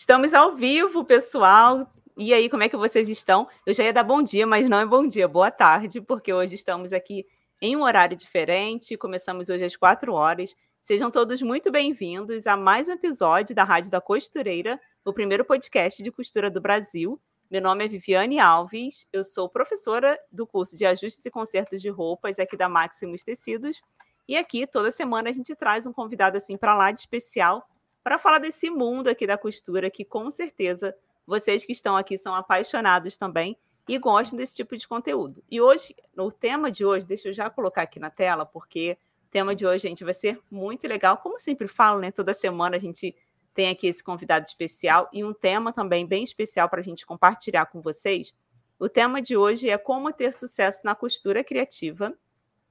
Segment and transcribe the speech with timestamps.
[0.00, 1.86] Estamos ao vivo, pessoal.
[2.16, 3.46] E aí, como é que vocês estão?
[3.66, 6.54] Eu já ia dar bom dia, mas não é bom dia, boa tarde, porque hoje
[6.54, 7.26] estamos aqui
[7.60, 8.96] em um horário diferente.
[8.96, 10.56] Começamos hoje às quatro horas.
[10.82, 16.02] Sejam todos muito bem-vindos a mais um episódio da Rádio da Costureira, o primeiro podcast
[16.02, 17.20] de costura do Brasil.
[17.50, 21.90] Meu nome é Viviane Alves, eu sou professora do curso de Ajustes e Consertos de
[21.90, 23.82] Roupas aqui da Maximus Tecidos.
[24.26, 27.68] E aqui, toda semana, a gente traz um convidado assim para lá de especial
[28.02, 30.94] para falar desse mundo aqui da costura, que com certeza
[31.26, 33.56] vocês que estão aqui são apaixonados também
[33.88, 35.42] e gostam desse tipo de conteúdo.
[35.50, 39.30] E hoje, no tema de hoje, deixa eu já colocar aqui na tela, porque o
[39.30, 41.16] tema de hoje, gente, vai ser muito legal.
[41.18, 42.10] Como sempre falo, né?
[42.10, 43.14] Toda semana a gente
[43.52, 47.66] tem aqui esse convidado especial e um tema também bem especial para a gente compartilhar
[47.66, 48.32] com vocês.
[48.78, 52.14] O tema de hoje é como ter sucesso na costura criativa.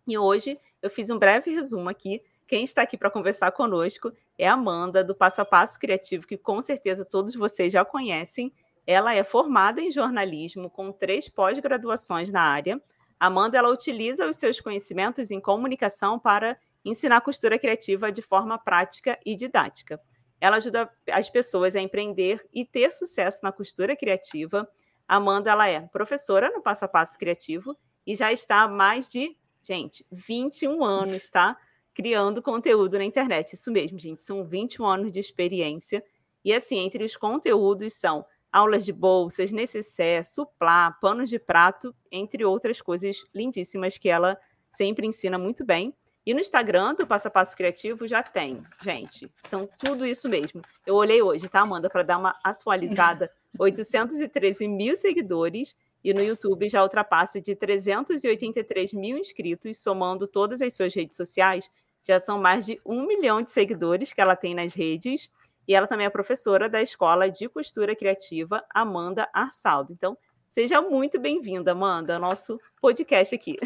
[0.07, 2.23] E hoje eu fiz um breve resumo aqui.
[2.47, 6.61] Quem está aqui para conversar conosco é Amanda, do Passo a Passo Criativo, que com
[6.61, 8.53] certeza todos vocês já conhecem.
[8.87, 12.81] Ela é formada em jornalismo, com três pós-graduações na área.
[13.19, 19.19] Amanda ela utiliza os seus conhecimentos em comunicação para ensinar costura criativa de forma prática
[19.25, 19.99] e didática.
[20.39, 24.65] Ela ajuda as pessoas a empreender e ter sucesso na costura criativa.
[25.05, 29.35] Amanda ela é professora no Passo a Passo Criativo e já está há mais de,
[29.61, 31.57] gente, 21 anos, tá?
[31.99, 33.55] Criando conteúdo na internet.
[33.55, 36.01] Isso mesmo, gente, são 21 anos de experiência.
[36.45, 42.45] E assim, entre os conteúdos são aulas de bolsas, necessaire, suplá, panos de prato, entre
[42.45, 44.39] outras coisas lindíssimas que ela
[44.71, 45.93] sempre ensina muito bem.
[46.25, 50.61] E no Instagram do Passo a Passo Criativo já tem, gente, são tudo isso mesmo.
[50.87, 53.29] Eu olhei hoje, tá, Amanda, para dar uma atualizada.
[53.59, 60.73] 813 mil seguidores e no YouTube já ultrapassa de 383 mil inscritos, somando todas as
[60.73, 61.69] suas redes sociais.
[62.09, 65.29] Já são mais de um milhão de seguidores que ela tem nas redes.
[65.67, 69.93] E ela também é professora da Escola de Costura Criativa Amanda Arsaldo.
[69.93, 70.17] Então,
[70.49, 73.57] seja muito bem-vinda, Amanda, ao nosso podcast aqui.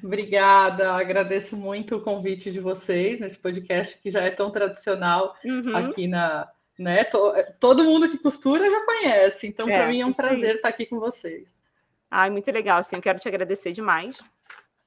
[0.00, 5.76] Obrigada, agradeço muito o convite de vocês nesse podcast que já é tão tradicional uhum.
[5.76, 6.48] aqui na.
[6.78, 7.02] Né?
[7.58, 10.56] Todo mundo que costura já conhece, então é, para mim é um prazer aí.
[10.56, 11.60] estar aqui com vocês.
[12.08, 14.16] Ai, muito legal, assim, eu quero te agradecer demais.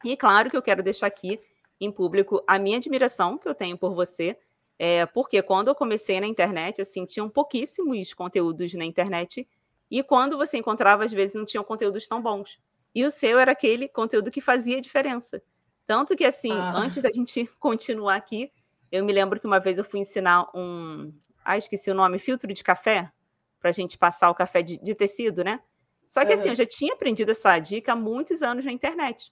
[0.06, 1.38] E claro que eu quero deixar aqui
[1.82, 4.38] em público a minha admiração que eu tenho por você,
[4.78, 9.48] é, porque quando eu comecei na internet, assim, tinham pouquíssimos conteúdos na internet,
[9.90, 12.58] e quando você encontrava, às vezes não tinham conteúdos tão bons.
[12.94, 15.42] E o seu era aquele conteúdo que fazia diferença.
[15.86, 16.74] Tanto que, assim, ah.
[16.76, 18.52] antes da gente continuar aqui,
[18.92, 21.14] eu me lembro que uma vez eu fui ensinar um.
[21.44, 23.12] Ah, esqueci o nome, filtro de café,
[23.60, 25.60] para a gente passar o café de, de tecido, né?
[26.08, 26.40] Só que, uhum.
[26.40, 29.32] assim, eu já tinha aprendido essa dica há muitos anos na internet.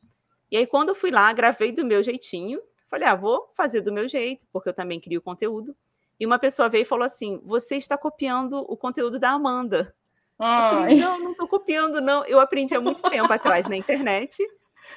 [0.51, 3.93] E aí, quando eu fui lá, gravei do meu jeitinho, falei, ah, vou fazer do
[3.93, 5.75] meu jeito, porque eu também crio conteúdo.
[6.19, 9.95] E uma pessoa veio e falou assim: você está copiando o conteúdo da Amanda.
[10.37, 12.25] Falei, não, não estou copiando, não.
[12.25, 14.37] Eu aprendi há muito tempo atrás na internet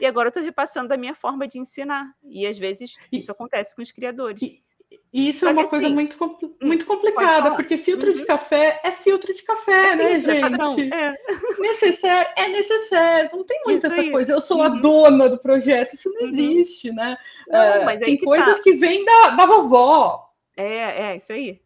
[0.01, 2.13] e agora estou repassando da minha forma de ensinar.
[2.25, 4.43] E às vezes isso acontece com os criadores.
[4.43, 4.63] E,
[5.13, 8.17] isso Só é uma coisa assim, muito, hum, muito complicada, porque filtro uhum.
[8.17, 10.93] de café é filtro de café, é né, gente?
[10.93, 11.15] É.
[11.61, 13.31] Necessário é necessário.
[13.33, 14.11] Não tem muito isso essa aí.
[14.11, 14.33] coisa.
[14.33, 14.65] Eu sou uhum.
[14.65, 15.95] a dona do projeto.
[15.95, 16.29] Isso não uhum.
[16.29, 17.17] existe, né?
[17.47, 18.63] Não, é, tem que coisas tá.
[18.63, 20.31] que vêm da, da vovó.
[20.57, 21.61] É, é, isso aí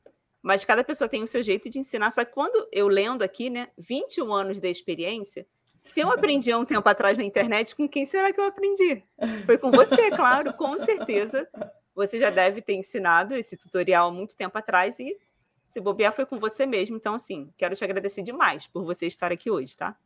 [0.46, 2.08] mas cada pessoa tem o seu jeito de ensinar.
[2.12, 5.44] Só que quando eu lendo aqui, né, 21 anos de experiência,
[5.82, 9.02] se eu aprendi há um tempo atrás na internet, com quem será que eu aprendi?
[9.44, 11.48] Foi com você, claro, com certeza.
[11.96, 15.16] Você já deve ter ensinado esse tutorial há muito tempo atrás e
[15.66, 16.94] se bobear foi com você mesmo.
[16.94, 19.96] Então, assim, quero te agradecer demais por você estar aqui hoje, tá?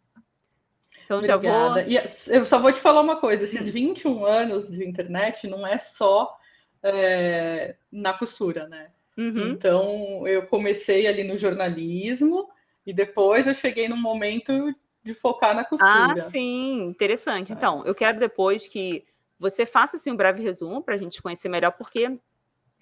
[1.04, 1.82] Então, Obrigada.
[1.82, 2.30] já vou.
[2.30, 5.78] E eu só vou te falar uma coisa: esses 21 anos de internet não é
[5.78, 6.38] só
[6.80, 8.92] é, na costura, né?
[9.18, 9.48] Uhum.
[9.48, 12.48] Então, eu comecei ali no jornalismo
[12.86, 16.24] e depois eu cheguei num momento de focar na costura.
[16.24, 17.52] Ah, sim, interessante.
[17.52, 17.56] É.
[17.56, 19.04] Então, eu quero depois que
[19.40, 22.14] você faça assim, um breve resumo para a gente conhecer melhor, porque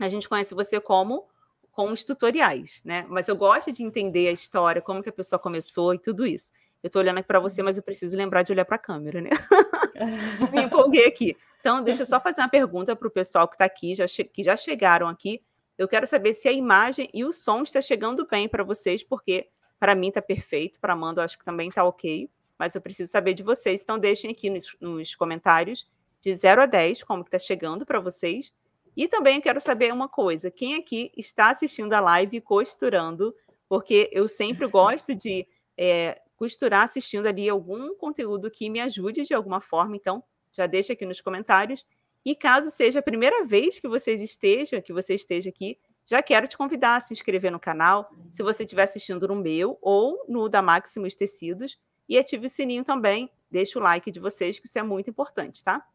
[0.01, 1.29] a gente conhece você como
[1.71, 3.07] com os tutoriais, né?
[3.09, 6.51] Mas eu gosto de entender a história, como que a pessoa começou e tudo isso.
[6.83, 9.21] Eu estou olhando aqui para você, mas eu preciso lembrar de olhar para a câmera,
[9.21, 9.31] né?
[10.53, 11.37] Me empolguei aqui.
[11.61, 14.43] Então, deixa eu só fazer uma pergunta para o pessoal que está aqui, já que
[14.43, 15.41] já chegaram aqui.
[15.77, 19.49] Eu quero saber se a imagem e o som está chegando bem para vocês, porque
[19.79, 22.29] para mim está perfeito, para Amanda eu acho que também está ok,
[22.59, 25.89] mas eu preciso saber de vocês, então deixem aqui nos, nos comentários
[26.21, 28.53] de 0 a 10 como que está chegando para vocês.
[28.97, 33.35] E também eu quero saber uma coisa, quem aqui está assistindo a live costurando,
[33.69, 39.35] porque eu sempre gosto de é, costurar assistindo ali algum conteúdo que me ajude de
[39.35, 40.23] alguma forma, então
[40.53, 41.87] já deixa aqui nos comentários.
[42.25, 46.49] E caso seja a primeira vez que vocês estejam, que você esteja aqui, já quero
[46.49, 50.49] te convidar a se inscrever no canal, se você estiver assistindo no meu ou no
[50.49, 51.79] da Maximus Tecidos,
[52.09, 55.63] e ative o sininho também, deixa o like de vocês, que isso é muito importante,
[55.63, 55.87] tá?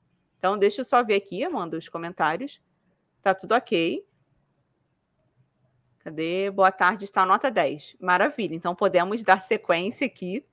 [0.43, 2.59] Então, deixa eu só ver aqui, Amanda, os comentários.
[3.21, 4.05] Tá tudo ok.
[5.99, 6.51] Cadê?
[6.51, 7.95] Boa tarde, está nota 10.
[7.97, 8.53] Maravilha.
[8.53, 10.45] Então, podemos dar sequência aqui.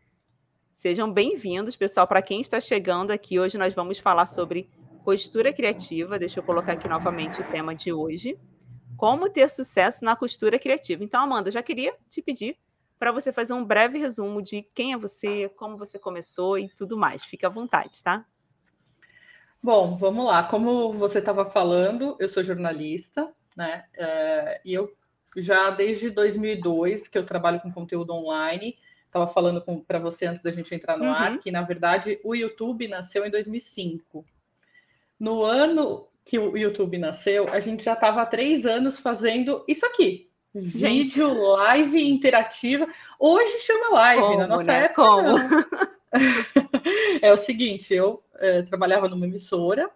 [0.76, 2.06] Sejam bem-vindos, pessoal.
[2.06, 4.70] Para quem está chegando aqui, hoje nós vamos falar sobre
[5.02, 6.20] costura criativa.
[6.20, 8.38] Deixa eu colocar aqui novamente o tema de hoje.
[8.96, 11.02] Como ter sucesso na costura criativa.
[11.02, 12.56] Então, Amanda, já queria te pedir
[12.96, 16.96] para você fazer um breve resumo de quem é você, como você começou e tudo
[16.96, 17.24] mais.
[17.24, 18.24] Fique à vontade, tá?
[19.62, 20.42] Bom, vamos lá.
[20.42, 23.84] Como você estava falando, eu sou jornalista, né?
[23.94, 24.90] É, e eu
[25.36, 28.76] já desde 2002 que eu trabalho com conteúdo online.
[29.06, 31.10] Estava falando para você antes da gente entrar no uhum.
[31.10, 34.24] ar que, na verdade, o YouTube nasceu em 2005.
[35.18, 39.84] No ano que o YouTube nasceu, a gente já estava há três anos fazendo isso
[39.84, 40.30] aqui.
[40.54, 41.40] Vídeo, gente.
[41.40, 42.86] live interativa.
[43.18, 44.84] Hoje chama live, Como, na nossa né?
[44.84, 45.02] época.
[45.02, 45.34] Como?
[47.22, 49.90] é o seguinte, eu é, trabalhava numa emissora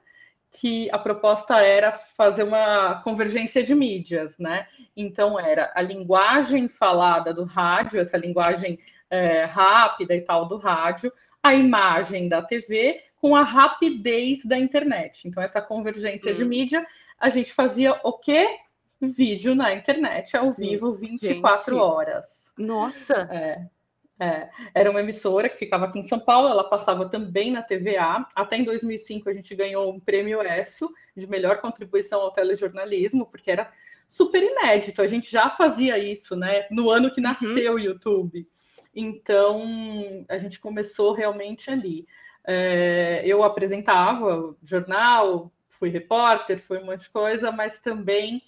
[0.51, 4.69] que a proposta era fazer uma convergência de mídias, né?
[4.97, 8.79] Então era a linguagem falada do rádio, essa linguagem
[9.11, 11.13] é, rápida e tal do rádio,
[11.43, 15.27] a imagem da TV com a rapidez da internet.
[15.27, 16.35] Então, essa convergência hum.
[16.35, 16.87] de mídia,
[17.19, 18.59] a gente fazia o quê?
[19.01, 21.83] Vídeo na internet, ao vivo, 24 gente.
[21.83, 22.53] horas.
[22.57, 23.29] Nossa!
[23.31, 23.67] É,
[24.19, 28.27] é, era uma emissora que ficava aqui em São Paulo, ela passava também na TVA.
[28.37, 33.51] Até em 2005 a gente ganhou um prêmio ESSO de melhor contribuição ao telejornalismo, porque
[33.51, 33.71] era
[34.09, 35.03] super inédito.
[35.03, 36.67] A gente já fazia isso, né?
[36.71, 37.29] No ano que uhum.
[37.29, 37.79] nasceu uhum.
[37.79, 38.49] o YouTube.
[38.95, 39.63] Então
[40.29, 42.07] a gente começou realmente ali.
[42.47, 48.41] É, eu apresentava jornal, fui repórter, fui um monte de coisa, mas também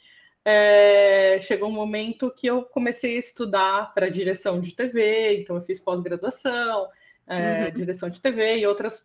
[0.49, 5.61] é, chegou um momento que eu comecei a estudar para direção de TV, então eu
[5.61, 6.87] fiz pós-graduação,
[7.27, 7.71] é, uhum.
[7.73, 9.05] direção de TV e outras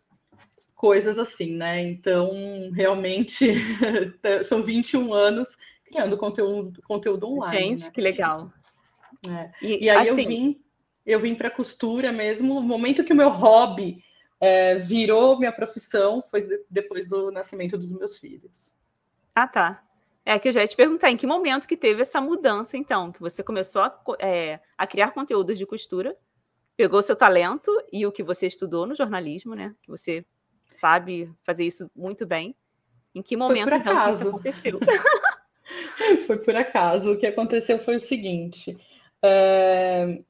[0.76, 1.82] coisas assim, né?
[1.82, 2.30] Então,
[2.72, 3.54] realmente,
[4.44, 7.58] são 21 anos criando conteúdo, conteúdo online.
[7.58, 7.90] Gente, né?
[7.90, 8.52] que legal.
[9.28, 9.50] É.
[9.60, 10.22] E, e, aí assim...
[10.22, 10.64] eu vim,
[11.04, 14.00] eu vim para costura mesmo, o momento que o meu hobby
[14.40, 18.72] é, virou minha profissão foi depois do nascimento dos meus filhos.
[19.34, 19.82] Ah, tá.
[20.24, 23.10] É que eu já ia te perguntar em que momento que teve essa mudança, então,
[23.10, 26.16] que você começou a, é, a criar conteúdos de costura,
[26.76, 29.74] pegou seu talento e o que você estudou no jornalismo, né?
[29.82, 30.24] Que você
[30.68, 32.56] sabe fazer isso muito bem.
[33.14, 34.78] Em que momento, então, que isso aconteceu?
[36.26, 37.12] foi por acaso.
[37.12, 38.76] O que aconteceu foi o seguinte.
[39.22, 40.22] É...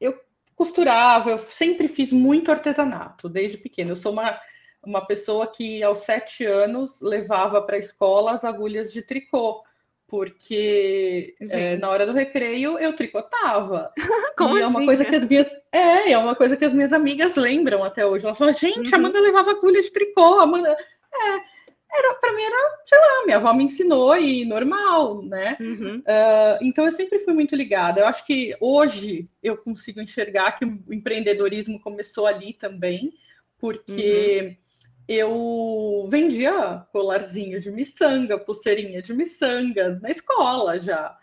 [0.00, 0.20] Eu
[0.54, 3.92] costurava, eu sempre fiz muito artesanato, desde pequeno.
[3.92, 4.38] Eu sou uma
[4.86, 9.62] uma pessoa que aos sete anos levava para a escola as agulhas de tricô,
[10.06, 13.92] porque é, na hora do recreio eu tricotava.
[14.36, 16.72] Como e é uma assim, coisa que as minhas é, é uma coisa que as
[16.72, 18.24] minhas amigas lembram até hoje.
[18.24, 18.94] Elas falam, gente, uhum.
[18.94, 20.76] a Amanda levava agulha de tricô, Amanda.
[21.12, 21.54] É,
[21.96, 25.56] era para mim era, sei lá, minha avó me ensinou e normal, né?
[25.60, 25.98] Uhum.
[25.98, 28.00] Uh, então eu sempre fui muito ligada.
[28.00, 33.12] Eu acho que hoje eu consigo enxergar que o empreendedorismo começou ali também,
[33.58, 34.63] porque uhum
[35.08, 41.16] eu vendia colarzinho de miçanga, pulseirinha de miçanga na escola já.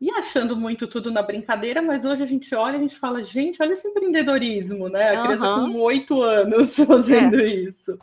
[0.00, 3.22] E achando muito tudo na brincadeira, mas hoje a gente olha e a gente fala,
[3.22, 5.10] gente, olha esse empreendedorismo, né?
[5.10, 5.26] A uhum.
[5.26, 7.46] criança com oito anos fazendo é.
[7.46, 7.98] isso.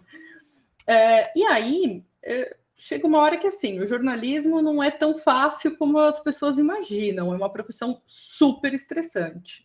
[0.85, 5.77] É, e aí, é, chega uma hora que assim, o jornalismo não é tão fácil
[5.77, 9.63] como as pessoas imaginam, é uma profissão super estressante.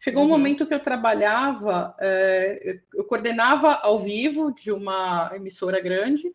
[0.00, 0.28] Chegou uhum.
[0.28, 6.32] um momento que eu trabalhava, é, eu coordenava ao vivo de uma emissora grande,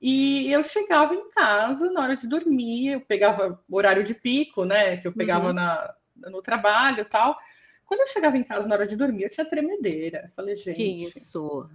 [0.00, 4.96] e eu chegava em casa na hora de dormir, eu pegava horário de pico, né?
[4.96, 5.52] Que eu pegava uhum.
[5.54, 7.38] na, no trabalho e tal.
[7.86, 10.24] Quando eu chegava em casa na hora de dormir, eu tinha tremedeira.
[10.24, 10.76] Eu falei, gente.
[10.76, 11.68] Que isso.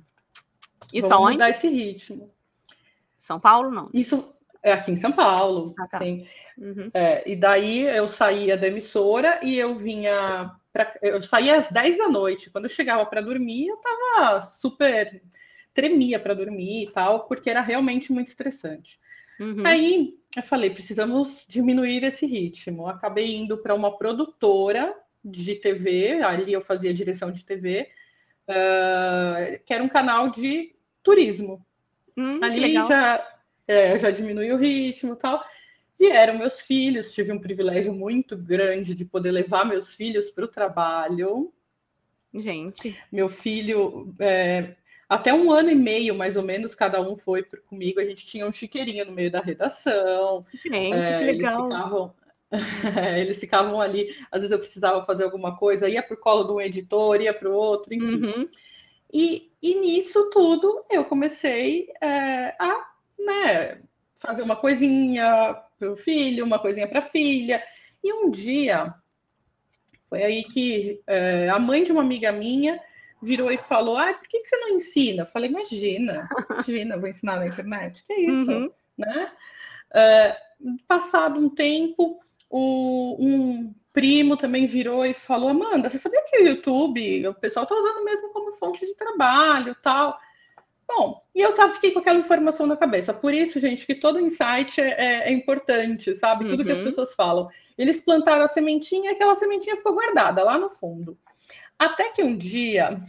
[0.94, 1.34] Isso vamos aonde?
[1.34, 2.32] mudar esse ritmo.
[3.18, 3.90] São Paulo, não?
[3.94, 6.00] Isso é aqui em São Paulo, ah, tá.
[6.00, 6.28] sim.
[6.58, 6.92] Uhum.
[6.94, 11.98] É, e daí eu saía da emissora e eu vinha Pra, eu saía às 10
[11.98, 12.50] da noite.
[12.50, 15.22] Quando eu chegava para dormir, eu tava super.
[15.74, 19.00] tremia para dormir e tal, porque era realmente muito estressante.
[19.40, 19.66] Uhum.
[19.66, 22.88] Aí eu falei: precisamos diminuir esse ritmo.
[22.88, 27.90] acabei indo para uma produtora de TV, ali eu fazia direção de TV,
[28.48, 31.66] uh, que era um canal de turismo.
[32.16, 35.44] Hum, ali já, é, já diminui o ritmo e tal
[36.00, 40.48] vieram meus filhos, tive um privilégio muito grande de poder levar meus filhos para o
[40.48, 41.52] trabalho.
[42.34, 42.98] Gente.
[43.12, 44.76] Meu filho, é,
[45.10, 48.00] até um ano e meio, mais ou menos, cada um foi comigo.
[48.00, 50.46] A gente tinha um chiqueirinho no meio da redação.
[50.54, 51.66] Gente, é, que legal.
[51.66, 52.14] Eles ficavam,
[53.18, 56.54] eles ficavam ali, às vezes eu precisava fazer alguma coisa, ia para o colo de
[56.54, 58.26] um editor, ia para o outro, enfim.
[58.26, 58.50] Uhum.
[59.12, 63.82] E, e nisso tudo eu comecei é, a né,
[64.16, 67.64] fazer uma coisinha para o filho, uma coisinha para a filha.
[68.04, 68.94] E um dia,
[70.10, 72.80] foi aí que é, a mãe de uma amiga minha
[73.22, 75.24] virou e falou: Ah, por que, que você não ensina?
[75.24, 78.04] Eu falei: Imagina, imagina, vou ensinar na internet.
[78.06, 78.72] Que é isso, uhum.
[78.98, 79.32] né?
[79.94, 80.38] É,
[80.88, 82.20] passado um tempo,
[82.50, 87.64] o, um primo também virou e falou: Amanda, você sabia que o YouTube, o pessoal
[87.64, 90.20] está usando mesmo como fonte de trabalho tal?
[90.92, 93.14] Bom, e eu tava, fiquei com aquela informação na cabeça.
[93.14, 96.48] Por isso, gente, que todo insight é, é, é importante, sabe?
[96.48, 96.66] Tudo uhum.
[96.66, 96.84] que as uhum.
[96.84, 97.48] pessoas falam.
[97.78, 101.16] Eles plantaram a sementinha e aquela sementinha ficou guardada lá no fundo.
[101.78, 103.00] Até que um dia,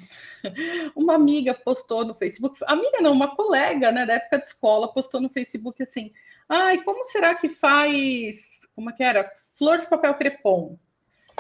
[0.95, 5.19] uma amiga postou no Facebook, amiga não, uma colega, né, da época de escola, postou
[5.19, 6.13] no Facebook assim:
[6.47, 9.33] ai, como será que faz, como é que era?
[9.57, 10.79] Flor de papel crepom.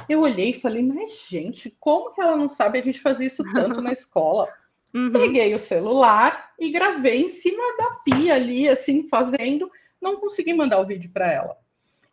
[0.08, 3.44] Eu olhei e falei, mas gente, como que ela não sabe a gente fazer isso
[3.52, 4.48] tanto na escola?
[4.94, 5.12] Uhum.
[5.12, 9.70] Peguei o celular e gravei em cima da pia ali, assim, fazendo.
[10.00, 11.56] Não consegui mandar o vídeo para ela.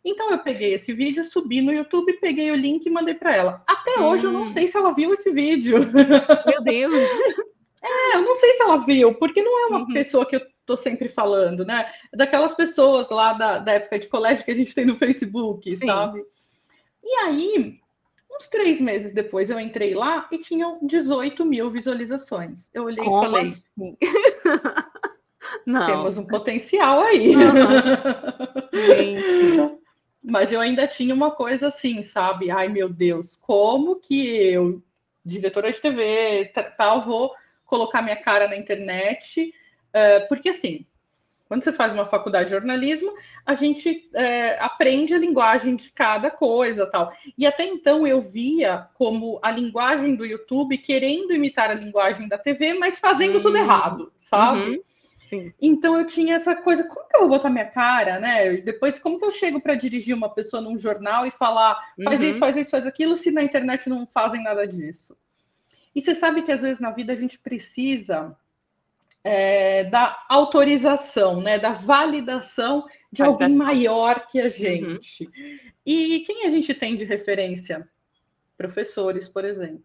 [0.04, 3.62] Então eu peguei esse vídeo, subi no YouTube, peguei o link e mandei para ela.
[3.66, 4.04] Até hum.
[4.04, 5.78] hoje eu não sei se ela viu esse vídeo.
[6.46, 6.94] Meu Deus!
[7.82, 9.92] é, eu não sei se ela viu, porque não é uma uhum.
[9.92, 11.90] pessoa que eu tô sempre falando, né?
[12.12, 15.76] É daquelas pessoas lá da, da época de colégio que a gente tem no Facebook,
[15.76, 15.86] Sim.
[15.86, 16.22] sabe?
[17.02, 17.80] E aí,
[18.38, 22.70] uns três meses depois, eu entrei lá e tinham 18 mil visualizações.
[22.72, 23.46] Eu olhei Como e falei.
[23.46, 23.96] Assim?
[25.66, 25.86] Não.
[25.86, 27.34] Temos um potencial aí.
[28.74, 29.78] Uhum.
[30.22, 32.50] Mas eu ainda tinha uma coisa assim, sabe?
[32.50, 34.82] Ai, meu Deus, como que eu,
[35.24, 37.32] diretora de TV, tal, vou
[37.64, 39.54] colocar minha cara na internet?
[39.88, 40.84] Uh, porque assim,
[41.48, 43.10] quando você faz uma faculdade de jornalismo,
[43.44, 47.10] a gente é, aprende a linguagem de cada coisa tal.
[47.36, 52.36] E até então eu via como a linguagem do YouTube querendo imitar a linguagem da
[52.36, 54.60] TV, mas fazendo tudo errado, sabe?
[54.60, 54.82] Uhum.
[55.28, 55.52] Sim.
[55.60, 58.56] Então eu tinha essa coisa, como que eu vou botar minha cara, né?
[58.58, 62.26] Depois, como que eu chego para dirigir uma pessoa num jornal e falar, faz uhum.
[62.26, 65.16] isso, faz isso, faz aquilo, se na internet não fazem nada disso?
[65.94, 68.36] E você sabe que às vezes na vida a gente precisa
[69.30, 71.58] é, da autorização, né?
[71.58, 74.48] Da validação de alguém maior que a uhum.
[74.48, 75.24] gente.
[75.24, 75.58] Uhum.
[75.84, 77.86] E quem a gente tem de referência?
[78.56, 79.84] Professores, por exemplo.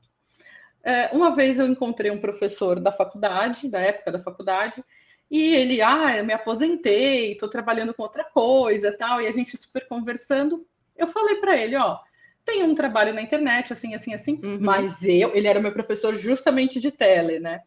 [0.82, 4.82] É, uma vez eu encontrei um professor da faculdade, da época da faculdade,
[5.30, 9.58] e ele, ah, eu me aposentei, estou trabalhando com outra coisa, tal, e a gente
[9.58, 10.66] super conversando.
[10.96, 12.00] Eu falei para ele, ó,
[12.46, 14.58] tem um trabalho na internet, assim, assim, assim, uhum.
[14.62, 17.62] mas eu, ele era meu professor justamente de tele, né?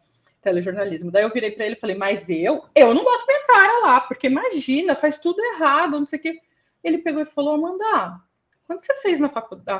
[0.46, 1.10] Telejornalismo.
[1.10, 4.00] Daí eu virei para ele e falei, mas eu, eu não boto minha cara lá,
[4.00, 6.40] porque imagina, faz tudo errado, não sei o quê.
[6.84, 8.20] Ele pegou e falou, Amanda,
[8.64, 9.28] quando você fez na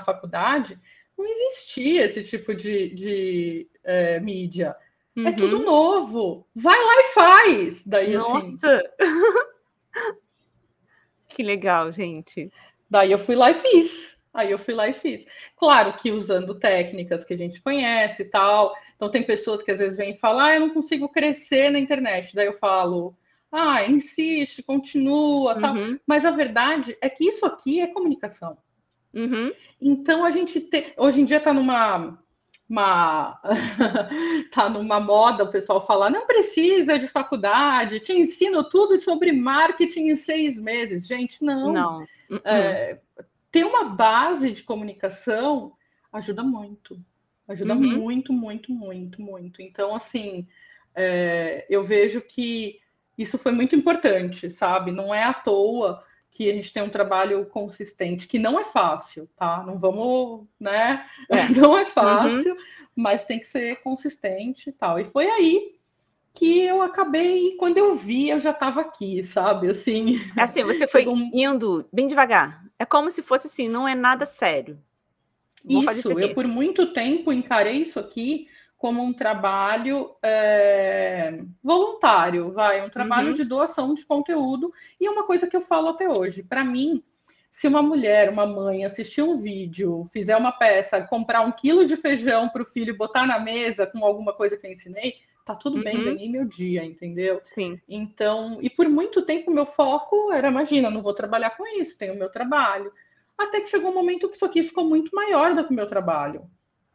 [0.01, 0.77] faculdade,
[1.17, 4.75] não existia esse tipo de, de é, mídia.
[5.17, 5.29] Uhum.
[5.29, 6.45] É tudo novo.
[6.53, 7.87] Vai lá e faz.
[7.87, 8.83] Daí, assim, Nossa!
[8.99, 10.17] Assim...
[11.31, 12.53] que legal, gente.
[12.91, 14.16] Daí eu fui lá e fiz.
[14.37, 15.27] Aí eu fui lá e fiz.
[15.57, 18.77] Claro que usando técnicas que a gente conhece e tal.
[18.95, 22.35] Então tem pessoas que às vezes vêm falar, ah, eu não consigo crescer na internet.
[22.35, 23.17] Daí eu falo,
[23.51, 25.61] ah, insiste, continua, uhum.
[25.61, 25.75] tal.
[26.07, 28.59] Mas a verdade é que isso aqui é comunicação.
[29.15, 29.51] Uhum.
[29.81, 32.19] Então a gente tem, hoje em dia está numa
[32.69, 33.41] uma
[34.53, 40.09] tá numa moda o pessoal falar não precisa de faculdade, te ensino tudo sobre marketing
[40.09, 41.07] em seis meses.
[41.07, 41.73] Gente, não.
[41.73, 42.07] Não.
[42.45, 42.99] É,
[43.57, 45.73] ter uma base de comunicação
[46.13, 47.03] ajuda muito.
[47.49, 47.97] Ajuda uhum.
[47.97, 49.63] muito, muito, muito, muito.
[49.63, 50.47] Então, assim,
[50.95, 52.79] é, eu vejo que
[53.17, 54.93] isso foi muito importante, sabe?
[54.93, 59.27] Não é à toa que a gente tem um trabalho consistente, que não é fácil,
[59.35, 59.65] tá?
[59.67, 61.07] Não vamos, né?
[61.31, 61.49] É.
[61.59, 62.61] Não é fácil, uhum.
[62.95, 65.01] mas tem que ser consistente e tal.
[65.01, 65.76] E foi aí
[66.37, 69.71] que eu acabei, quando eu vi, eu já estava aqui, sabe?
[69.71, 70.21] Assim.
[70.37, 72.63] É assim, você foi indo bem devagar.
[72.79, 74.79] É como se fosse assim, não é nada sério.
[75.65, 82.53] Vou isso, isso eu por muito tempo encarei isso aqui como um trabalho é, voluntário,
[82.53, 83.33] vai, um trabalho uhum.
[83.33, 87.03] de doação de conteúdo e uma coisa que eu falo até hoje, para mim,
[87.51, 91.97] se uma mulher, uma mãe assistir um vídeo, fizer uma peça, comprar um quilo de
[91.97, 95.15] feijão para o filho botar na mesa com alguma coisa que eu ensinei,
[95.47, 95.85] tá tudo uhum.
[95.85, 97.41] bem, ganhei meu dia, entendeu?
[97.45, 97.81] Sim.
[97.89, 102.15] Então, e por muito tempo meu foco era, imagina, não vou trabalhar com isso, tenho
[102.15, 102.93] o meu trabalho.
[103.39, 105.87] Até que chegou um momento que isso aqui ficou muito maior do que o meu
[105.87, 106.51] trabalho.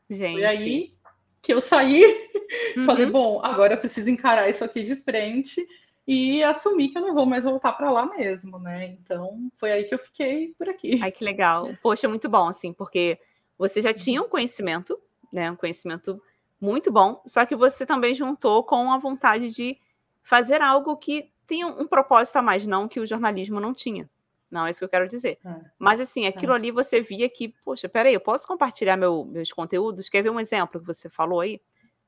[0.09, 0.41] Gente.
[0.41, 0.93] E aí
[1.41, 2.03] que eu saí,
[2.77, 2.83] uhum.
[2.83, 5.65] falei, bom, agora eu preciso encarar isso aqui de frente
[6.05, 8.85] e assumir que eu não vou mais voltar para lá mesmo, né?
[8.85, 10.99] Então, foi aí que eu fiquei por aqui.
[11.01, 11.69] Ai, que legal.
[11.81, 13.17] Poxa, muito bom, assim, porque
[13.57, 14.99] você já tinha um conhecimento,
[15.31, 15.49] né?
[15.49, 16.21] Um conhecimento
[16.61, 19.79] muito bom, só que você também juntou com a vontade de
[20.21, 24.07] fazer algo que tenha um propósito a mais, não que o jornalismo não tinha.
[24.49, 25.39] Não, é isso que eu quero dizer.
[25.43, 25.55] É.
[25.79, 26.55] Mas, assim, aquilo é.
[26.57, 30.07] ali você via que, poxa, peraí, eu posso compartilhar meu, meus conteúdos?
[30.09, 31.59] Quer ver um exemplo que você falou aí?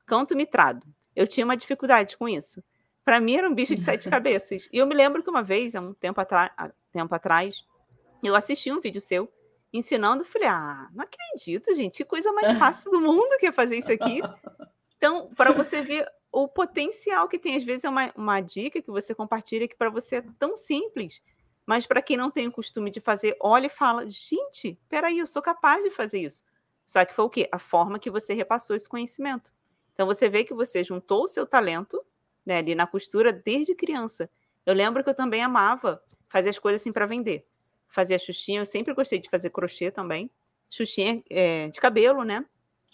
[0.06, 0.86] Canto mitrado.
[1.16, 2.62] Eu tinha uma dificuldade com isso.
[3.04, 4.68] Para mim era um bicho de sete cabeças.
[4.72, 6.22] E eu me lembro que uma vez, há um tempo,
[6.92, 7.66] tempo atrás,
[8.22, 9.32] eu assisti um vídeo seu
[9.74, 13.78] ensinando, falei, ah, não acredito, gente, que coisa mais fácil do mundo que é fazer
[13.78, 14.22] isso aqui.
[14.98, 18.92] Então, para você ver o potencial que tem, às vezes é uma, uma dica que
[18.92, 21.22] você compartilha que para você é tão simples,
[21.66, 25.28] mas para quem não tem o costume de fazer, olha e fala, gente, peraí, eu
[25.28, 26.44] sou capaz de fazer isso.
[26.86, 27.50] Só que foi o quê?
[27.52, 29.54] A forma que você repassou esse conhecimento.
[29.94, 32.04] Então, você vê que você juntou o seu talento
[32.46, 34.30] né, ali na costura desde criança.
[34.66, 37.46] Eu lembro que eu também amava fazer as coisas assim para vender
[37.94, 40.30] fazia xuxinha, eu sempre gostei de fazer crochê também.
[40.70, 42.44] Xuxinha é, de cabelo, né?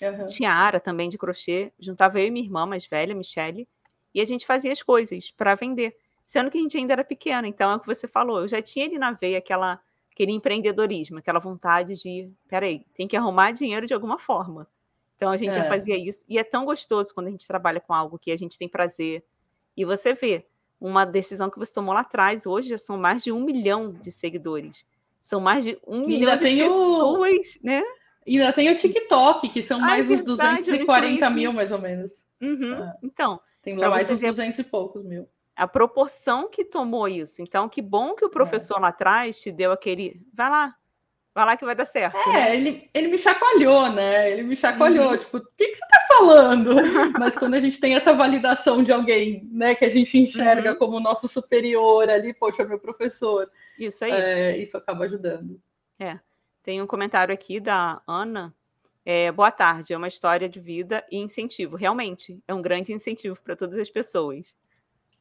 [0.01, 0.25] Uhum.
[0.27, 1.71] Tinha ara também de crochê.
[1.79, 3.67] Juntava eu e minha irmã mais velha, Michelle,
[4.13, 5.95] e a gente fazia as coisas para vender.
[6.25, 8.41] Sendo que a gente ainda era pequena, então é o que você falou.
[8.41, 13.15] Eu já tinha ali na veia aquela, aquele empreendedorismo, aquela vontade de, peraí, tem que
[13.15, 14.67] arrumar dinheiro de alguma forma.
[15.15, 15.63] Então a gente é.
[15.63, 16.23] já fazia isso.
[16.29, 19.23] E é tão gostoso quando a gente trabalha com algo que a gente tem prazer.
[19.75, 20.45] E você vê,
[20.79, 22.45] uma decisão que você tomou lá atrás.
[22.45, 24.85] Hoje já são mais de um milhão de seguidores.
[25.21, 27.65] São mais de um e milhão de pessoas, o...
[27.65, 27.83] né?
[28.25, 32.25] E ainda tem o TikTok, que são mais uns 240 mil, mais ou menos.
[32.41, 32.73] Uhum.
[32.75, 32.93] É.
[33.03, 33.39] Então.
[33.61, 35.27] Tem mais uns 200 e poucos mil.
[35.55, 37.41] A proporção que tomou isso.
[37.41, 38.81] Então, que bom que o professor é.
[38.81, 40.21] lá atrás te deu aquele.
[40.33, 40.75] Vai lá,
[41.39, 42.17] Vai lá que vai dar certo.
[42.17, 42.55] É, né?
[42.57, 44.29] ele, ele me chacoalhou, né?
[44.29, 45.17] Ele me chacoalhou, uhum.
[45.17, 46.75] tipo, o que, que você tá falando?
[47.17, 50.77] Mas quando a gente tem essa validação de alguém, né, que a gente enxerga uhum.
[50.77, 53.49] como nosso superior ali, poxa, meu professor.
[53.79, 54.11] Isso aí.
[54.11, 55.61] É, isso acaba ajudando.
[55.97, 56.19] É.
[56.61, 58.53] Tem um comentário aqui da Ana.
[59.05, 61.77] É, boa tarde, é uma história de vida e incentivo.
[61.77, 64.53] Realmente, é um grande incentivo para todas as pessoas.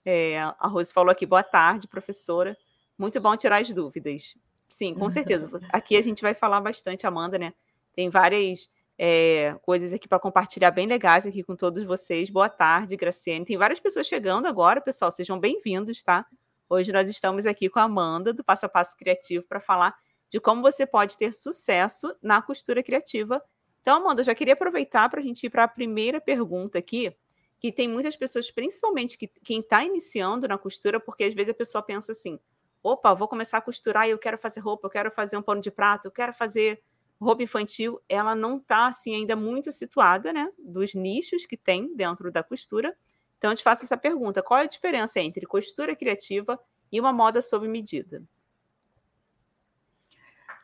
[0.05, 2.59] É, a Rose falou aqui, boa tarde, professora.
[2.99, 4.35] Muito bom tirar as dúvidas.
[4.69, 5.51] Sim, com certeza.
[5.71, 7.53] Aqui a gente vai falar bastante, Amanda, né?
[7.95, 12.31] Tem várias é, coisas aqui para compartilhar bem legais aqui com todos vocês.
[12.31, 13.45] Boa tarde, Graciane.
[13.45, 15.11] Tem várias pessoas chegando agora, pessoal.
[15.11, 16.27] Sejam bem-vindos, tá?
[16.69, 19.97] Hoje nós estamos aqui com a Amanda, do Passo a Passo Criativo, para falar
[20.29, 23.43] de como você pode ter sucesso na costura criativa.
[23.81, 27.15] Então, Amanda, eu já queria aproveitar para a gente ir para a primeira pergunta aqui,
[27.59, 31.55] que tem muitas pessoas, principalmente que, quem está iniciando na costura, porque às vezes a
[31.55, 32.39] pessoa pensa assim:
[32.83, 35.61] opa, vou começar a costurar e eu quero fazer roupa, eu quero fazer um pano
[35.61, 36.83] de prato, eu quero fazer
[37.21, 42.31] roupa infantil, ela não está assim ainda muito situada, né, dos nichos que tem dentro
[42.31, 42.97] da costura.
[43.37, 46.59] Então eu te faço essa pergunta: qual é a diferença entre costura criativa
[46.91, 48.23] e uma moda sob medida?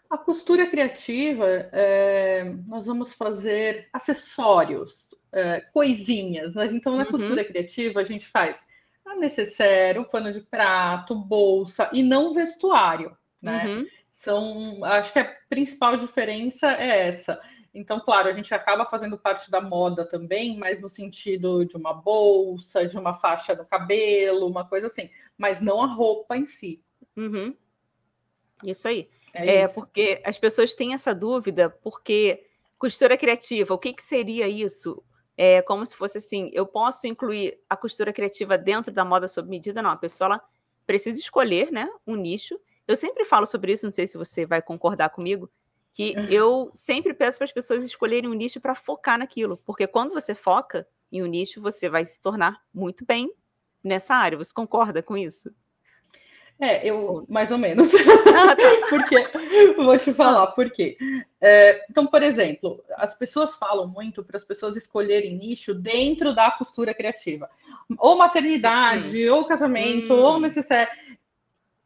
[0.09, 6.55] A costura criativa, é, nós vamos fazer acessórios, é, coisinhas.
[6.55, 7.11] Mas então na uhum.
[7.11, 8.67] costura criativa a gente faz
[9.07, 13.67] a necessaire, o pano de prato, bolsa e não vestuário, né?
[13.67, 13.87] Uhum.
[14.11, 17.41] São, acho que a principal diferença é essa.
[17.75, 21.93] Então, claro, a gente acaba fazendo parte da moda também, mas no sentido de uma
[21.93, 26.81] bolsa, de uma faixa no cabelo, uma coisa assim, mas não a roupa em si.
[27.17, 27.55] Uhum.
[28.65, 29.11] Isso aí.
[29.33, 29.75] É, é isso.
[29.75, 32.47] porque as pessoas têm essa dúvida, porque
[32.79, 35.03] costura criativa, o que, que seria isso?
[35.37, 39.49] É como se fosse assim: eu posso incluir a costura criativa dentro da moda sob
[39.49, 39.83] medida?
[39.83, 40.43] Não, a pessoa ela
[40.87, 42.59] precisa escolher né, um nicho.
[42.87, 45.51] Eu sempre falo sobre isso, não sei se você vai concordar comigo,
[45.93, 46.25] que uhum.
[46.25, 50.35] eu sempre peço para as pessoas escolherem um nicho para focar naquilo, porque quando você
[50.35, 53.33] foca em um nicho, você vai se tornar muito bem
[53.83, 54.37] nessa área.
[54.37, 55.51] Você concorda com isso?
[56.61, 57.93] É, eu mais ou menos.
[57.95, 58.63] Ah, tá.
[58.89, 59.17] porque
[59.77, 60.97] vou te falar por quê.
[61.41, 66.51] É, então, por exemplo, as pessoas falam muito para as pessoas escolherem nicho dentro da
[66.53, 67.51] costura criativa,
[67.99, 69.35] ou maternidade, hum.
[69.35, 70.23] ou casamento, hum.
[70.23, 70.93] ou necessário.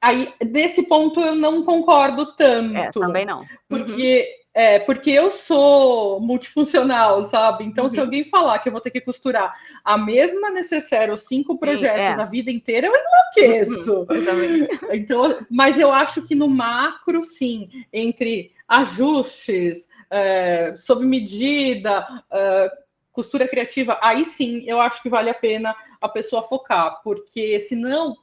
[0.00, 2.76] Aí, desse ponto, eu não concordo tanto.
[2.76, 3.44] É, também não.
[3.68, 4.38] Porque uhum.
[4.58, 7.64] É, porque eu sou multifuncional, sabe?
[7.64, 7.90] Então, uhum.
[7.90, 9.52] se alguém falar que eu vou ter que costurar
[9.84, 12.22] a mesma necessária, os cinco Sim, projetos é.
[12.22, 14.00] a vida inteira, eu enlouqueço.
[14.00, 22.72] Uhum, então, mas eu acho que no macro, sim, entre ajustes, é, sob medida, é,
[23.12, 28.16] costura criativa, aí sim eu acho que vale a pena a pessoa focar, porque senão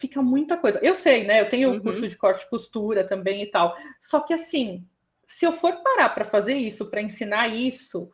[0.00, 0.80] fica muita coisa.
[0.82, 1.40] Eu sei, né?
[1.40, 1.80] Eu tenho uhum.
[1.80, 3.76] curso de corte e costura também e tal.
[4.00, 4.84] Só que assim,
[5.26, 8.10] se eu for parar para fazer isso, para ensinar isso,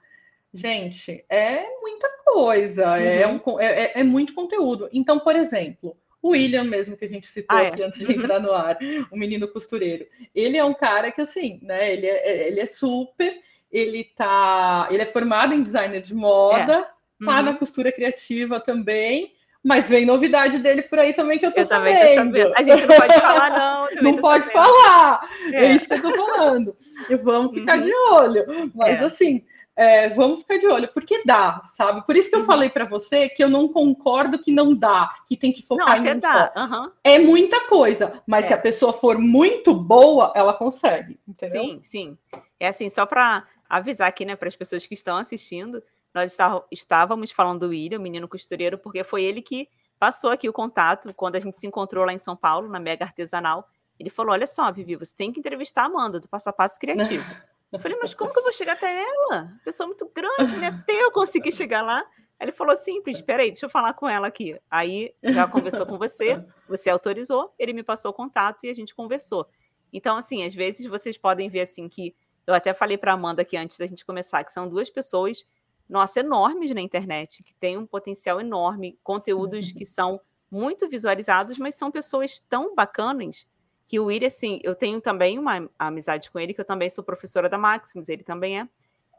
[0.57, 3.41] Gente, é muita coisa, é uhum.
[3.47, 4.89] é, um, é, é, muito conteúdo.
[4.91, 7.69] Então, por exemplo, o William mesmo, que a gente citou ah, é.
[7.69, 8.13] aqui antes de uhum.
[8.13, 8.79] entrar no ar,
[9.11, 10.07] o menino costureiro.
[10.35, 13.39] Ele é um cara que, assim, né, ele é, é ele é super,
[13.71, 16.79] ele tá, ele é formado em designer de moda, é.
[17.21, 17.27] uhum.
[17.27, 19.35] tá na costura criativa também,
[19.67, 21.99] mas vem novidade dele por aí também que eu tô, eu sabendo.
[21.99, 22.53] tô sabendo.
[22.55, 24.03] A gente não pode falar, não.
[24.03, 24.65] Não pode sabendo.
[24.65, 25.29] falar.
[25.53, 25.65] É.
[25.65, 25.73] é.
[25.73, 26.77] isso que eu tô falando.
[27.11, 27.83] E vamos ficar uhum.
[27.83, 28.73] de olho.
[28.77, 29.05] Mas é.
[29.05, 32.07] assim, é, vamos ficar de olho, porque dá, sabe?
[32.07, 32.47] Por isso que eu uhum.
[32.47, 36.07] falei para você que eu não concordo que não dá, que tem que focar não,
[36.07, 36.53] em um dá.
[36.55, 36.63] só.
[36.63, 36.91] Uhum.
[37.03, 38.49] É muita coisa, mas é.
[38.49, 41.65] se a pessoa for muito boa, ela consegue, entendeu?
[41.65, 42.19] Sim, sim.
[42.61, 45.83] É assim, só para avisar aqui, né, para as pessoas que estão assistindo,
[46.17, 46.37] nós
[46.73, 51.13] estávamos falando do William, o menino costureiro, porque foi ele que passou aqui o contato
[51.15, 53.69] quando a gente se encontrou lá em São Paulo, na Mega Artesanal.
[54.01, 56.81] Ele falou: Olha só, Vivi, você tem que entrevistar a Amanda do Passo a Passo
[56.81, 57.25] Criativo.
[57.71, 59.53] Eu falei, mas como que eu vou chegar até ela?
[59.65, 60.69] Pessoa muito grande, né?
[60.83, 61.99] Até eu conseguir chegar lá.
[62.39, 64.59] Aí ele falou simples, peraí, deixa eu falar com ela aqui.
[64.71, 68.95] Aí já conversou com você, você autorizou, ele me passou o contato e a gente
[68.95, 69.47] conversou.
[69.93, 72.15] Então, assim, às vezes vocês podem ver assim que
[72.47, 75.45] eu até falei para Amanda aqui antes da gente começar, que são duas pessoas,
[75.89, 80.21] nossa, enormes na internet, que têm um potencial enorme, conteúdos que são
[80.51, 83.47] muito visualizados, mas são pessoas tão bacanas
[83.87, 87.05] que o William, assim, eu tenho também uma amizade com ele, que eu também sou
[87.05, 88.69] professora da Maximus, ele também é.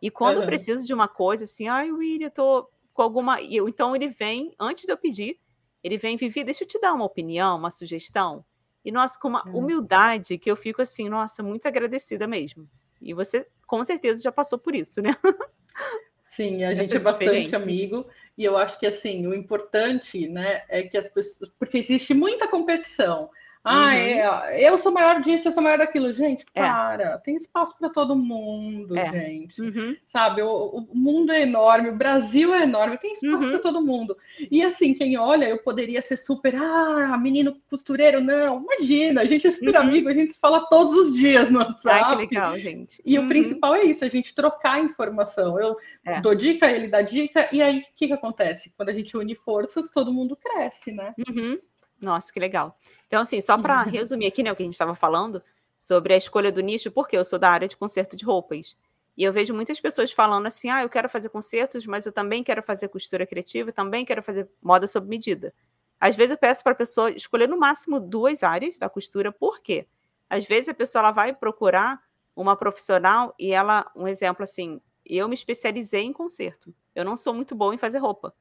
[0.01, 0.43] E quando uhum.
[0.43, 3.41] eu preciso de uma coisa, assim, ai, William, tô com alguma.
[3.41, 5.39] Eu, então ele vem, antes de eu pedir,
[5.83, 8.43] ele vem, Vivi, deixa eu te dar uma opinião, uma sugestão.
[8.83, 9.59] E, nossa, com uma uhum.
[9.59, 12.69] humildade que eu fico assim, nossa, muito agradecida mesmo.
[13.01, 15.15] E você, com certeza, já passou por isso, né?
[16.27, 18.05] Sim, a gente é bastante amigo
[18.37, 22.49] e eu acho que assim o importante, né, é que as pessoas, porque existe muita
[22.49, 23.29] competição.
[23.67, 23.91] Ah, uhum.
[23.91, 26.13] é, eu sou maior disso, eu sou maior daquilo.
[26.13, 26.61] Gente, é.
[26.61, 27.17] para, é.
[27.17, 29.11] tem espaço para todo mundo, é.
[29.11, 29.61] gente.
[29.61, 29.95] Uhum.
[30.05, 33.51] Sabe, o, o, mundo é enorme, o Brasil é enorme, tem espaço uhum.
[33.51, 34.17] para todo mundo.
[34.49, 38.61] E assim, quem olha, eu poderia ser super, ah, menino costureiro, não.
[38.61, 39.81] Imagina, a gente é super uhum.
[39.81, 42.03] amigo, a gente se fala todos os dias no WhatsApp.
[42.05, 43.01] Ai, que legal, gente.
[43.05, 43.27] E o uhum.
[43.27, 45.59] principal é isso, a gente trocar informação.
[45.59, 45.75] Eu
[46.05, 46.21] é.
[46.21, 48.71] dou dica, ele dá dica, e aí o que, que acontece?
[48.77, 51.13] Quando a gente une forças, todo mundo cresce, né?
[51.27, 51.59] Uhum.
[51.99, 52.77] Nossa, que legal.
[53.07, 55.41] Então, assim, só para resumir aqui, né, o que a gente estava falando
[55.79, 58.75] sobre a escolha do nicho, porque eu sou da área de conserto de roupas.
[59.15, 62.43] E eu vejo muitas pessoas falando assim: ah, eu quero fazer concertos, mas eu também
[62.43, 65.53] quero fazer costura criativa, também quero fazer moda sob medida.
[65.99, 69.61] Às vezes eu peço para a pessoa escolher no máximo duas áreas da costura, por
[69.61, 69.87] quê?
[70.29, 71.99] Às vezes a pessoa ela vai procurar
[72.35, 76.73] uma profissional e ela, um exemplo assim, eu me especializei em concerto.
[76.93, 78.33] Eu não sou muito boa em fazer roupa.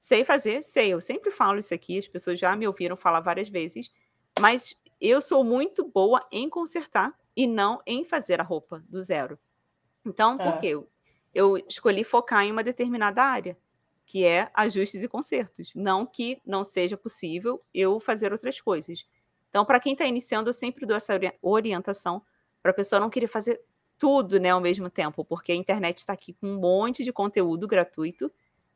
[0.00, 0.94] Sei fazer, sei.
[0.94, 3.90] Eu sempre falo isso aqui, as pessoas já me ouviram falar várias vezes,
[4.40, 9.38] mas eu sou muito boa em consertar e não em fazer a roupa do zero.
[10.04, 10.50] Então, é.
[10.50, 10.68] por quê?
[10.68, 10.88] Eu,
[11.34, 13.56] eu escolhi focar em uma determinada área,
[14.04, 15.72] que é ajustes e consertos.
[15.74, 19.06] Não que não seja possível eu fazer outras coisas.
[19.48, 22.22] Então, para quem está iniciando, eu sempre dou essa orientação
[22.62, 23.60] para a pessoa não querer fazer
[23.98, 27.68] tudo né, ao mesmo tempo, porque a internet está aqui com um monte de conteúdo
[27.68, 28.32] gratuito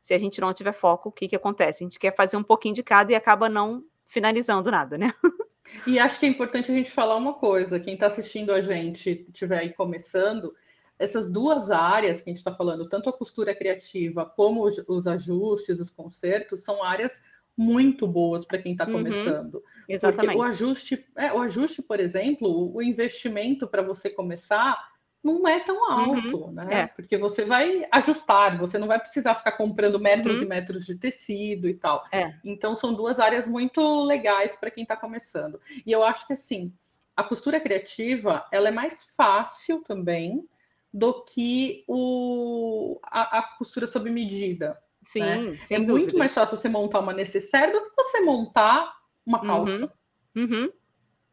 [0.07, 1.83] se a gente não tiver foco, o que, que acontece?
[1.83, 5.13] A gente quer fazer um pouquinho de cada e acaba não finalizando nada, né?
[5.85, 9.25] E acho que é importante a gente falar uma coisa: quem está assistindo a gente,
[9.27, 10.53] estiver aí começando,
[10.99, 15.07] essas duas áreas que a gente está falando, tanto a costura criativa como os, os,
[15.07, 17.21] ajustes, os concertos, são áreas
[17.55, 19.63] muito boas para quem está uhum, começando.
[19.87, 20.25] Exatamente.
[20.27, 24.77] Porque o ajuste, é, o ajuste, por exemplo, o investimento para você começar
[25.23, 26.15] não é tão uhum.
[26.15, 26.81] alto, uhum, né?
[26.81, 26.87] É.
[26.87, 30.43] Porque você vai ajustar, você não vai precisar ficar comprando metros uhum.
[30.43, 32.03] e metros de tecido e tal.
[32.11, 32.33] É.
[32.43, 35.59] Então são duas áreas muito legais para quem está começando.
[35.85, 36.73] E eu acho que assim,
[37.15, 40.47] a costura criativa ela é mais fácil também
[40.93, 44.79] do que o, a, a costura sob medida.
[45.03, 45.57] Sim, né?
[45.69, 45.93] é dúvida.
[45.93, 48.93] muito mais fácil você montar uma necessaire do que você montar
[49.25, 49.91] uma calça.
[50.35, 50.43] Uhum.
[50.43, 50.71] Uhum.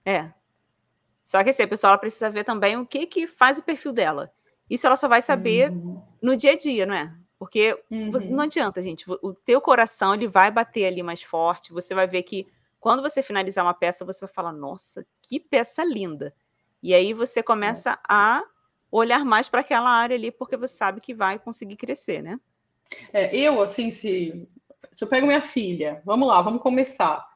[0.05, 0.31] É,
[1.25, 4.31] só que assim, a pessoa precisa ver também o que, que faz o perfil dela.
[4.69, 6.01] Isso ela só vai saber uhum.
[6.21, 7.13] no dia a dia, não é?
[7.39, 8.11] Porque uhum.
[8.31, 9.05] não adianta, gente.
[9.09, 11.73] O teu coração ele vai bater ali mais forte.
[11.73, 12.47] Você vai ver que
[12.79, 16.35] quando você finalizar uma peça, você vai falar: Nossa, que peça linda.
[16.83, 17.99] E aí você começa é.
[18.07, 18.45] a
[18.91, 22.39] olhar mais para aquela área ali, porque você sabe que vai conseguir crescer, né?
[23.13, 24.47] É, eu, assim, se,
[24.93, 27.27] se eu pego minha filha, vamos lá, vamos começar.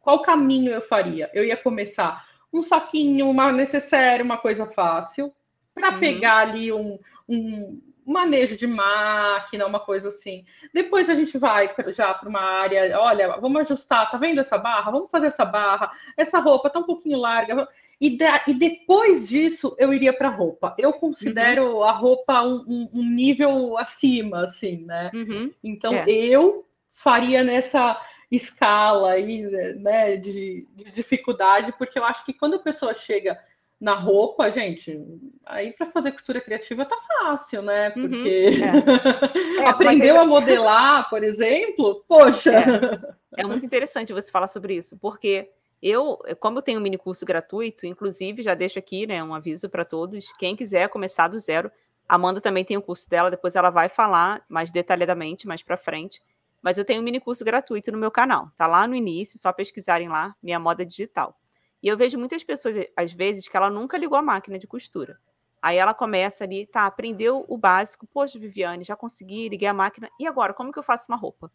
[0.00, 1.30] Qual caminho eu faria?
[1.34, 2.24] Eu ia começar
[2.58, 5.32] um saquinho, uma necessária, uma coisa fácil,
[5.74, 6.00] para uhum.
[6.00, 10.44] pegar ali um, um manejo de máquina, uma coisa assim.
[10.72, 14.92] Depois a gente vai já para uma área, olha, vamos ajustar, tá vendo essa barra?
[14.92, 15.90] Vamos fazer essa barra.
[16.16, 17.68] Essa roupa tá um pouquinho larga.
[18.00, 20.74] E, da, e depois disso eu iria para roupa.
[20.78, 21.82] Eu considero uhum.
[21.82, 25.10] a roupa um, um, um, nível acima, assim, né?
[25.12, 25.50] Uhum.
[25.64, 26.04] Então é.
[26.08, 29.42] eu faria nessa escala aí,
[29.76, 33.38] né, de, de dificuldade, porque eu acho que quando a pessoa chega
[33.80, 34.98] na roupa, gente,
[35.44, 37.92] aí para fazer costura criativa tá fácil, né?
[37.94, 38.08] Uhum.
[38.08, 39.62] Porque uhum, é.
[39.62, 42.52] É, aprendeu a modelar, por exemplo, poxa.
[42.52, 43.42] É.
[43.42, 43.46] é.
[43.46, 45.50] muito interessante você falar sobre isso, porque
[45.82, 49.68] eu, como eu tenho um mini curso gratuito, inclusive já deixo aqui, né, um aviso
[49.68, 51.70] para todos, quem quiser começar do zero,
[52.08, 55.76] a Amanda também tem o curso dela, depois ela vai falar mais detalhadamente mais para
[55.76, 56.22] frente.
[56.62, 58.50] Mas eu tenho um mini curso gratuito no meu canal.
[58.56, 61.38] Tá lá no início, só pesquisarem lá, minha moda digital.
[61.82, 65.18] E eu vejo muitas pessoas, às vezes, que ela nunca ligou a máquina de costura.
[65.62, 70.08] Aí ela começa ali, tá, aprendeu o básico, poxa, Viviane, já consegui, liguei a máquina,
[70.18, 71.50] e agora, como que eu faço uma roupa?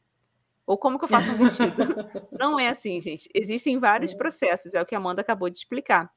[0.65, 1.75] Ou como que eu faço um vestido?
[2.31, 3.29] Não é assim, gente.
[3.33, 6.11] Existem vários processos, é o que a Amanda acabou de explicar.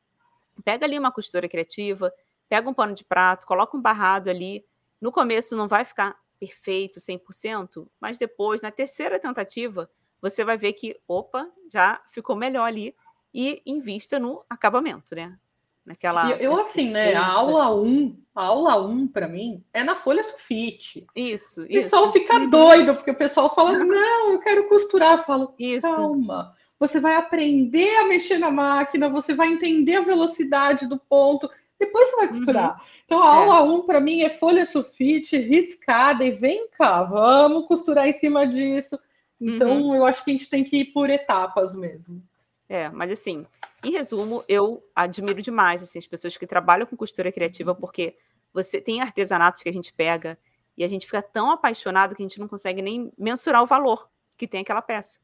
[0.65, 2.13] Pega ali uma costura criativa,
[2.49, 4.65] pega um pano de prato, coloca um barrado ali.
[5.01, 10.73] No começo não vai ficar perfeito, 100%, mas depois, na terceira tentativa, você vai ver
[10.75, 12.95] que, opa, já ficou melhor ali
[13.33, 15.37] e invista no acabamento, né?
[15.85, 17.15] Naquela, eu, eu assim, né?
[17.15, 21.07] A aula 1, a aula 1 para mim é na folha sulfite.
[21.15, 22.49] Isso, O pessoal fica uhum.
[22.49, 25.19] doido, porque o pessoal fala: "Não, eu quero costurar".
[25.19, 25.83] Eu falo: isso.
[25.83, 26.55] "Calma.
[26.79, 32.09] Você vai aprender a mexer na máquina, você vai entender a velocidade do ponto, depois
[32.09, 32.73] você vai costurar.
[32.73, 32.87] Uhum.
[33.05, 33.87] Então a aula 1 é.
[33.87, 38.99] para mim é folha sulfite riscada e vem cá, vamos costurar em cima disso.
[39.41, 39.95] Então uhum.
[39.95, 42.23] eu acho que a gente tem que ir por etapas mesmo.
[42.69, 43.47] É, mas assim,
[43.83, 47.77] em resumo, eu admiro demais assim, as pessoas que trabalham com costura criativa, uhum.
[47.77, 48.17] porque
[48.53, 50.39] você tem artesanatos que a gente pega
[50.77, 54.09] e a gente fica tão apaixonado que a gente não consegue nem mensurar o valor
[54.37, 55.19] que tem aquela peça.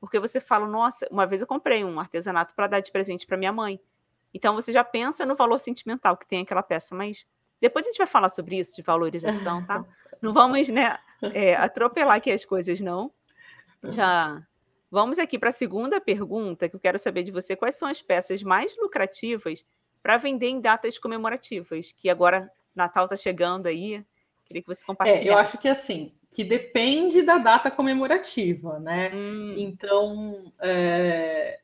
[0.00, 3.36] Porque você fala, nossa, uma vez eu comprei um artesanato para dar de presente para
[3.36, 3.80] minha mãe.
[4.32, 7.24] Então você já pensa no valor sentimental que tem aquela peça, mas
[7.60, 9.84] depois a gente vai falar sobre isso, de valorização, tá?
[10.20, 13.12] Não vamos, né, é, atropelar aqui as coisas, não.
[13.84, 14.42] Já
[14.90, 18.02] vamos aqui para a segunda pergunta, que eu quero saber de você: quais são as
[18.02, 19.64] peças mais lucrativas
[20.02, 21.94] para vender em datas comemorativas?
[21.96, 24.04] Que agora Natal está chegando aí.
[24.44, 25.28] Queria que você compartilhe.
[25.28, 29.10] É, eu acho que assim, que depende da data comemorativa, né?
[29.14, 29.54] Hum.
[29.56, 31.60] Então, é,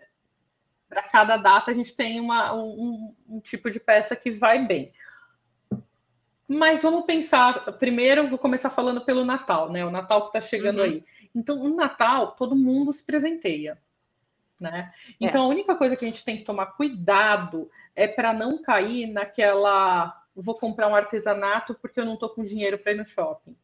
[0.94, 4.92] para cada data a gente tem uma, um, um, tipo de peça que vai bem.
[6.48, 9.84] Mas vamos pensar, primeiro vou começar falando pelo Natal, né?
[9.84, 10.84] O Natal que está chegando uhum.
[10.84, 11.04] aí.
[11.34, 13.78] Então, no Natal, todo mundo se presenteia,
[14.60, 14.92] né?
[15.20, 15.46] Então, é.
[15.46, 20.22] a única coisa que a gente tem que tomar cuidado é para não cair naquela
[20.36, 23.56] vou comprar um artesanato porque eu não estou com dinheiro para ir no shopping.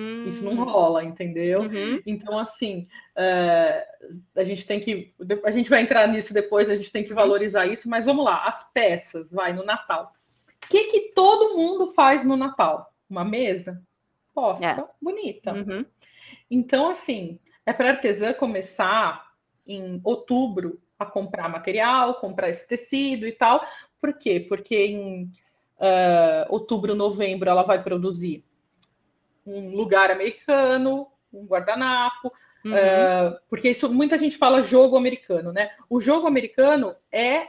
[0.00, 0.24] Hum.
[0.26, 0.64] Isso não hum.
[0.64, 1.60] rola, entendeu?
[1.60, 2.00] Uhum.
[2.06, 3.86] Então, assim, é,
[4.34, 5.12] a gente tem que.
[5.44, 8.46] A gente vai entrar nisso depois, a gente tem que valorizar isso, mas vamos lá,
[8.46, 10.14] as peças, vai, no Natal.
[10.64, 12.94] O que, que todo mundo faz no Natal?
[13.08, 13.82] Uma mesa?
[14.32, 14.84] Posta, é.
[15.02, 15.52] bonita.
[15.52, 15.84] Uhum.
[16.50, 19.30] Então, assim, é para artesã começar
[19.66, 23.62] em outubro a comprar material, comprar esse tecido e tal.
[24.00, 24.40] Por quê?
[24.48, 28.44] Porque em uh, outubro, novembro, ela vai produzir
[29.52, 32.32] um lugar americano, um guardanapo,
[32.64, 32.72] uhum.
[32.72, 35.70] uh, porque isso muita gente fala jogo americano, né?
[35.88, 37.48] O jogo americano é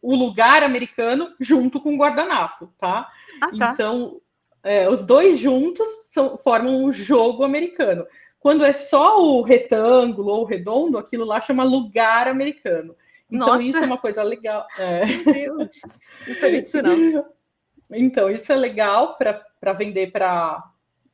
[0.00, 3.10] o lugar americano junto com o guardanapo, tá?
[3.40, 3.70] Ah, tá.
[3.72, 4.20] Então,
[4.62, 8.06] é, os dois juntos são, formam um jogo americano.
[8.38, 12.94] Quando é só o retângulo ou o redondo, aquilo lá chama lugar americano.
[13.30, 13.62] Então, Nossa.
[13.62, 14.66] isso é uma coisa legal.
[14.78, 15.06] É.
[15.06, 15.80] Meu Deus,
[16.38, 17.26] sabia disso não.
[17.96, 20.62] Então, isso é legal para vender para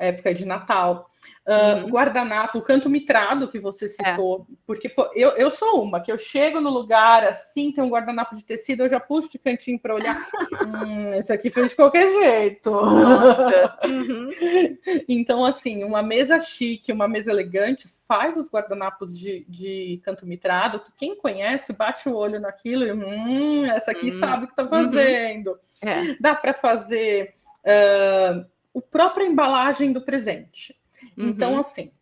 [0.00, 1.10] época de Natal.
[1.46, 1.90] Uh, uhum.
[1.90, 3.88] Guardanapo, o canto mitrado que você é.
[3.88, 4.54] citou, é.
[4.66, 8.36] porque pô, eu, eu sou uma que eu chego no lugar assim, tem um guardanapo
[8.36, 10.28] de tecido, eu já puxo de cantinho para olhar.
[10.86, 12.70] hum, esse aqui fez de qualquer jeito.
[12.70, 14.30] Uhum.
[15.08, 20.80] então, assim, uma mesa chique, uma mesa elegante, faz os guardanapos de, de canto mitrado,
[20.80, 24.20] que quem conhece bate o olho naquilo e hum, essa aqui uhum.
[24.20, 25.58] sabe o que está fazendo.
[25.82, 26.14] É.
[26.20, 27.34] Dá para fazer.
[27.64, 28.44] Uh,
[28.76, 30.78] a própria embalagem do presente.
[31.16, 31.30] Então, uhum.
[31.30, 31.92] Então, assim,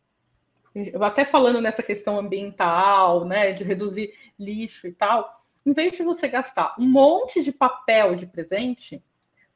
[0.74, 6.02] eu até falando nessa questão ambiental, né, de reduzir lixo e tal, em vez de
[6.02, 9.02] você gastar um monte de papel de presente,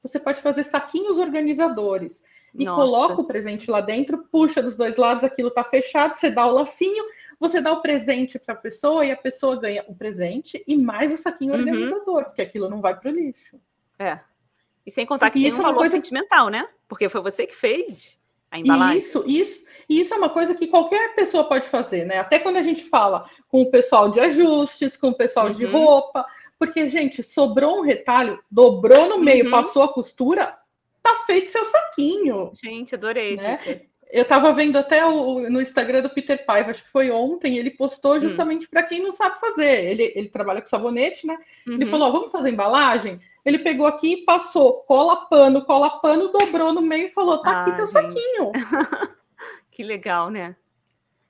[0.03, 2.23] você pode fazer saquinhos organizadores
[2.55, 2.81] e Nossa.
[2.81, 6.53] coloca o presente lá dentro, puxa dos dois lados, aquilo está fechado, você dá o
[6.53, 7.05] lacinho,
[7.39, 11.13] você dá o presente para a pessoa e a pessoa ganha o presente e mais
[11.13, 11.61] o saquinho uhum.
[11.61, 13.59] organizador, porque aquilo não vai para o lixo.
[13.99, 14.21] É.
[14.87, 15.97] E sem contar que e tem um é valor coisa...
[15.97, 16.69] sentimental, né?
[16.89, 18.19] Porque foi você que fez.
[18.51, 18.99] A embalagem.
[18.99, 22.19] Isso, isso, isso é uma coisa que qualquer pessoa pode fazer, né?
[22.19, 25.53] Até quando a gente fala com o pessoal de ajustes, com o pessoal uhum.
[25.53, 26.27] de roupa,
[26.59, 29.51] porque, gente, sobrou um retalho, dobrou no meio, uhum.
[29.51, 30.59] passou a costura,
[31.03, 32.53] tá feito seu saquinho.
[32.55, 33.37] Gente, adorei.
[33.37, 33.83] Né?
[34.13, 37.71] Eu estava vendo até o, no Instagram do Peter Paiva, acho que foi ontem, ele
[37.71, 38.21] postou hum.
[38.21, 38.69] justamente hum.
[38.71, 39.87] para quem não sabe fazer.
[39.87, 41.39] Ele, ele trabalha com sabonete, né?
[41.67, 41.75] Uhum.
[41.75, 43.19] Ele falou: vamos fazer embalagem?
[43.43, 47.53] Ele pegou aqui e passou cola pano, cola pano, dobrou no meio e falou: tá
[47.53, 47.93] ah, aqui teu gente.
[47.93, 48.53] saquinho.
[49.73, 50.55] que legal, né?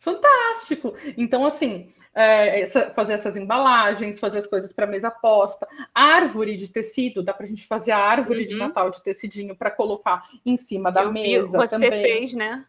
[0.01, 0.93] Fantástico!
[1.17, 6.67] Então, assim, é, essa, fazer essas embalagens, fazer as coisas para mesa posta, árvore de
[6.67, 8.47] tecido, dá para a gente fazer a árvore uhum.
[8.47, 11.47] de Natal de tecidinho para colocar em cima da eu mesa.
[11.47, 12.03] Vi, você também.
[12.03, 12.67] fez, né?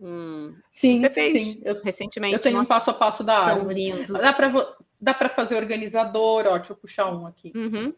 [0.00, 0.54] Hum.
[0.72, 1.60] Sim, você fez sim.
[1.62, 2.34] Eu, recentemente.
[2.34, 3.92] Eu tenho nossa, um passo a passo da árvore.
[3.92, 4.14] Lindo.
[4.14, 7.52] Dá para dá para fazer organizador, ó, deixa eu puxar um aqui.
[7.54, 7.94] Uhum.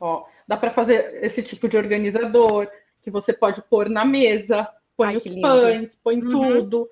[0.00, 2.68] Ó, dá para fazer esse tipo de organizador
[3.02, 6.30] que você pode pôr na mesa, põe Ai, os pães, põe uhum.
[6.30, 6.88] tudo.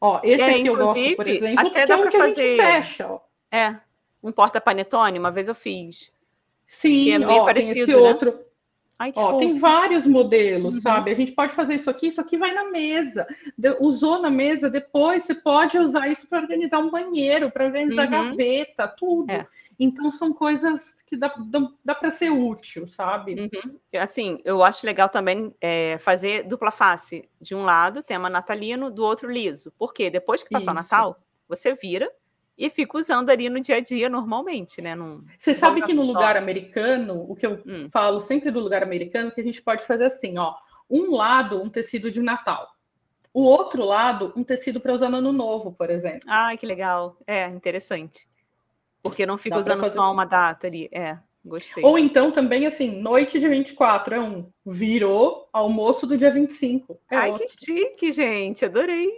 [0.00, 2.20] Ó, esse é, aqui eu gosto, por exemplo, até dá é que fazer...
[2.20, 3.20] a gente fecha, ó.
[3.52, 3.76] É,
[4.22, 6.10] um porta-panetone, uma vez eu fiz.
[6.66, 7.96] Sim, é meio ó, parecido, tem esse né?
[7.96, 8.49] outro.
[9.00, 10.80] Ai, ó, tem vários modelos, uhum.
[10.82, 11.10] sabe?
[11.10, 13.26] A gente pode fazer isso aqui, isso aqui vai na mesa.
[13.56, 18.04] De, usou na mesa, depois você pode usar isso para organizar um banheiro, para organizar
[18.04, 18.10] uhum.
[18.10, 19.30] gaveta, tudo.
[19.30, 19.46] É.
[19.78, 23.40] Então são coisas que dá, dá, dá para ser útil, sabe?
[23.40, 23.78] Uhum.
[23.98, 27.26] Assim, eu acho legal também é, fazer dupla face.
[27.40, 29.72] De um lado, tema natalino, do outro liso.
[29.78, 31.16] Porque depois que passar o Natal,
[31.48, 32.12] você vira
[32.60, 34.94] e fica usando ali no dia a dia normalmente, né?
[34.94, 36.08] Num, você sabe que no só.
[36.08, 37.88] lugar americano, o que eu hum.
[37.90, 40.54] falo sempre do lugar americano, que a gente pode fazer assim, ó.
[40.90, 42.68] Um lado, um tecido de Natal.
[43.32, 46.20] O outro lado, um tecido para usar no ano novo, por exemplo.
[46.26, 47.16] Ah, que legal.
[47.26, 48.28] É, interessante.
[49.02, 50.12] Porque não fica Dá usando só assim.
[50.12, 50.90] uma data ali.
[50.92, 51.82] É, gostei.
[51.82, 54.50] Ou então também, assim, noite de 24 é um.
[54.66, 57.00] Virou almoço do dia 25.
[57.10, 57.46] É Ai, outro.
[57.46, 58.66] que chique, gente.
[58.66, 59.08] Adorei.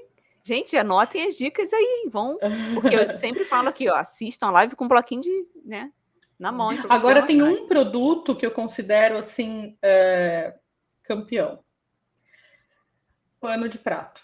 [0.45, 2.39] Gente, anotem as dicas aí, vão.
[2.75, 5.93] Porque eu sempre falo aqui, ó, assistam a live com um bloquinho de, né,
[6.39, 6.71] na mão.
[6.89, 10.55] Agora tem um produto que eu considero, assim, é,
[11.03, 11.61] campeão.
[13.41, 14.23] Pano de prato.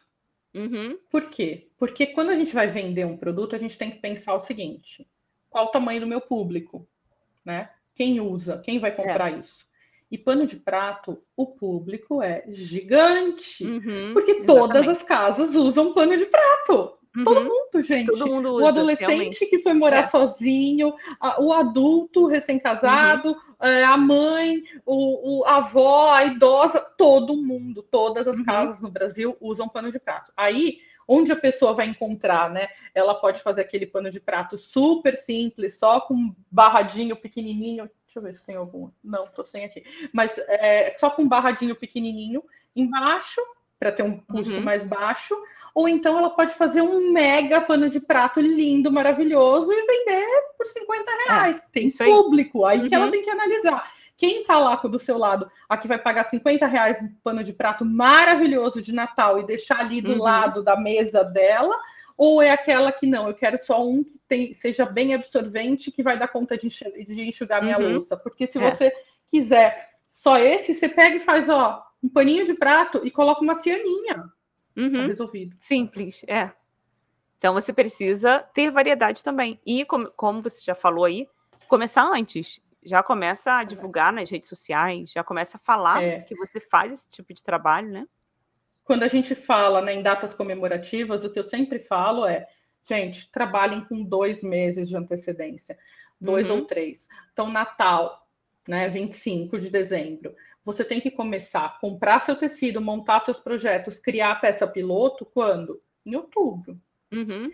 [0.54, 0.98] Uhum.
[1.10, 1.68] Por quê?
[1.76, 5.08] Porque quando a gente vai vender um produto, a gente tem que pensar o seguinte:
[5.48, 6.88] qual o tamanho do meu público,
[7.44, 7.70] né?
[7.94, 9.38] Quem usa, quem vai comprar é.
[9.38, 9.67] isso?
[10.10, 14.46] E pano de prato, o público é gigante, uhum, porque exatamente.
[14.46, 16.98] todas as casas usam pano de prato.
[17.16, 17.24] Uhum.
[17.24, 18.06] Todo mundo, gente.
[18.06, 19.46] Todo mundo usa, o adolescente realmente.
[19.46, 20.04] que foi morar é.
[20.04, 23.68] sozinho, a, o adulto recém-casado, uhum.
[23.68, 28.44] é, a mãe, o, o, a avó, a idosa, todo mundo, todas as uhum.
[28.44, 30.32] casas no Brasil usam pano de prato.
[30.36, 32.68] Aí onde a pessoa vai encontrar, né?
[32.94, 37.90] Ela pode fazer aquele pano de prato super simples, só com barradinho pequenininho.
[38.08, 38.90] Deixa eu ver se tem algum.
[39.04, 39.84] Não, tô sem aqui.
[40.14, 42.42] Mas é, só com barradinho pequenininho
[42.74, 43.38] embaixo,
[43.78, 44.62] para ter um custo uhum.
[44.62, 45.36] mais baixo.
[45.74, 50.66] Ou então ela pode fazer um mega pano de prato lindo, maravilhoso e vender por
[50.66, 51.58] 50 reais.
[51.62, 52.88] É, tem público, aí, aí uhum.
[52.88, 53.10] que ela uhum.
[53.10, 53.92] tem que analisar.
[54.16, 57.84] Quem está lá do seu lado, aqui vai pagar 50 reais no pano de prato
[57.84, 60.22] maravilhoso de Natal e deixar ali do uhum.
[60.22, 61.78] lado da mesa dela,
[62.18, 66.02] ou é aquela que não, eu quero só um que tem, seja bem absorvente, que
[66.02, 67.92] vai dar conta de, de enxugar minha uhum.
[67.92, 68.16] louça.
[68.16, 68.70] Porque se é.
[68.70, 68.92] você
[69.28, 73.54] quiser só esse, você pega e faz, ó, um paninho de prato e coloca uma
[73.54, 74.24] cianinha.
[74.76, 74.92] Uhum.
[74.92, 75.56] Tá resolvido.
[75.60, 76.50] Simples, é.
[77.38, 79.60] Então você precisa ter variedade também.
[79.64, 81.28] E como, como você já falou aí,
[81.68, 86.20] começar antes já começa a divulgar nas redes sociais, já começa a falar é.
[86.20, 88.06] que você faz esse tipo de trabalho, né?
[88.88, 92.48] Quando a gente fala né, em datas comemorativas, o que eu sempre falo é,
[92.82, 95.78] gente, trabalhem com dois meses de antecedência,
[96.18, 96.60] dois uhum.
[96.60, 97.06] ou três.
[97.30, 98.26] Então, Natal,
[98.66, 103.98] né, 25 de dezembro, você tem que começar a comprar seu tecido, montar seus projetos,
[103.98, 105.82] criar a peça piloto quando?
[106.06, 106.80] Em outubro.
[107.12, 107.52] Uhum.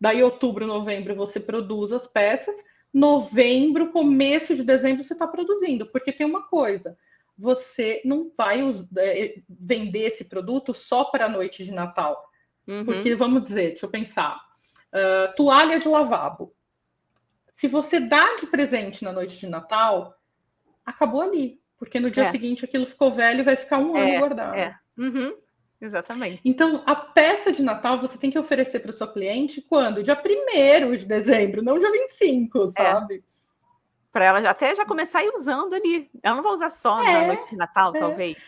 [0.00, 2.56] Daí, outubro, novembro, você produz as peças
[2.92, 6.98] novembro, começo de dezembro, você está produzindo, porque tem uma coisa:
[7.38, 8.62] você não vai
[8.98, 12.30] é, vender esse produto só para a noite de Natal.
[12.66, 12.84] Uhum.
[12.84, 14.36] Porque, vamos dizer, deixa eu pensar:
[14.92, 16.54] uh, toalha de lavabo.
[17.54, 20.14] Se você dá de presente na noite de Natal,
[20.84, 21.60] acabou ali.
[21.78, 22.30] Porque no dia é.
[22.30, 24.56] seguinte aquilo ficou velho e vai ficar um ano é, guardado.
[24.56, 24.78] É.
[24.96, 25.36] Uhum.
[25.80, 26.40] Exatamente.
[26.44, 30.02] Então, a peça de Natal você tem que oferecer para o seu cliente quando?
[30.02, 32.66] Dia 1 de dezembro, não dia 25, é.
[32.68, 33.14] sabe?
[33.16, 33.35] É.
[34.16, 36.08] Para ela já, até já começar a ir usando ali.
[36.22, 37.98] Ela não vai usar só é, na noite de Natal, é.
[37.98, 38.38] talvez.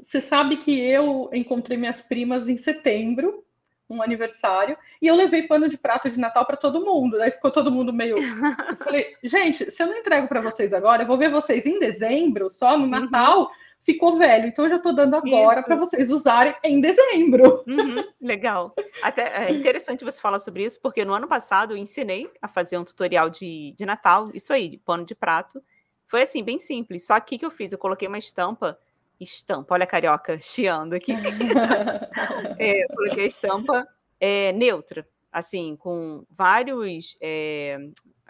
[0.00, 3.44] Você sabe que eu encontrei minhas primas em setembro,
[3.90, 7.18] um aniversário, e eu levei pano de prato de Natal para todo mundo.
[7.18, 8.16] Daí ficou todo mundo meio.
[8.70, 11.78] Eu falei, gente, se eu não entrego para vocês agora, eu vou ver vocês em
[11.78, 12.88] dezembro, só no uhum.
[12.88, 13.40] Natal.
[13.40, 14.46] Uhum ficou velho.
[14.46, 17.64] Então eu já estou dando agora para vocês usarem em dezembro.
[17.66, 18.74] Uhum, legal.
[19.02, 22.78] Até é interessante você falar sobre isso, porque no ano passado eu ensinei a fazer
[22.78, 25.62] um tutorial de, de Natal, isso aí, de pano de prato.
[26.06, 27.06] Foi assim, bem simples.
[27.06, 27.72] Só que que eu fiz?
[27.72, 28.78] Eu coloquei uma estampa.
[29.20, 31.12] Estampa, olha a carioca chiando aqui.
[32.58, 33.86] é, coloquei a estampa
[34.18, 37.16] é, neutra, assim, com vários.
[37.20, 37.78] É,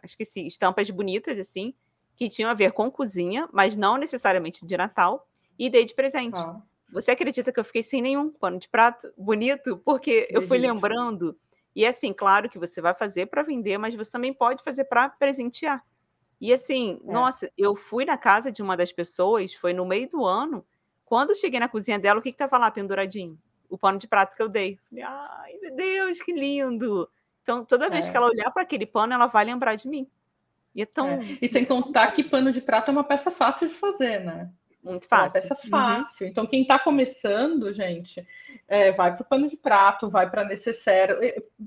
[0.02, 1.74] acho que sim, estampas bonitas, assim,
[2.14, 5.26] que tinham a ver com cozinha, mas não necessariamente de Natal,
[5.58, 6.38] e dei de presente.
[6.38, 6.60] Ah.
[6.92, 9.78] Você acredita que eu fiquei sem nenhum pano de prato bonito?
[9.78, 11.36] Porque eu fui lembrando.
[11.74, 15.08] E assim, claro que você vai fazer para vender, mas você também pode fazer para
[15.08, 15.82] presentear.
[16.38, 17.12] E assim, é.
[17.12, 20.66] nossa, eu fui na casa de uma das pessoas, foi no meio do ano.
[21.04, 23.38] Quando cheguei na cozinha dela, o que estava lá penduradinho?
[23.70, 24.78] O pano de prato que eu dei.
[24.90, 27.08] Falei, ai, meu Deus, que lindo!
[27.42, 28.10] Então, toda vez é.
[28.10, 30.06] que ela olhar para aquele pano, ela vai lembrar de mim.
[30.74, 31.08] E, é tão...
[31.08, 31.38] É.
[31.40, 34.50] e sem contar que pano de prato é uma peça fácil de fazer, né?
[34.82, 35.38] Muito fácil.
[35.38, 36.24] É uma peça fácil.
[36.24, 36.30] Uhum.
[36.30, 38.26] Então, quem está começando, gente,
[38.66, 41.18] é, vai para o pano de prato, vai para necessário.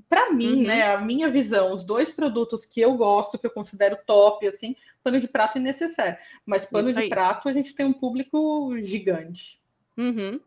[0.08, 0.66] Para mim, uhum.
[0.66, 4.76] né, a minha visão, os dois produtos que eu gosto, que eu considero top, assim,
[5.02, 6.18] pano de prato e necessário.
[6.44, 9.60] Mas pano de prato, a gente tem um público gigante.
[9.96, 10.38] Uhum.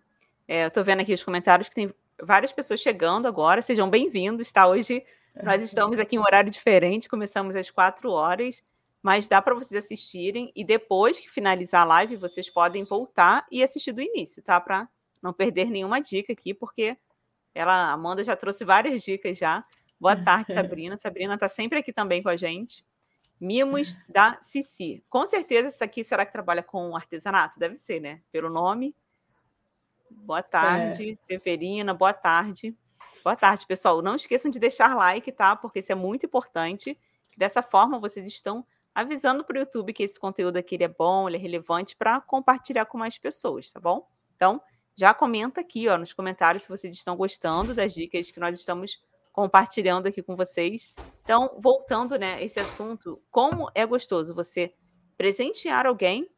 [0.48, 1.92] É, eu estou vendo aqui os comentários que tem
[2.22, 3.64] várias pessoas chegando agora.
[3.64, 4.68] Sejam bem-vindos, tá?
[4.68, 5.04] Hoje
[5.42, 8.62] nós estamos aqui em um horário diferente, começamos às quatro horas
[9.02, 13.64] mas dá para vocês assistirem e depois que finalizar a live, vocês podem voltar e
[13.64, 14.60] assistir do início, tá?
[14.60, 14.90] Para
[15.22, 16.98] não perder nenhuma dica aqui, porque
[17.54, 19.64] ela, a Amanda já trouxe várias dicas já.
[20.00, 20.98] Boa tarde, Sabrina.
[20.98, 22.86] Sabrina está sempre aqui também com a gente.
[23.40, 25.04] Mimos da Cici.
[25.10, 27.58] Com certeza isso aqui será que trabalha com artesanato?
[27.58, 28.22] Deve ser, né?
[28.32, 28.96] Pelo nome.
[30.12, 31.28] Boa tarde, é.
[31.28, 31.94] Severina.
[31.94, 32.76] Boa tarde.
[33.24, 34.02] Boa tarde, pessoal.
[34.02, 35.56] Não esqueçam de deixar like, tá?
[35.56, 36.98] Porque isso é muito importante.
[37.38, 41.38] Dessa forma, vocês estão avisando para o YouTube que esse conteúdo aqui é bom, ele
[41.38, 44.08] é relevante para compartilhar com mais pessoas, tá bom?
[44.36, 44.62] Então,
[44.96, 49.00] já comenta aqui, ó, nos comentários se vocês estão gostando das dicas que nós estamos
[49.32, 50.94] compartilhando aqui com vocês.
[51.24, 54.74] Então, voltando, né, esse assunto, como é gostoso você
[55.18, 56.30] presentear alguém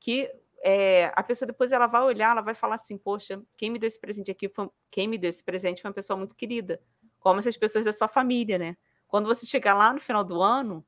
[0.00, 0.30] que
[0.62, 3.86] é, a pessoa depois ela vai olhar, ela vai falar assim, poxa, quem me deu
[3.86, 6.80] esse presente aqui, foi, quem me deu esse presente foi uma pessoa muito querida,
[7.20, 8.76] como essas pessoas da sua família, né?
[9.06, 10.84] Quando você chegar lá no final do ano,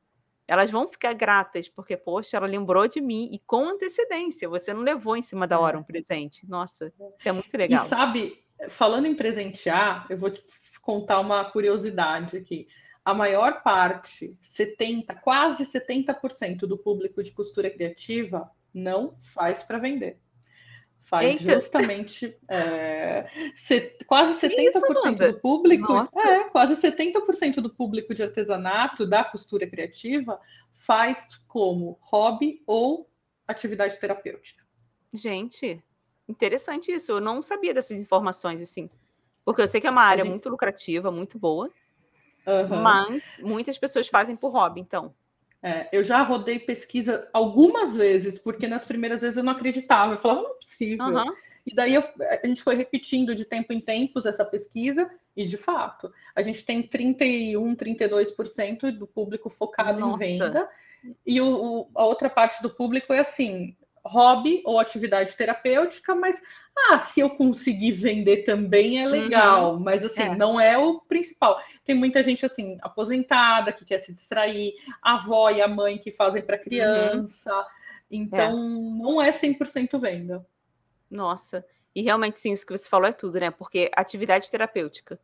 [0.51, 4.49] elas vão ficar gratas, porque, poxa, ela lembrou de mim e com antecedência.
[4.49, 5.79] Você não levou em cima da hora é.
[5.79, 6.45] um presente.
[6.49, 7.85] Nossa, isso é muito legal.
[7.85, 10.43] E sabe, falando em presentear, eu vou te
[10.83, 12.67] contar uma curiosidade aqui.
[13.05, 20.19] A maior parte, 70, quase 70% do público de costura criativa não faz para vender
[21.03, 21.55] faz Eita.
[21.55, 29.07] justamente é, se, quase 70% Isso, do público, é, quase 70% do público de artesanato
[29.07, 30.41] da costura criativa
[30.73, 33.11] faz como hobby ou
[33.47, 34.65] atividade terapêutica.
[35.13, 35.83] Gente,
[36.29, 37.13] interessante isso.
[37.13, 38.89] Eu não sabia dessas informações assim.
[39.45, 40.31] Porque eu sei que é uma área gente...
[40.31, 41.71] muito lucrativa, muito boa.
[42.47, 42.83] Uhum.
[42.83, 45.15] Mas muitas pessoas fazem por hobby, então.
[45.63, 50.15] É, eu já rodei pesquisa algumas vezes, porque nas primeiras vezes eu não acreditava.
[50.15, 51.07] Eu falava, não é possível.
[51.07, 51.35] Uhum.
[51.67, 52.03] E daí eu,
[52.43, 56.65] a gente foi repetindo de tempo em tempos essa pesquisa, e de fato, a gente
[56.65, 60.25] tem 31, 32% do público focado Nossa.
[60.25, 60.69] em venda,
[61.27, 66.43] e o, o, a outra parte do público é assim: hobby ou atividade terapêutica, mas
[66.89, 69.81] ah, se eu conseguir vender também é legal, uhum.
[69.81, 70.37] mas assim, é.
[70.37, 71.61] não é o principal.
[71.85, 76.11] Tem muita gente assim, aposentada, que quer se distrair, a avó e a mãe que
[76.11, 77.55] fazem para criança.
[77.55, 77.65] Uhum.
[78.11, 79.03] Então, é.
[79.03, 80.47] não é 100% venda.
[81.11, 83.51] Nossa, e realmente sim, isso que você falou é tudo, né?
[83.51, 85.21] Porque atividade terapêutica.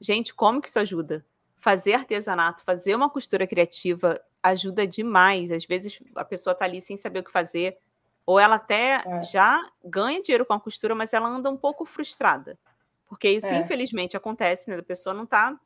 [0.00, 1.24] Gente, como que isso ajuda?
[1.56, 5.50] Fazer artesanato, fazer uma costura criativa ajuda demais.
[5.50, 7.78] Às vezes a pessoa está ali sem saber o que fazer,
[8.26, 9.22] ou ela até é.
[9.22, 12.58] já ganha dinheiro com a costura, mas ela anda um pouco frustrada.
[13.06, 13.58] Porque isso, é.
[13.58, 14.76] infelizmente, acontece, né?
[14.78, 15.58] A pessoa não está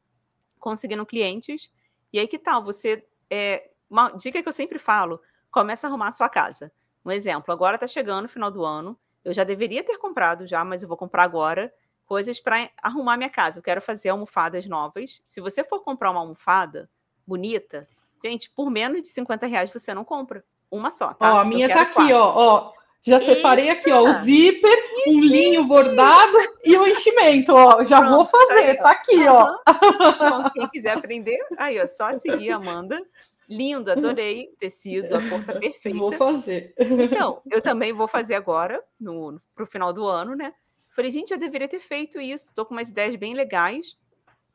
[0.59, 1.71] conseguindo clientes.
[2.13, 2.63] E aí que tal?
[2.65, 3.07] Você.
[3.31, 6.73] É, uma dica que eu sempre falo: começa a arrumar a sua casa.
[7.05, 8.99] Um exemplo, agora está chegando o final do ano.
[9.25, 11.73] Eu já deveria ter comprado já, mas eu vou comprar agora
[12.07, 13.59] coisas para arrumar minha casa.
[13.59, 15.23] Eu quero fazer almofadas novas.
[15.27, 16.91] Se você for comprar uma almofada
[17.27, 17.89] bonita,
[18.25, 20.45] gente, por menos de 50 reais você não compra.
[20.71, 21.35] Uma só, tá?
[21.35, 22.17] Ó, a minha tá aqui, quatro.
[22.17, 22.79] ó, ó.
[23.03, 23.35] Já Eita.
[23.35, 27.85] separei aqui, ó, o zíper, um linho bordado e o enchimento, ó.
[27.85, 29.57] Já Pronto, vou fazer, tá, tá aqui, ó.
[29.67, 33.01] Então, quem quiser aprender, aí, ó, só seguir, Amanda.
[33.49, 35.99] Lindo, adorei tecido, a cor tá perfeita.
[35.99, 36.75] Vou fazer.
[36.79, 40.53] Então, eu também vou fazer agora, no, pro final do ano, né?
[40.91, 42.53] Falei, gente, já deveria ter feito isso.
[42.55, 43.97] Tô com umas ideias bem legais.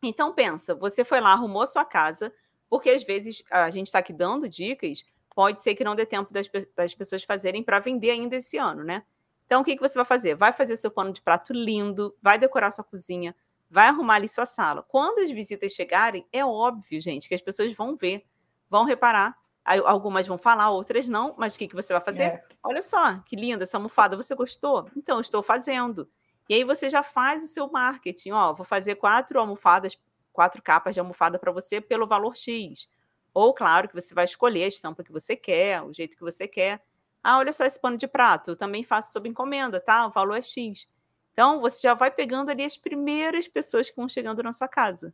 [0.03, 2.31] Então, pensa, você foi lá, arrumou sua casa,
[2.69, 5.03] porque às vezes a gente está aqui dando dicas
[5.35, 8.83] pode ser que não dê tempo das, das pessoas fazerem para vender ainda esse ano,
[8.83, 9.03] né?
[9.45, 10.35] Então, o que, que você vai fazer?
[10.35, 13.35] Vai fazer o seu pano de prato lindo, vai decorar sua cozinha,
[13.69, 14.83] vai arrumar ali sua sala.
[14.83, 18.25] Quando as visitas chegarem, é óbvio, gente, que as pessoas vão ver,
[18.69, 19.37] vão reparar.
[19.63, 22.23] Algumas vão falar, outras não, mas o que, que você vai fazer?
[22.23, 22.43] É.
[22.61, 24.89] Olha só, que linda essa almofada, você gostou?
[24.95, 26.09] Então, estou fazendo.
[26.49, 28.31] E aí você já faz o seu marketing.
[28.31, 29.97] Ó, vou fazer quatro almofadas,
[30.33, 32.89] quatro capas de almofada para você pelo valor X.
[33.33, 36.47] Ou, claro, que você vai escolher a estampa que você quer, o jeito que você
[36.47, 36.81] quer.
[37.23, 40.05] Ah, olha só esse pano de prato, eu também faço sob encomenda, tá?
[40.05, 40.87] O valor é X.
[41.31, 45.13] Então, você já vai pegando ali as primeiras pessoas que vão chegando na sua casa.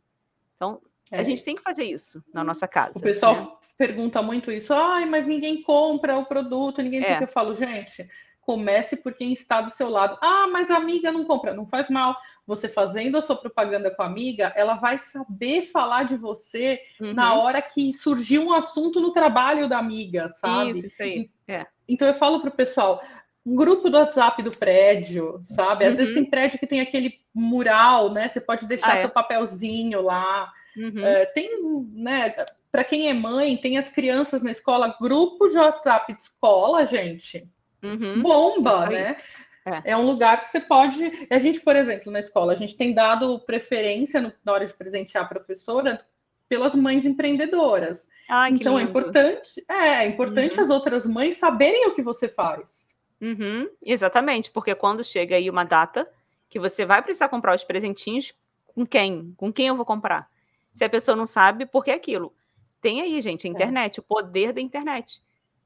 [0.54, 1.18] Então, é.
[1.18, 2.98] a gente tem que fazer isso na nossa casa.
[2.98, 3.52] O pessoal né?
[3.78, 4.74] pergunta muito isso.
[4.74, 7.22] Ai, mas ninguém compra o produto, ninguém é.
[7.22, 8.06] Eu falo, gente,
[8.50, 10.18] comece por quem está do seu lado.
[10.20, 11.54] Ah, mas a amiga não compra.
[11.54, 12.16] Não faz mal.
[12.44, 17.14] Você fazendo a sua propaganda com a amiga, ela vai saber falar de você uhum.
[17.14, 20.78] na hora que surgiu um assunto no trabalho da amiga, sabe?
[20.78, 21.30] Isso, isso aí.
[21.46, 21.64] É.
[21.88, 23.00] Então eu falo pro pessoal,
[23.46, 25.84] grupo do WhatsApp do prédio, sabe?
[25.84, 25.98] Às uhum.
[25.98, 28.28] vezes tem prédio que tem aquele mural, né?
[28.28, 29.00] Você pode deixar ah, é?
[29.02, 30.52] seu papelzinho lá.
[30.76, 31.06] Uhum.
[31.06, 31.56] É, tem,
[31.92, 32.34] né?
[32.72, 37.48] Para quem é mãe, tem as crianças na escola, grupo de WhatsApp de escola, gente.
[37.82, 38.22] Uhum.
[38.22, 39.16] Bomba, né?
[39.64, 39.92] É.
[39.92, 39.96] é.
[39.96, 41.26] um lugar que você pode.
[41.30, 44.74] A gente, por exemplo, na escola, a gente tem dado preferência no, na hora de
[44.74, 46.04] presentear a professora
[46.48, 48.08] pelas mães empreendedoras.
[48.28, 50.64] Ai, então é importante, é, é importante uhum.
[50.64, 52.88] as outras mães saberem o que você faz.
[53.20, 56.08] Uhum, exatamente, porque quando chega aí uma data
[56.48, 58.34] que você vai precisar comprar os presentinhos,
[58.66, 59.34] com quem?
[59.36, 60.28] Com quem eu vou comprar?
[60.72, 62.32] Se a pessoa não sabe, por que aquilo?
[62.80, 63.52] Tem aí, gente, a é.
[63.52, 64.00] internet, é.
[64.00, 65.20] o poder da internet.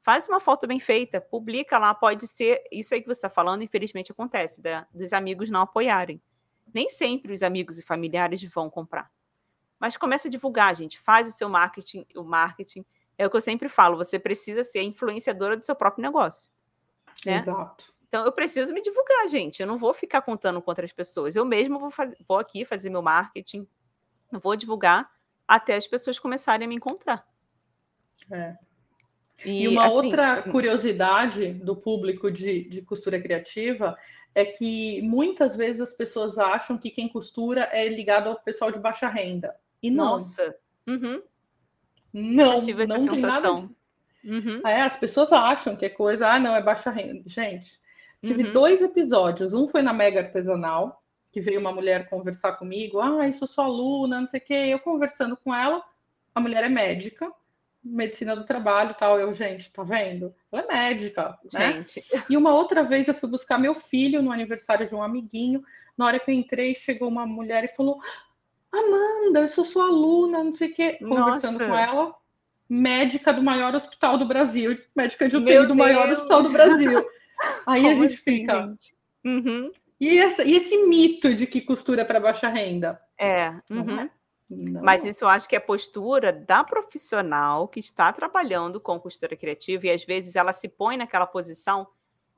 [0.04, 2.62] Faz uma foto bem feita, publica lá, pode ser.
[2.70, 6.20] Isso aí que você está falando, infelizmente, acontece, da, dos amigos não apoiarem.
[6.74, 9.10] Nem sempre os amigos e familiares vão comprar.
[9.80, 10.98] Mas começa a divulgar, gente.
[10.98, 12.06] Faz o seu marketing.
[12.14, 12.84] O marketing
[13.16, 16.52] é o que eu sempre falo: você precisa ser a influenciadora do seu próprio negócio.
[17.24, 17.38] Né?
[17.38, 17.94] Exato.
[18.06, 19.62] Então eu preciso me divulgar, gente.
[19.62, 21.34] Eu não vou ficar contando com outras pessoas.
[21.34, 23.66] Eu mesmo vou, fazer, vou aqui fazer meu marketing,
[24.30, 25.10] vou divulgar
[25.48, 27.26] até as pessoas começarem a me encontrar.
[28.30, 28.54] É.
[29.44, 33.96] E, e uma assim, outra curiosidade do público de, de costura criativa
[34.34, 38.78] é que muitas vezes as pessoas acham que quem costura é ligado ao pessoal de
[38.78, 39.54] baixa renda.
[39.82, 40.18] E não.
[40.18, 40.56] Nossa.
[40.86, 41.22] Uhum.
[42.12, 43.54] Não, não tem nada.
[43.54, 44.30] De...
[44.30, 44.60] Uhum.
[44.66, 47.22] É, as pessoas acham que é coisa, ah, não, é baixa renda.
[47.26, 47.80] Gente,
[48.22, 48.52] tive uhum.
[48.52, 49.54] dois episódios.
[49.54, 53.00] Um foi na Mega Artesanal, que veio uma mulher conversar comigo.
[53.00, 54.54] Ah, isso sou aluna, não sei o quê.
[54.54, 55.82] Eu conversando com ela,
[56.34, 57.30] a mulher é médica
[57.84, 59.18] medicina do trabalho tal.
[59.18, 60.34] Eu, gente, tá vendo?
[60.50, 61.72] Ela é médica, né?
[61.72, 62.02] Gente.
[62.28, 65.62] E uma outra vez eu fui buscar meu filho no aniversário de um amiguinho.
[65.96, 67.98] Na hora que eu entrei, chegou uma mulher e falou:
[68.72, 70.98] Amanda, eu sou sua aluna, não sei o quê.
[71.00, 71.66] Conversando Nossa.
[71.66, 72.14] com ela,
[72.68, 77.06] médica do maior hospital do Brasil, médica de UTI do maior hospital do Brasil.
[77.66, 78.62] Aí Como a gente assim, fica.
[78.62, 78.94] Gente?
[79.24, 79.72] Uhum.
[80.00, 83.00] E, essa, e esse mito de que costura para baixa renda?
[83.18, 83.50] É.
[83.70, 84.00] Uhum.
[84.00, 84.10] é?
[84.48, 84.82] Não.
[84.82, 89.86] Mas isso eu acho que é postura da profissional que está trabalhando com costura criativa
[89.86, 91.86] e às vezes ela se põe naquela posição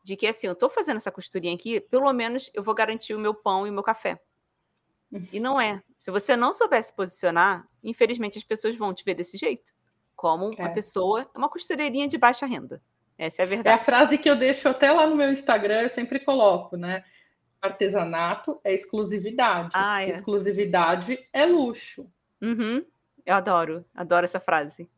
[0.04, 3.18] de que assim, eu estou fazendo essa costurinha aqui, pelo menos eu vou garantir o
[3.18, 4.20] meu pão e o meu café.
[5.32, 5.82] E não é.
[5.98, 9.72] Se você não souber se posicionar, infelizmente as pessoas vão te ver desse jeito,
[10.14, 10.62] como é.
[10.62, 12.80] uma pessoa, uma costureirinha de baixa renda.
[13.18, 13.68] Essa é a verdade.
[13.78, 17.02] É a frase que eu deixo até lá no meu Instagram, eu sempre coloco, né?
[17.60, 19.70] Artesanato é exclusividade.
[19.74, 20.08] Ah, é.
[20.08, 22.10] Exclusividade é luxo.
[22.40, 22.84] Uhum.
[23.24, 24.88] Eu adoro, adoro essa frase.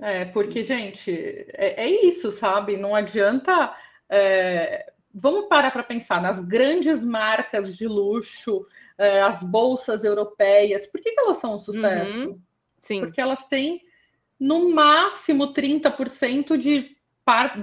[0.00, 1.10] É, porque, gente,
[1.52, 2.76] é, é isso, sabe?
[2.76, 3.74] Não adianta.
[4.08, 4.92] É...
[5.16, 8.66] Vamos parar para pensar nas grandes marcas de luxo,
[8.98, 10.88] é, as bolsas europeias.
[10.88, 12.30] Por que, que elas são um sucesso?
[12.30, 12.40] Uhum.
[12.82, 13.00] Sim.
[13.00, 13.80] Porque elas têm
[14.38, 16.96] no máximo 30% de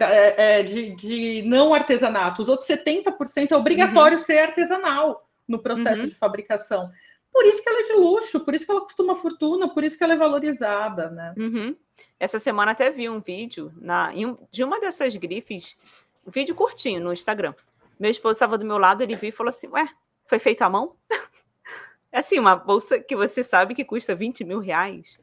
[0.01, 2.41] é, é, de, de, não artesanato.
[2.41, 4.23] Os outros 70% é obrigatório uhum.
[4.23, 6.07] ser artesanal no processo uhum.
[6.07, 6.91] de fabricação.
[7.31, 9.83] Por isso que ela é de luxo, por isso que ela custa uma fortuna, por
[9.83, 11.33] isso que ela é valorizada, né?
[11.37, 11.75] Uhum.
[12.19, 14.11] Essa semana até vi um vídeo na,
[14.51, 15.77] de uma dessas grifes,
[16.25, 17.53] um vídeo curtinho no Instagram.
[17.99, 19.87] Meu esposo estava do meu lado, ele viu e falou assim: Ué,
[20.25, 20.95] foi feito à mão?
[22.11, 25.17] é assim, uma bolsa que você sabe que custa 20 mil reais.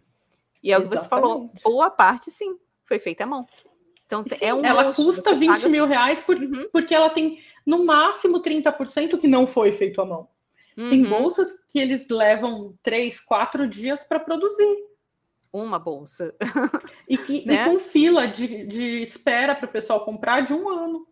[0.62, 3.46] E é o que você falou, boa parte sim, foi feita à mão.
[4.08, 5.68] Então, Sim, é um ela luxo, custa 20 paga...
[5.68, 6.66] mil reais por, uhum.
[6.72, 10.26] porque ela tem no máximo 30% que não foi feito à mão.
[10.78, 10.88] Uhum.
[10.88, 14.78] Tem bolsas que eles levam três, quatro dias para produzir.
[15.52, 16.34] Uma bolsa.
[17.06, 17.64] E, que, né?
[17.64, 21.06] e com fila de, de espera para o pessoal comprar de um ano.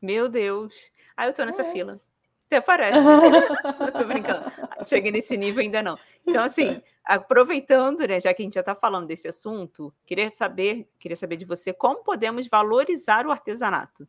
[0.00, 0.72] Meu Deus.
[1.16, 1.72] Ah, eu tô nessa é.
[1.72, 2.00] fila.
[2.46, 2.96] Até parece.
[3.92, 4.52] tô brincando.
[4.86, 5.98] Cheguei nesse nível ainda não.
[6.24, 10.90] Então, assim, aproveitando, né, já que a gente já está falando desse assunto, queria saber,
[10.98, 14.06] queria saber de você como podemos valorizar o artesanato.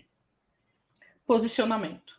[1.26, 2.18] posicionamento.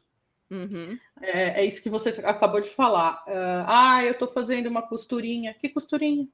[0.50, 0.98] Uhum.
[1.20, 3.22] É, é, isso que você acabou de falar.
[3.26, 5.52] Uh, ah, eu estou fazendo uma costurinha.
[5.52, 6.26] Que costurinha?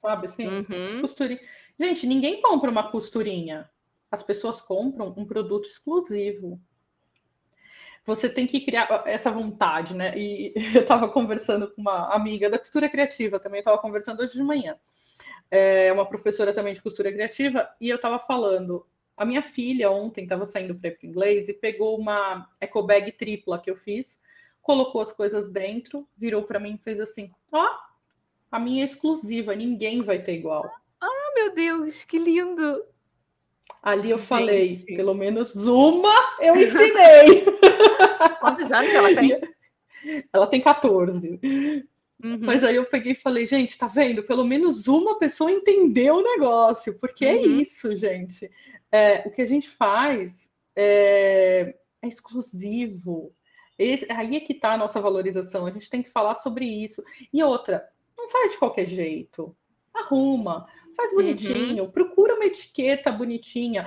[0.00, 0.46] Sabe assim?
[0.46, 1.00] Uhum.
[1.00, 1.40] Costurinha.
[1.78, 3.68] Gente, ninguém compra uma costurinha.
[4.10, 6.60] As pessoas compram um produto exclusivo.
[8.04, 10.16] Você tem que criar essa vontade, né?
[10.16, 14.42] E eu estava conversando com uma amiga da costura criativa também, estava conversando hoje de
[14.42, 14.76] manhã.
[15.50, 18.84] É uma professora também de costura criativa, e eu estava falando,
[19.16, 23.12] a minha filha ontem estava saindo para ir para inglês e pegou uma eco bag
[23.12, 24.18] tripla que eu fiz,
[24.60, 27.78] colocou as coisas dentro, virou para mim e fez assim: ó, oh,
[28.50, 30.68] a minha é exclusiva, ninguém vai ter igual.
[31.00, 32.84] Ah, meu Deus, que lindo!
[33.82, 34.28] Ali eu Gente.
[34.28, 37.44] falei, pelo menos uma eu ensinei.
[38.40, 39.40] Quantos anos ela tem?
[40.32, 41.40] Ela tem 14.
[42.22, 42.38] Uhum.
[42.40, 44.22] Mas aí eu peguei e falei, gente, tá vendo?
[44.22, 47.38] Pelo menos uma pessoa entendeu o negócio, porque é uhum.
[47.38, 48.50] é isso, gente
[48.94, 53.34] é, o que a gente faz é, é exclusivo.
[53.76, 55.66] Esse, aí é que está a nossa valorização.
[55.66, 57.02] A gente tem que falar sobre isso.
[57.32, 57.84] E outra,
[58.16, 59.56] não faz de qualquer jeito.
[59.92, 61.16] Arruma, faz uhum.
[61.16, 61.90] bonitinho, uhum.
[61.90, 63.86] procura uma etiqueta bonitinha.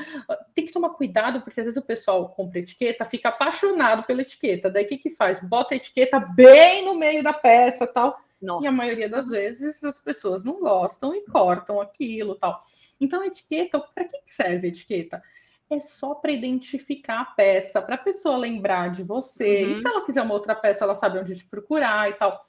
[0.53, 4.69] Tem que tomar cuidado, porque às vezes o pessoal compra etiqueta, fica apaixonado pela etiqueta.
[4.69, 5.39] Daí o que, que faz?
[5.39, 8.19] Bota a etiqueta bem no meio da peça tal.
[8.41, 8.65] Nossa.
[8.65, 12.61] E a maioria das vezes as pessoas não gostam e cortam aquilo tal.
[12.99, 15.23] Então, a etiqueta, para que serve a etiqueta?
[15.69, 19.65] É só para identificar a peça, para a pessoa lembrar de você.
[19.65, 19.71] Uhum.
[19.71, 22.41] E se ela quiser uma outra peça, ela sabe onde te procurar e tal.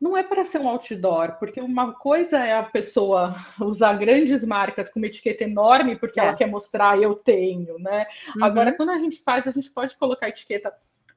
[0.00, 4.88] Não é para ser um outdoor, porque uma coisa é a pessoa usar grandes marcas
[4.88, 6.24] com uma etiqueta enorme porque é.
[6.24, 8.06] ela quer mostrar eu tenho, né?
[8.36, 8.44] Uhum.
[8.44, 10.72] Agora, quando a gente faz, a gente pode colocar a etiqueta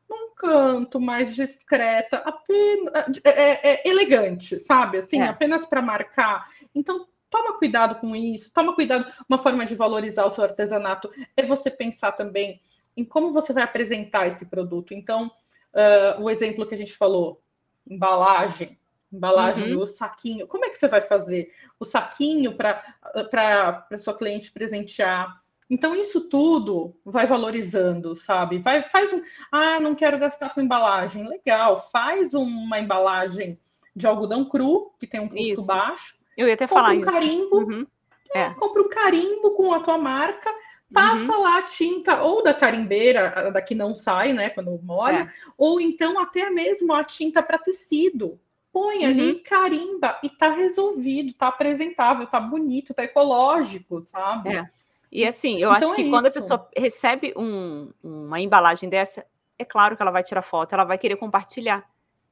[0.09, 4.99] num canto mais discreta, apenas é, é, é elegante, sabe?
[4.99, 5.27] Assim, é.
[5.27, 6.47] apenas para marcar.
[6.73, 9.11] Então, toma cuidado com isso, toma cuidado.
[9.27, 12.61] Uma forma de valorizar o seu artesanato é você pensar também
[12.95, 14.93] em como você vai apresentar esse produto.
[14.93, 17.41] Então, uh, o exemplo que a gente falou,
[17.89, 18.77] embalagem,
[19.11, 19.81] embalagem uhum.
[19.81, 20.47] o saquinho.
[20.47, 25.41] Como é que você vai fazer o saquinho para sua cliente presentear?
[25.69, 28.59] Então, isso tudo vai valorizando, sabe?
[28.59, 29.21] Vai, faz um.
[29.51, 31.27] Ah, não quero gastar com embalagem.
[31.27, 33.59] Legal, faz uma embalagem
[33.93, 35.65] de algodão cru, que tem um custo isso.
[35.65, 37.11] baixo, eu ia até falar um isso.
[37.11, 37.87] carimbo, uhum.
[38.33, 38.53] é, é.
[38.53, 40.53] compra um carimbo com a tua marca,
[40.93, 41.43] passa uhum.
[41.43, 45.29] lá a tinta ou da carimbeira, da que não sai, né, quando molha, é.
[45.57, 48.39] ou então até mesmo a tinta para tecido.
[48.71, 49.05] Põe uhum.
[49.05, 54.55] ali, carimba e tá resolvido, tá apresentável, tá bonito, tá ecológico, sabe?
[54.55, 54.69] É.
[55.11, 59.25] E assim, eu então acho que é quando a pessoa recebe um, uma embalagem dessa,
[59.57, 61.89] é claro que ela vai tirar foto, ela vai querer compartilhar.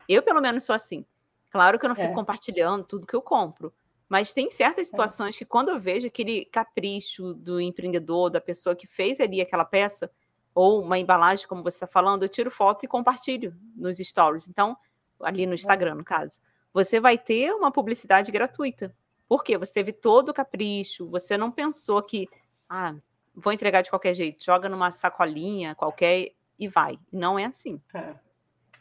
[0.08, 1.06] Eu, pelo menos, sou assim.
[1.49, 2.14] Claro que eu não fico é.
[2.14, 3.74] compartilhando tudo que eu compro.
[4.08, 4.89] Mas tem certas é.
[4.89, 9.66] situações que, quando eu vejo aquele capricho do empreendedor, da pessoa que fez ali aquela
[9.66, 10.10] peça,
[10.53, 14.47] ou uma embalagem, como você está falando, eu tiro foto e compartilho nos stories.
[14.47, 14.78] Então,
[15.20, 15.56] ali no é.
[15.56, 16.39] Instagram, no caso,
[16.74, 18.95] você vai ter uma publicidade gratuita.
[19.28, 19.58] Por quê?
[19.58, 22.30] Você teve todo o capricho, você não pensou que,
[22.70, 22.95] ah,
[23.34, 26.99] vou entregar de qualquer jeito, joga numa sacolinha qualquer e vai.
[27.12, 27.82] Não é assim.
[27.93, 28.14] É.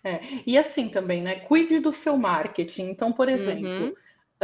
[0.07, 0.20] É.
[0.47, 1.41] E assim também, né?
[1.41, 2.91] Cuide do seu marketing.
[2.91, 3.95] Então, por exemplo, uhum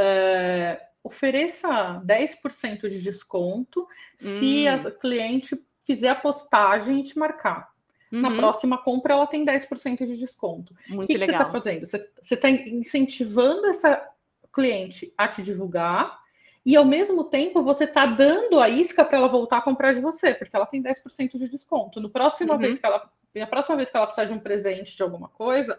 [0.01, 3.87] é, ofereça 10% de desconto hum.
[4.17, 7.71] se a cliente fizer a postagem e te marcar.
[8.13, 8.21] Uhum.
[8.21, 10.75] Na próxima compra, ela tem 10% de desconto.
[10.91, 11.87] o que, que você está fazendo?
[11.87, 14.05] Você está incentivando essa
[14.53, 16.19] cliente a te divulgar
[16.67, 20.01] e, ao mesmo tempo, você está dando a isca para ela voltar a comprar de
[20.01, 22.01] você, porque ela tem 10% de desconto.
[22.01, 22.61] No próxima uhum.
[22.61, 25.79] vez que ela, na próxima vez que ela precisar de um presente de alguma coisa,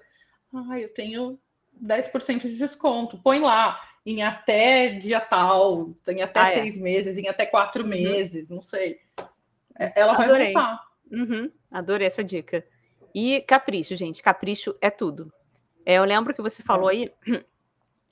[0.53, 1.37] ah, eu tenho
[1.83, 3.17] 10% de desconto.
[3.21, 6.53] Põe lá em até dia tal, em até ah, é.
[6.53, 6.81] seis é.
[6.81, 7.89] meses, em até quatro uhum.
[7.89, 8.99] meses, não sei.
[9.77, 10.53] É, ela vai Adorei.
[10.53, 10.87] voltar.
[11.11, 11.51] Uhum.
[11.71, 12.65] Adorei essa dica.
[13.13, 15.31] E capricho, gente, capricho é tudo.
[15.85, 16.93] É, eu lembro que você falou é.
[16.93, 17.11] aí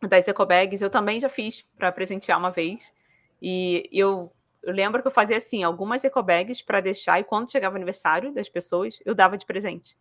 [0.07, 2.93] das ecobags, eu também já fiz para presentear uma vez.
[3.41, 4.31] E eu,
[4.61, 8.33] eu lembro que eu fazia assim, algumas ecobags para deixar, e quando chegava o aniversário
[8.33, 9.97] das pessoas, eu dava de presente.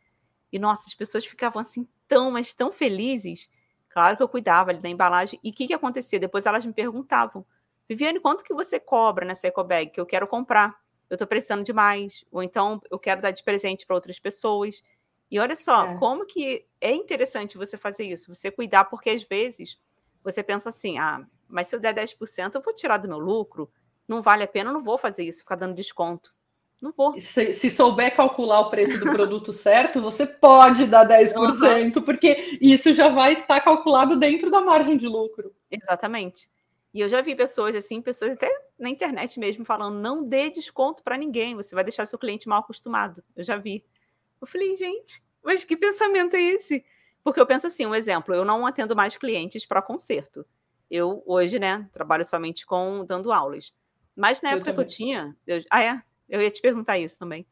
[0.53, 3.49] E nossa, as pessoas ficavam assim tão, mas tão felizes.
[3.89, 5.41] Claro que eu cuidava ali da embalagem.
[5.43, 6.21] E o que, que acontecia?
[6.21, 7.45] Depois elas me perguntavam,
[7.89, 10.79] Viviane, quanto que você cobra nessa ecobag que eu quero comprar?
[11.09, 12.25] Eu estou precisando de mais.
[12.31, 14.83] Ou então eu quero dar de presente para outras pessoas.
[15.31, 15.99] E olha só, é.
[15.99, 19.79] como que é interessante você fazer isso, você cuidar, porque às vezes
[20.23, 23.71] você pensa assim, ah, mas se eu der 10%, eu vou tirar do meu lucro,
[24.07, 26.35] não vale a pena, eu não vou fazer isso, ficar dando desconto.
[26.81, 27.21] Não vou.
[27.21, 32.03] Se, se, souber calcular o preço do produto certo, você pode dar 10%, uhum.
[32.03, 35.53] porque isso já vai estar calculado dentro da margem de lucro.
[35.71, 36.49] Exatamente.
[36.95, 38.49] E eu já vi pessoas assim, pessoas até
[38.79, 42.61] na internet mesmo, falando: não dê desconto para ninguém, você vai deixar seu cliente mal
[42.61, 43.23] acostumado.
[43.37, 43.85] Eu já vi.
[44.41, 46.85] Eu falei, gente, mas que pensamento é esse?
[47.25, 50.47] Porque eu penso assim, um exemplo, eu não atendo mais clientes para concerto.
[50.91, 53.75] Eu hoje, né, trabalho somente com dando aulas.
[54.17, 54.87] Mas na eu época também.
[54.87, 57.47] que eu tinha, eu, ah é, eu ia te perguntar isso também.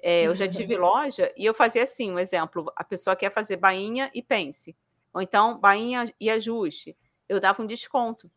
[0.00, 3.56] É, eu já tive loja e eu fazia assim, um exemplo, a pessoa quer fazer
[3.56, 4.76] bainha e pense,
[5.12, 6.96] ou então bainha e ajuste.
[7.28, 8.30] Eu dava um desconto.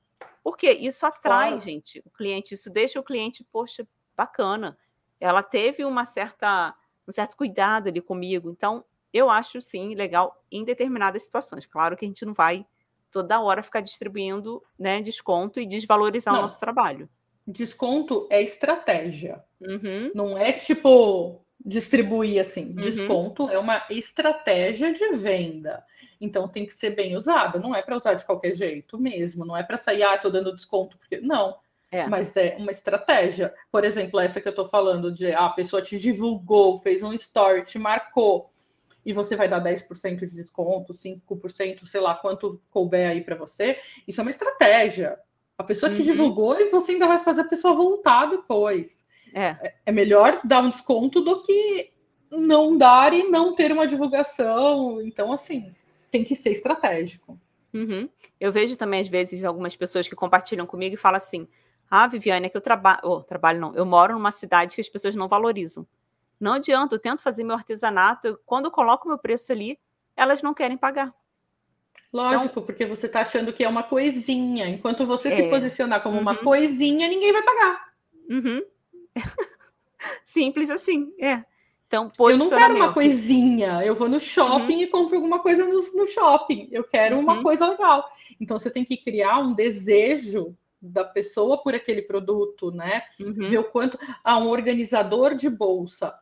[0.43, 1.63] Porque isso atrai, claro.
[1.63, 4.77] gente, o cliente, isso deixa o cliente, poxa, bacana.
[5.19, 6.73] Ela teve uma certa,
[7.07, 8.49] um certo cuidado ali comigo.
[8.49, 8.83] Então,
[9.13, 11.65] eu acho sim legal em determinadas situações.
[11.65, 12.65] Claro que a gente não vai
[13.11, 16.41] toda hora ficar distribuindo né, desconto e desvalorizar não.
[16.41, 17.09] o nosso trabalho.
[17.47, 19.43] Desconto é estratégia.
[19.59, 20.11] Uhum.
[20.13, 22.67] Não é tipo distribuir assim.
[22.67, 22.75] Uhum.
[22.75, 25.83] Desconto é uma estratégia de venda.
[26.21, 27.59] Então tem que ser bem usada.
[27.59, 29.45] Não é para usar de qualquer jeito mesmo.
[29.45, 31.57] Não é para sair, ah, estou dando desconto porque não.
[31.91, 32.05] É.
[32.07, 33.53] Mas é uma estratégia.
[33.71, 37.13] Por exemplo, essa que eu estou falando de ah, a pessoa te divulgou, fez um
[37.13, 38.51] story, te marcou
[39.05, 43.79] e você vai dar 10% de desconto, 5%, sei lá quanto couber aí para você.
[44.07, 45.17] Isso é uma estratégia.
[45.59, 45.97] A pessoa uhum.
[45.97, 49.05] te divulgou e você ainda vai fazer a pessoa voltar depois.
[49.33, 49.47] É.
[49.47, 49.75] é.
[49.87, 51.91] é melhor dar um desconto do que
[52.31, 55.01] não dar e não ter uma divulgação.
[55.01, 55.75] Então, assim,
[56.09, 57.37] tem que ser estratégico.
[57.73, 58.07] Uhum.
[58.39, 61.45] Eu vejo também, às vezes, algumas pessoas que compartilham comigo e falam assim:
[61.91, 63.01] Ah, Viviane, é que eu trabalho.
[63.03, 65.85] Oh, trabalho não, eu moro numa cidade que as pessoas não valorizam.
[66.39, 69.77] Não adianta, eu tento fazer meu artesanato, quando eu coloco meu preço ali,
[70.15, 71.13] elas não querem pagar.
[72.11, 74.67] Lógico, então, porque você está achando que é uma coisinha.
[74.67, 75.35] Enquanto você é.
[75.35, 76.21] se posicionar como uhum.
[76.21, 77.93] uma coisinha, ninguém vai pagar.
[78.29, 78.63] Uhum.
[80.25, 81.43] Simples assim, é.
[81.87, 83.83] Então, eu não quero uma coisinha.
[83.83, 84.81] Eu vou no shopping uhum.
[84.81, 86.69] e compro alguma coisa no, no shopping.
[86.71, 87.21] Eu quero uhum.
[87.23, 88.07] uma coisa legal.
[88.39, 93.03] Então, você tem que criar um desejo da pessoa por aquele produto, né?
[93.19, 93.49] Uhum.
[93.49, 93.99] Ver o quanto.
[94.23, 96.13] Ah, um organizador de bolsa.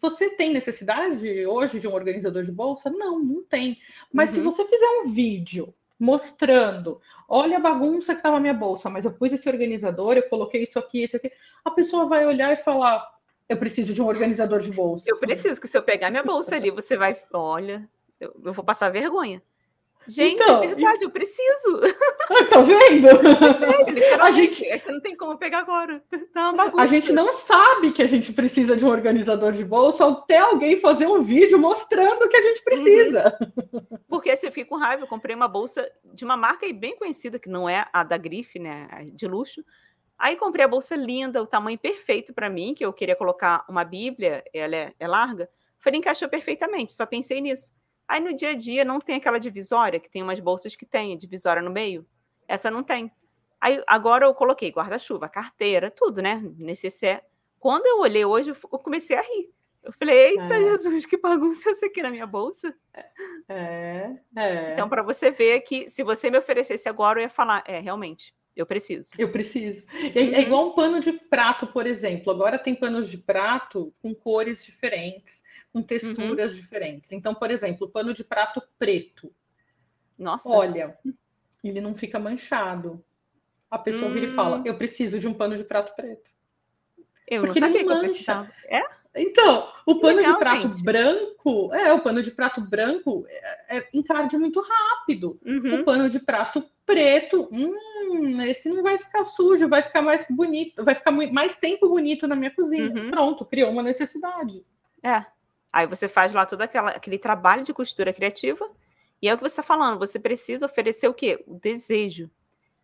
[0.00, 2.90] Você tem necessidade hoje de um organizador de bolsa?
[2.90, 3.78] Não, não tem.
[4.12, 4.44] Mas se uhum.
[4.44, 9.12] você fizer um vídeo mostrando, olha a bagunça que estava na minha bolsa, mas eu
[9.12, 11.32] pus esse organizador, eu coloquei isso aqui, isso aqui,
[11.64, 13.18] a pessoa vai olhar e falar:
[13.48, 15.04] eu preciso de um organizador de bolsa.
[15.08, 17.88] Eu preciso, que se eu pegar minha bolsa ali, você vai, olha,
[18.20, 19.42] eu, eu vou passar vergonha.
[20.08, 21.04] Gente, então, é verdade, e...
[21.04, 21.80] eu preciso.
[22.50, 23.08] Tá vendo?
[23.08, 26.02] É, a gente é que não tem como pegar agora.
[26.32, 30.38] Tá a gente não sabe que a gente precisa de um organizador de bolsa até
[30.38, 33.36] alguém fazer um vídeo mostrando que a gente precisa.
[33.40, 33.98] Uhum.
[34.08, 37.38] Porque se eu fico com raiva, eu comprei uma bolsa de uma marca bem conhecida,
[37.38, 38.88] que não é a da Grife, né?
[39.12, 39.64] De luxo.
[40.18, 43.84] Aí comprei a bolsa linda, o tamanho perfeito para mim, que eu queria colocar uma
[43.84, 45.48] Bíblia, ela é, é larga.
[45.78, 47.72] Falei, encaixou perfeitamente, só pensei nisso.
[48.08, 51.16] Aí no dia a dia não tem aquela divisória, que tem umas bolsas que tem
[51.18, 52.06] divisória no meio.
[52.48, 53.12] Essa não tem.
[53.60, 56.42] Aí agora eu coloquei guarda-chuva, carteira, tudo, né?
[56.58, 57.22] Necessaire.
[57.60, 59.52] Quando eu olhei hoje, eu comecei a rir.
[59.82, 60.60] Eu falei, eita é.
[60.62, 62.74] Jesus, que bagunça isso aqui na minha bolsa.
[63.48, 64.72] É, é.
[64.72, 68.34] Então, para você ver que se você me oferecesse agora, eu ia falar, é, realmente,
[68.54, 69.10] eu preciso.
[69.16, 69.84] Eu preciso.
[70.14, 72.32] É, é, igual um pano de prato, por exemplo.
[72.32, 75.42] Agora tem panos de prato com cores diferentes,
[75.78, 76.60] com texturas uhum.
[76.60, 77.12] diferentes.
[77.12, 79.32] Então, por exemplo, o pano de prato preto.
[80.18, 80.48] Nossa.
[80.48, 80.98] Olha,
[81.62, 83.04] ele não fica manchado.
[83.70, 84.14] A pessoa hum.
[84.14, 84.62] vira e fala: hum.
[84.64, 86.30] Eu preciso de um pano de prato preto.
[87.26, 88.50] Eu Porque não sabia ele não mancha.
[88.64, 88.82] É?
[89.16, 90.82] Então, o pano Legal, de prato gente.
[90.84, 95.36] branco, é, o pano de prato branco é, é encarde muito rápido.
[95.44, 95.80] Uhum.
[95.80, 100.84] O pano de prato preto, hum, esse não vai ficar sujo, vai ficar mais bonito,
[100.84, 102.90] vai ficar mais tempo bonito na minha cozinha.
[102.90, 103.10] Uhum.
[103.10, 104.64] Pronto, criou uma necessidade.
[105.02, 105.24] É.
[105.72, 108.68] Aí você faz lá todo aquela, aquele trabalho de costura criativa,
[109.20, 111.42] e é o que você está falando, você precisa oferecer o quê?
[111.46, 112.30] O desejo.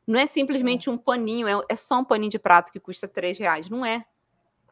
[0.06, 3.38] Não é simplesmente um paninho, é, é só um paninho de prato que custa três
[3.38, 3.70] reais.
[3.70, 4.04] Não é.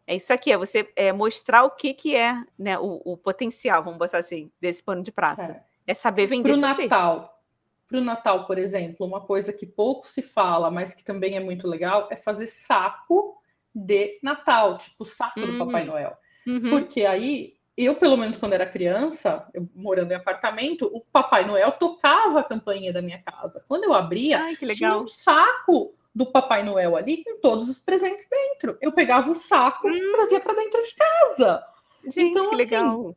[0.06, 3.84] É isso aqui, é você é, mostrar o que, que é né, o, o potencial,
[3.84, 5.64] vamos botar assim, desse pano de prata.
[5.86, 6.50] É, é saber vender.
[6.50, 7.42] Para o Natal,
[7.92, 11.40] para o Natal, por exemplo, uma coisa que pouco se fala, mas que também é
[11.40, 13.36] muito legal, é fazer saco
[13.74, 15.58] de Natal, tipo saco uhum.
[15.58, 16.16] do Papai Noel.
[16.46, 16.70] Uhum.
[16.70, 21.72] Porque aí, eu, pelo menos quando era criança, eu, morando em apartamento, o Papai Noel
[21.72, 23.64] tocava a campainha da minha casa.
[23.66, 28.28] Quando eu abria, Ai, tinha um saco do Papai Noel ali com todos os presentes
[28.28, 28.76] dentro.
[28.80, 29.94] Eu pegava o saco hum.
[29.94, 31.64] e trazia para dentro de casa.
[32.04, 33.16] Gente, então, que assim, legal.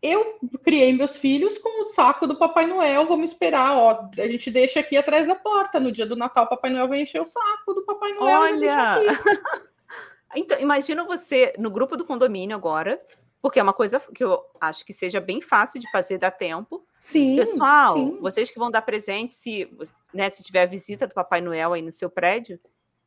[0.00, 3.06] Eu criei meus filhos com o saco do Papai Noel.
[3.06, 4.08] Vamos esperar, ó.
[4.16, 5.80] A gente deixa aqui atrás da porta.
[5.80, 8.40] No dia do Natal, o Papai Noel vai encher o saco do Papai Noel.
[8.40, 8.96] Olha!
[10.36, 13.00] então, imagina você no grupo do condomínio agora,
[13.40, 16.86] porque é uma coisa que eu acho que seja bem fácil de fazer, dá tempo.
[16.98, 17.36] Sim.
[17.36, 18.18] Pessoal, sim.
[18.20, 19.70] vocês que vão dar presente, se,
[20.12, 22.58] né, se tiver visita do Papai Noel aí no seu prédio,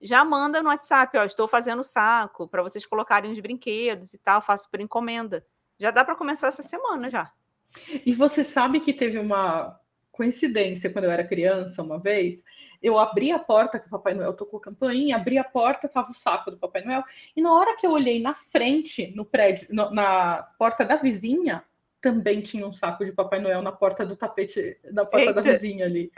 [0.01, 4.41] já manda no WhatsApp, ó, estou fazendo saco para vocês colocarem os brinquedos e tal,
[4.41, 5.45] faço por encomenda.
[5.77, 7.31] Já dá para começar essa semana já.
[8.05, 9.79] E você sabe que teve uma
[10.11, 12.43] coincidência quando eu era criança, uma vez,
[12.81, 16.15] eu abri a porta que o Papai Noel tocou campainha, abri a porta, tava o
[16.15, 17.03] saco do Papai Noel,
[17.35, 21.63] e na hora que eu olhei na frente, no prédio, no, na porta da vizinha,
[22.01, 25.33] também tinha um saco de Papai Noel na porta do tapete da porta Eita.
[25.33, 26.11] da vizinha ali.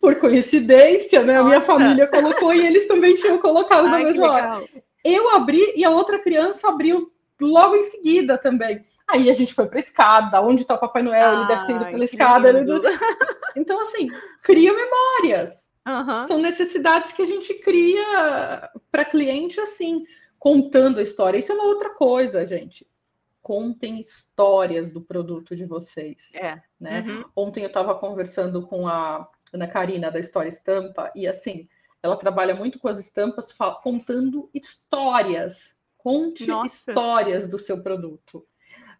[0.00, 1.36] Por coincidência, né?
[1.36, 4.64] A minha família colocou e eles também tinham colocado Ai, na mesma hora.
[5.04, 8.84] Eu abri e a outra criança abriu logo em seguida também.
[9.08, 11.32] Aí a gente foi para a escada, onde está o Papai Noel?
[11.32, 12.52] Ele deve ter ido pela escada.
[13.58, 14.10] Então, assim,
[14.42, 15.70] cria memórias.
[15.86, 16.26] Uhum.
[16.26, 20.04] São necessidades que a gente cria para cliente assim,
[20.38, 21.38] contando a história.
[21.38, 22.86] Isso é uma outra coisa, gente.
[23.40, 26.34] Contem histórias do produto de vocês.
[26.34, 26.60] É.
[26.78, 27.00] Né?
[27.00, 27.24] Uhum.
[27.34, 31.68] Ontem eu estava conversando com a Ana Karina da História Estampa, e assim,
[32.02, 35.75] ela trabalha muito com as estampas, contando histórias
[36.06, 36.92] Conte Nossa.
[36.92, 38.46] histórias do seu produto.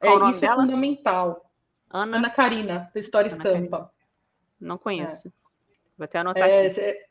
[0.00, 0.54] É, isso é dela?
[0.54, 1.52] é fundamental.
[1.88, 2.16] Ana...
[2.16, 3.76] Ana Karina, da História Ana Estampa.
[3.76, 3.90] Karina.
[4.60, 5.28] Não conheço.
[5.28, 5.32] É.
[5.96, 6.80] Vou até anotar é, aqui.
[6.80, 7.06] É,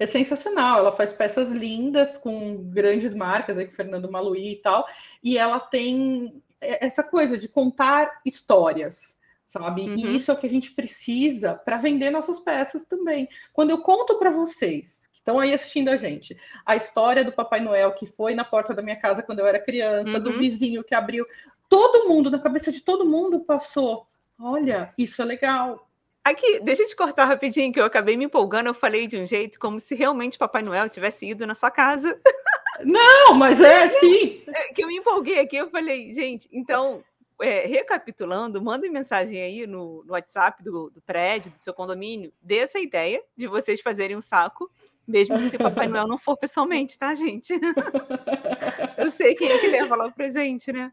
[0.00, 0.80] é, sensacional.
[0.80, 4.86] Ela faz peças lindas com grandes marcas, aí com Fernando Maluí e tal.
[5.24, 9.80] E ela tem essa coisa de contar histórias, sabe?
[9.80, 9.94] Uhum.
[9.96, 13.26] E isso é o que a gente precisa para vender nossas peças também.
[13.54, 16.36] Quando eu conto para vocês estão aí assistindo a gente.
[16.64, 19.60] A história do Papai Noel que foi na porta da minha casa quando eu era
[19.60, 20.20] criança, uhum.
[20.20, 21.26] do vizinho que abriu.
[21.68, 24.06] Todo mundo, na cabeça de todo mundo, passou.
[24.40, 25.86] Olha, isso é legal.
[26.24, 28.68] Aqui, deixa eu te cortar rapidinho, que eu acabei me empolgando.
[28.68, 32.18] Eu falei de um jeito como se realmente Papai Noel tivesse ido na sua casa.
[32.82, 34.42] Não, mas é sim.
[34.46, 37.02] É, que eu me empolguei aqui, eu falei, gente, então,
[37.42, 42.58] é, recapitulando, mandem mensagem aí no, no WhatsApp do, do, prédio, do seu condomínio, dê
[42.58, 44.70] essa ideia de vocês fazerem um saco
[45.08, 47.58] mesmo se Papai Noel não for pessoalmente, tá, gente?
[48.96, 50.92] Eu sei quem é que leva lá o presente, né?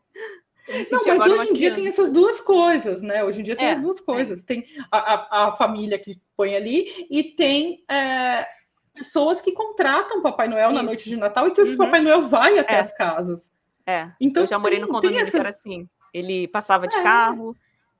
[0.91, 3.23] Não, mas hoje em dia tem essas duas coisas, né?
[3.23, 4.03] Hoje em dia tem é, as duas é.
[4.03, 4.41] coisas.
[4.41, 4.45] É.
[4.45, 8.47] Tem a, a, a, família que põe ali e tem é,
[8.93, 10.75] pessoas que contratam Papai Noel Isso.
[10.75, 11.77] na noite de Natal e que o uhum.
[11.77, 12.79] Papai Noel vai até é.
[12.79, 13.51] as casas.
[13.85, 15.31] É, então, eu já morei tem, no condomínio essas...
[15.31, 15.87] que era assim.
[16.11, 17.03] Ele passava de é.
[17.03, 17.55] carro,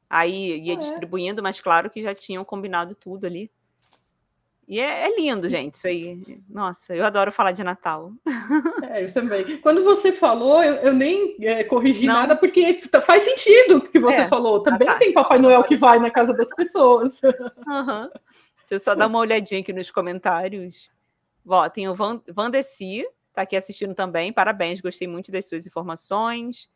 [0.09, 3.51] aí ia distribuindo, mas claro que já tinham combinado tudo ali.
[4.68, 6.41] E é, é, lindo, gente, isso aí.
[6.49, 8.11] Nossa, eu adoro falar de Natal.
[8.89, 9.57] É, eu também.
[9.57, 12.13] Quando você falou, eu, eu nem é, corrigi Não.
[12.16, 14.61] nada, porque faz sentido o que você é, falou.
[14.63, 17.22] Também tá, tem Papai Noel que vai na casa das pessoas.
[17.24, 18.09] Uhum.
[18.68, 20.89] Deixa eu só dar uma olhadinha aqui nos comentários.
[21.47, 24.34] Ó, tem o Van, Vandeci, tá aqui assistindo também.
[24.34, 26.68] Parabéns, gostei muito das suas informações.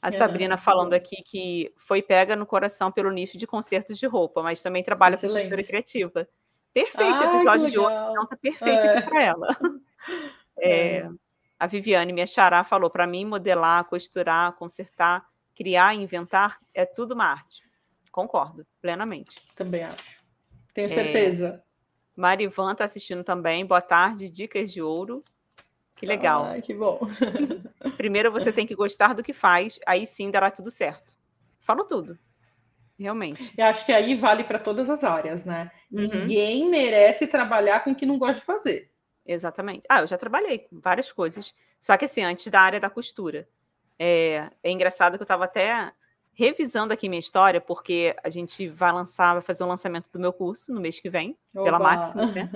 [0.00, 4.06] A é, Sabrina falando aqui que foi pega no coração pelo nicho de concertos de
[4.06, 5.34] roupa, mas também trabalha Excelente.
[5.34, 6.28] com costura criativa.
[6.74, 9.00] Perfeito o episódio de hoje, então tá perfeito é.
[9.00, 9.48] para ela.
[10.56, 11.10] É, é.
[11.58, 17.24] A Viviane, minha xará, falou: para mim, modelar, costurar, consertar, criar, inventar é tudo uma
[17.24, 17.62] arte.
[18.12, 19.34] Concordo, plenamente.
[19.56, 20.22] Também acho.
[20.72, 21.64] Tenho é, certeza.
[22.14, 23.66] Marivan está assistindo também.
[23.66, 25.24] Boa tarde, Dicas de Ouro.
[25.96, 26.44] Que legal.
[26.44, 27.00] Ai, que bom.
[27.96, 31.16] Primeiro você tem que gostar do que faz, aí sim dará tudo certo.
[31.60, 32.18] Falo tudo.
[32.98, 33.52] Realmente.
[33.56, 35.70] Eu acho que aí vale para todas as áreas, né?
[35.90, 36.02] Uhum.
[36.02, 38.90] Ninguém merece trabalhar com o que não gosta de fazer.
[39.26, 39.84] Exatamente.
[39.88, 41.54] Ah, eu já trabalhei com várias coisas.
[41.80, 43.48] Só que assim, antes da área da costura.
[43.98, 45.92] É, é engraçado que eu estava até
[46.32, 50.32] revisando aqui minha história, porque a gente vai lançar, vai fazer um lançamento do meu
[50.32, 51.64] curso no mês que vem, Opa.
[51.64, 52.50] pela Máxima, né?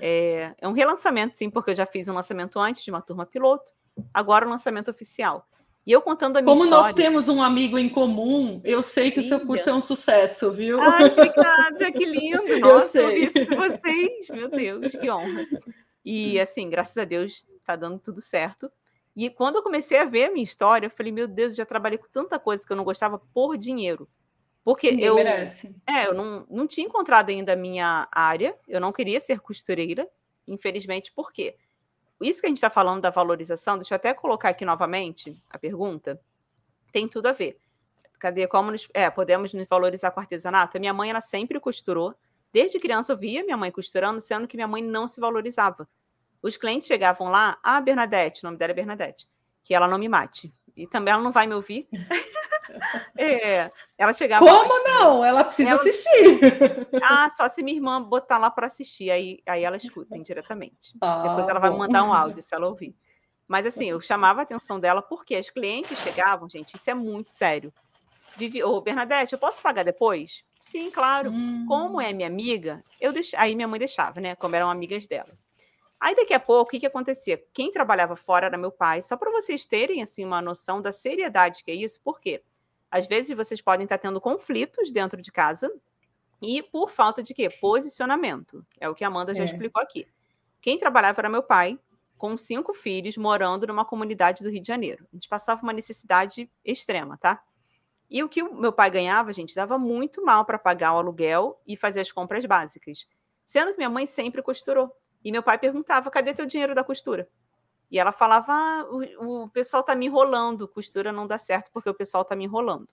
[0.00, 3.24] É, é um relançamento, sim, porque eu já fiz um lançamento antes de uma turma
[3.24, 3.72] piloto,
[4.12, 5.48] agora o um lançamento oficial.
[5.86, 6.86] E eu contando a minha Como história.
[6.86, 10.50] nós temos um amigo em comum, eu sei que o seu curso é um sucesso,
[10.50, 10.80] viu?
[10.80, 12.58] Ai, obrigada, que lindo.
[12.60, 13.24] Nossa, eu sei.
[13.24, 14.28] isso de vocês.
[14.30, 15.46] Meu Deus, que honra.
[16.02, 18.70] E assim, graças a Deus, está dando tudo certo.
[19.16, 21.66] E quando eu comecei a ver a minha história, eu falei, meu Deus, eu já
[21.66, 24.08] trabalhei com tanta coisa que eu não gostava por dinheiro.
[24.64, 25.14] Porque Ninguém eu.
[25.16, 25.74] Merece.
[25.86, 30.08] É, eu não, não tinha encontrado ainda a minha área, eu não queria ser costureira,
[30.48, 31.56] infelizmente, por quê?
[32.20, 35.58] Isso que a gente está falando da valorização, deixa eu até colocar aqui novamente a
[35.58, 36.20] pergunta,
[36.92, 37.58] tem tudo a ver.
[38.18, 38.46] Cadê?
[38.46, 40.76] Como nos, é, podemos nos valorizar com artesanato?
[40.76, 42.14] A minha mãe, ela sempre costurou.
[42.52, 45.88] Desde criança eu via minha mãe costurando, sendo que minha mãe não se valorizava.
[46.40, 49.26] Os clientes chegavam lá, ah, Bernadette, o nome dela é Bernadette,
[49.62, 50.52] que ela não me mate.
[50.76, 51.88] E também ela não vai me ouvir.
[53.16, 54.44] É, ela chegava.
[54.44, 55.24] Como não?
[55.24, 55.80] Ela precisa ela...
[55.80, 56.40] assistir.
[57.02, 60.92] Ah, só se minha irmã botar lá para assistir, aí, aí ela escuta indiretamente.
[61.00, 62.94] Ah, Depois ela vai mandar um áudio se ela ouvir.
[63.46, 67.30] Mas assim, eu chamava a atenção dela porque as clientes chegavam, gente, isso é muito
[67.30, 67.72] sério.
[68.36, 70.42] Vivi, ô, Bernadette, eu posso pagar depois?
[70.60, 71.30] Sim, claro.
[71.30, 71.66] Hum.
[71.68, 73.32] Como é minha amiga, eu deix...
[73.34, 74.34] aí minha mãe deixava, né?
[74.34, 75.28] Como eram amigas dela.
[76.00, 77.42] Aí daqui a pouco, o que, que acontecia?
[77.52, 81.62] Quem trabalhava fora era meu pai, só para vocês terem assim uma noção da seriedade
[81.62, 82.42] que é isso, por quê?
[82.94, 85.68] Às vezes vocês podem estar tendo conflitos dentro de casa
[86.40, 87.48] e por falta de quê?
[87.60, 88.64] Posicionamento.
[88.78, 89.46] É o que a Amanda já é.
[89.46, 90.06] explicou aqui.
[90.60, 91.76] Quem trabalhava era meu pai,
[92.16, 95.08] com cinco filhos, morando numa comunidade do Rio de Janeiro.
[95.12, 97.42] A gente passava uma necessidade extrema, tá?
[98.08, 101.60] E o que o meu pai ganhava, gente, dava muito mal para pagar o aluguel
[101.66, 103.08] e fazer as compras básicas.
[103.44, 104.96] Sendo que minha mãe sempre costurou.
[105.24, 107.28] E meu pai perguntava: cadê teu dinheiro da costura?
[107.90, 111.88] E ela falava: ah, o, o pessoal tá me enrolando, costura não dá certo porque
[111.88, 112.88] o pessoal tá me enrolando.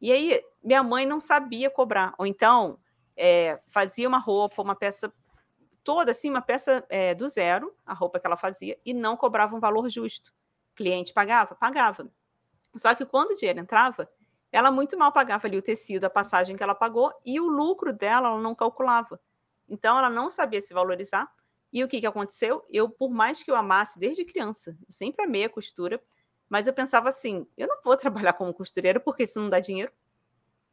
[0.00, 2.14] E aí minha mãe não sabia cobrar.
[2.18, 2.78] Ou então
[3.16, 5.12] é, fazia uma roupa, uma peça
[5.82, 9.56] toda assim, uma peça é, do zero, a roupa que ela fazia, e não cobrava
[9.56, 10.32] um valor justo.
[10.72, 11.54] O cliente pagava?
[11.54, 12.08] Pagava.
[12.76, 14.08] Só que quando o dinheiro entrava,
[14.52, 17.92] ela muito mal pagava ali o tecido, a passagem que ela pagou, e o lucro
[17.92, 19.18] dela ela não calculava.
[19.68, 21.30] Então ela não sabia se valorizar.
[21.72, 22.64] E o que, que aconteceu?
[22.70, 26.02] Eu, por mais que eu amasse desde criança, eu sempre amei a costura,
[26.48, 29.92] mas eu pensava assim: eu não vou trabalhar como costureira porque isso não dá dinheiro.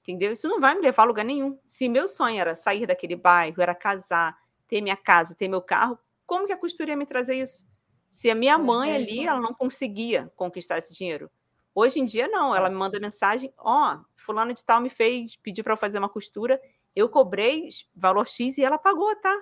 [0.02, 0.32] Entendeu?
[0.32, 1.60] Isso não vai me levar a lugar nenhum.
[1.66, 4.38] Se meu sonho era sair daquele bairro, era casar,
[4.68, 7.68] ter minha casa, ter meu carro, como que a costura ia me trazer isso?
[8.12, 11.30] Se a minha mãe é ali, ela não conseguia conquistar esse dinheiro.
[11.74, 12.56] Hoje em dia, não.
[12.56, 16.00] Ela me manda mensagem: Ó, oh, fulano de tal me fez, pediu para eu fazer
[16.00, 16.62] uma costura.
[16.96, 19.36] Eu cobrei valor X e ela pagou, tá?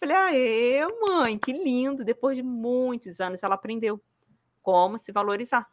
[0.00, 2.04] Falei, ah, eu, mãe, que lindo.
[2.04, 4.00] Depois de muitos anos, ela aprendeu
[4.62, 5.66] como se valorizar.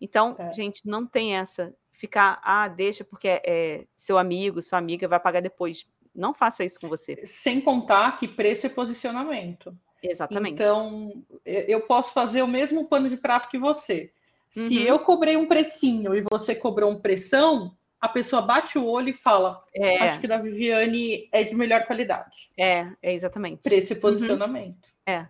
[0.00, 0.52] Então, é.
[0.52, 1.74] gente, não tem essa.
[1.92, 5.86] Ficar, ah, deixa porque é, é seu amigo, sua amiga vai pagar depois.
[6.14, 7.24] Não faça isso com você.
[7.24, 9.74] Sem contar que preço é posicionamento.
[10.02, 10.54] Exatamente.
[10.54, 14.12] Então, eu posso fazer o mesmo pano de prato que você.
[14.56, 14.68] Uhum.
[14.68, 19.10] Se eu cobrei um precinho e você cobrou um pressão, a pessoa bate o olho
[19.10, 19.98] e fala: é.
[19.98, 22.50] Acho que da Viviane é de melhor qualidade.
[22.58, 23.62] É, é exatamente.
[23.62, 24.86] Preço e posicionamento.
[25.06, 25.14] Uhum.
[25.14, 25.28] É.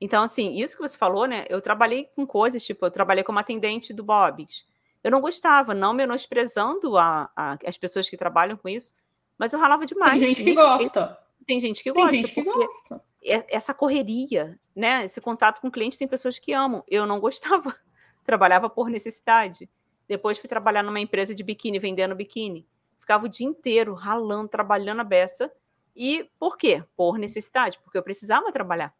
[0.00, 1.44] Então, assim, isso que você falou, né?
[1.50, 4.64] Eu trabalhei com coisas, tipo, eu trabalhei como atendente do Bob's.
[5.02, 8.94] Eu não gostava, não menosprezando a, a, as pessoas que trabalham com isso,
[9.38, 10.12] mas eu ralava demais.
[10.12, 11.18] Tem gente que gosta.
[11.46, 12.10] Tem gente que gosta.
[12.10, 13.02] Tem gente que gosta.
[13.22, 15.04] Essa correria, né?
[15.04, 16.82] Esse contato com o cliente, tem pessoas que amam.
[16.88, 17.76] Eu não gostava.
[18.24, 19.68] Trabalhava por necessidade.
[20.08, 22.66] Depois fui trabalhar numa empresa de biquíni, vendendo biquíni.
[22.98, 25.50] Ficava o dia inteiro ralando, trabalhando a beça.
[25.96, 26.82] E por quê?
[26.96, 28.94] Por necessidade, porque eu precisava trabalhar.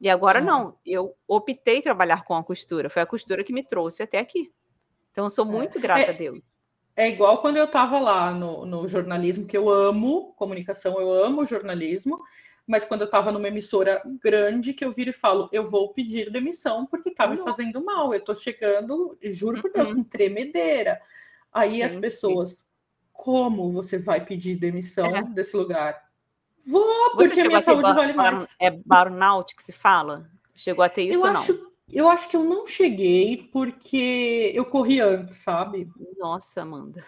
[0.00, 0.42] E agora é.
[0.42, 2.90] não, eu optei trabalhar com a costura.
[2.90, 4.52] Foi a costura que me trouxe até aqui.
[5.12, 5.48] Então eu sou é.
[5.48, 6.10] muito grata é.
[6.10, 6.40] a Deus.
[6.96, 11.46] É igual quando eu estava lá no, no, jornalismo, que eu amo comunicação, eu amo
[11.46, 12.20] jornalismo,
[12.66, 16.30] mas quando eu estava numa emissora grande, que eu viro e falo, eu vou pedir
[16.30, 18.12] demissão porque está me fazendo mal.
[18.12, 19.96] Eu estou chegando, juro por Deus, uhum.
[19.96, 21.00] com tremedeira.
[21.52, 22.56] Aí sim, as pessoas, sim.
[23.12, 25.22] como você vai pedir demissão é.
[25.22, 26.10] desse lugar?
[26.64, 28.54] Vou, porque a minha saúde vale mais.
[28.60, 30.30] É burnout que se fala?
[30.54, 31.40] Chegou a ter isso eu ou não?
[31.40, 35.90] Acho eu acho que eu não cheguei porque eu corri antes, sabe?
[36.16, 37.04] Nossa, Amanda.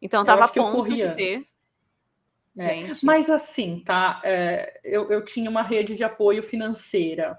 [0.00, 1.44] Então tava a ponto de ter.
[2.58, 4.20] É, mas assim, tá?
[4.24, 7.38] É, eu, eu tinha uma rede de apoio financeira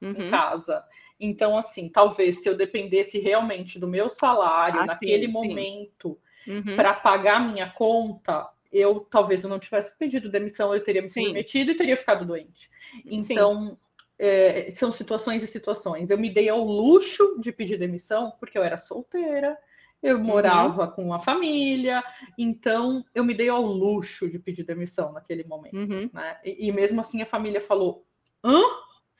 [0.00, 0.10] uhum.
[0.10, 0.84] em casa.
[1.18, 6.76] Então, assim, talvez se eu dependesse realmente do meu salário ah, naquele sim, momento uhum.
[6.76, 11.70] para pagar minha conta, eu talvez eu não tivesse pedido demissão, eu teria me submetido
[11.70, 12.70] e teria ficado doente.
[13.04, 13.76] Então,
[14.18, 16.10] é, são situações e situações.
[16.10, 19.58] Eu me dei ao luxo de pedir demissão porque eu era solteira,
[20.02, 20.24] eu uhum.
[20.24, 20.90] morava uhum.
[20.90, 22.02] com a família,
[22.38, 25.76] então eu me dei ao luxo de pedir demissão naquele momento.
[25.76, 26.10] Uhum.
[26.12, 26.40] Né?
[26.44, 28.06] E, e, mesmo assim a família falou:
[28.44, 28.60] hã?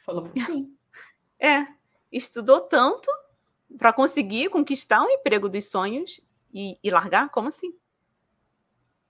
[0.05, 0.74] Falou sim.
[1.43, 1.66] É,
[2.12, 3.11] estudou tanto
[3.78, 6.20] para conseguir conquistar um emprego dos sonhos
[6.53, 7.31] e, e largar?
[7.31, 7.74] Como assim?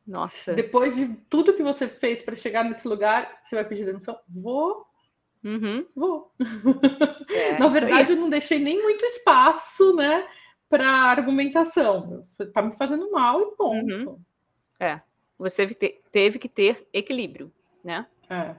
[0.07, 0.55] Nossa.
[0.55, 4.17] Depois de tudo que você fez para chegar nesse lugar, você vai pedir demissão?
[4.29, 4.87] Vou
[5.45, 5.87] Uhum.
[5.95, 6.33] Vou.
[7.31, 10.27] É, Na verdade, eu não deixei nem muito espaço, né,
[10.71, 12.27] para argumentação.
[12.55, 13.95] Tá me fazendo mal e ponto.
[13.95, 14.19] Uhum.
[14.79, 15.01] É.
[15.39, 15.67] Você
[16.11, 17.53] teve que ter equilíbrio,
[17.85, 18.07] né?
[18.31, 18.55] É.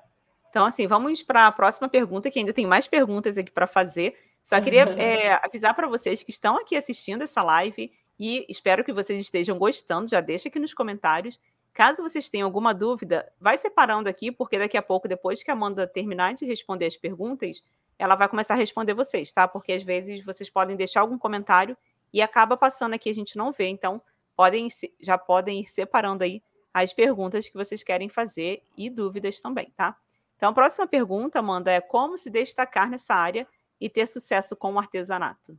[0.50, 4.16] Então, assim, vamos para a próxima pergunta, que ainda tem mais perguntas aqui para fazer.
[4.44, 8.92] Só queria é, avisar para vocês que estão aqui assistindo essa live e espero que
[8.92, 10.10] vocês estejam gostando.
[10.10, 11.40] Já deixa aqui nos comentários
[11.74, 15.54] Caso vocês tenham alguma dúvida, vai separando aqui, porque daqui a pouco, depois que a
[15.54, 17.64] Amanda terminar de responder as perguntas,
[17.98, 19.48] ela vai começar a responder vocês, tá?
[19.48, 21.78] Porque às vezes vocês podem deixar algum comentário
[22.14, 23.68] e acaba passando aqui, a gente não vê.
[23.68, 24.02] Então,
[24.36, 24.68] podem
[25.00, 26.42] já podem ir separando aí
[26.74, 29.98] as perguntas que vocês querem fazer e dúvidas também, tá?
[30.38, 33.48] Então, a próxima pergunta, Amanda, é como se destacar nessa área
[33.80, 35.58] e ter sucesso com o artesanato?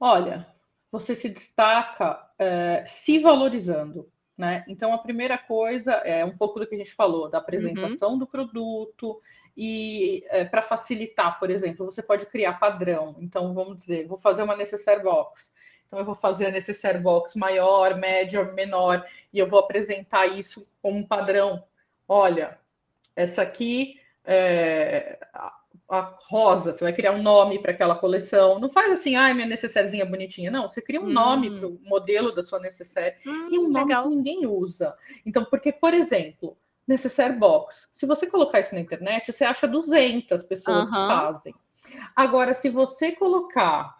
[0.00, 0.52] Olha,
[0.90, 4.10] você se destaca é, se valorizando.
[4.36, 4.64] Né?
[4.66, 8.18] Então, a primeira coisa é um pouco do que a gente falou, da apresentação uhum.
[8.18, 9.20] do produto,
[9.56, 13.16] e é, para facilitar, por exemplo, você pode criar padrão.
[13.20, 15.52] Então, vamos dizer, vou fazer uma necessaire box.
[15.86, 20.66] Então, eu vou fazer a necessaire box maior, média, menor, e eu vou apresentar isso
[20.80, 21.62] como um padrão.
[22.08, 22.58] Olha,
[23.14, 25.18] essa aqui é
[25.92, 28.58] a rosa, você vai criar um nome para aquela coleção.
[28.58, 30.50] Não faz assim, ai, minha necessairezinha bonitinha.
[30.50, 31.12] Não, você cria um hum.
[31.12, 34.04] nome para o modelo da sua necessaire hum, e um nome legal.
[34.04, 34.96] que ninguém usa.
[35.26, 36.56] Então, porque, por exemplo,
[36.88, 41.54] necessaire box, se você colocar isso na internet, você acha 200 pessoas que fazem.
[42.16, 43.94] Agora, se você colocar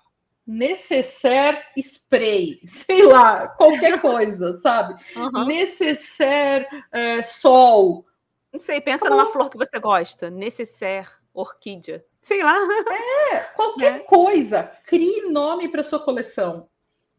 [0.47, 4.95] necessaire spray, sei lá, qualquer coisa, sabe?
[5.14, 5.45] Uhum.
[5.45, 8.07] Necessaire é, sol.
[8.51, 9.20] Não sei, pensa Como...
[9.20, 10.30] numa flor que você gosta.
[10.30, 12.05] Necessaire orquídea.
[12.22, 12.57] Sei lá.
[13.33, 13.99] É, qualquer é.
[14.01, 14.70] coisa.
[14.87, 16.68] Crie nome para sua coleção.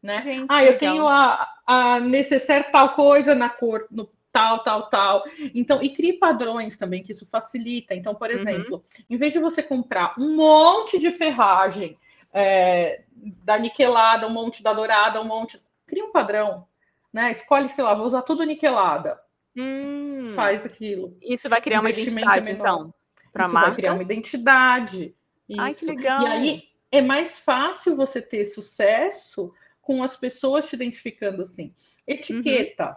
[0.01, 0.22] Né?
[0.22, 5.24] Gente, ah, eu tenho a, a necessaire tal coisa na cor, no tal, tal, tal.
[5.53, 7.93] Então, e crie padrões também, que isso facilita.
[7.93, 8.36] Então, por uhum.
[8.36, 9.05] exemplo, uhum.
[9.09, 11.97] em vez de você comprar um monte de ferragem
[12.34, 15.61] é, da niquelada, um monte da dourada, um monte.
[15.86, 16.66] Cria um padrão.
[17.14, 17.32] Né?
[17.32, 19.20] Escolhe, sei lá, vou usar tudo niquelada.
[19.55, 20.32] Hum.
[20.36, 21.16] Faz aquilo.
[21.22, 22.59] Isso vai criar uma identidade, menor.
[22.59, 22.93] então
[23.34, 23.67] para marca.
[23.69, 25.15] vai criar uma identidade.
[25.49, 25.59] Isso.
[25.59, 26.21] Ai, que legal.
[26.21, 31.73] E aí é mais fácil você ter sucesso com as pessoas te identificando assim.
[32.07, 32.89] Etiqueta.
[32.89, 32.95] Uhum.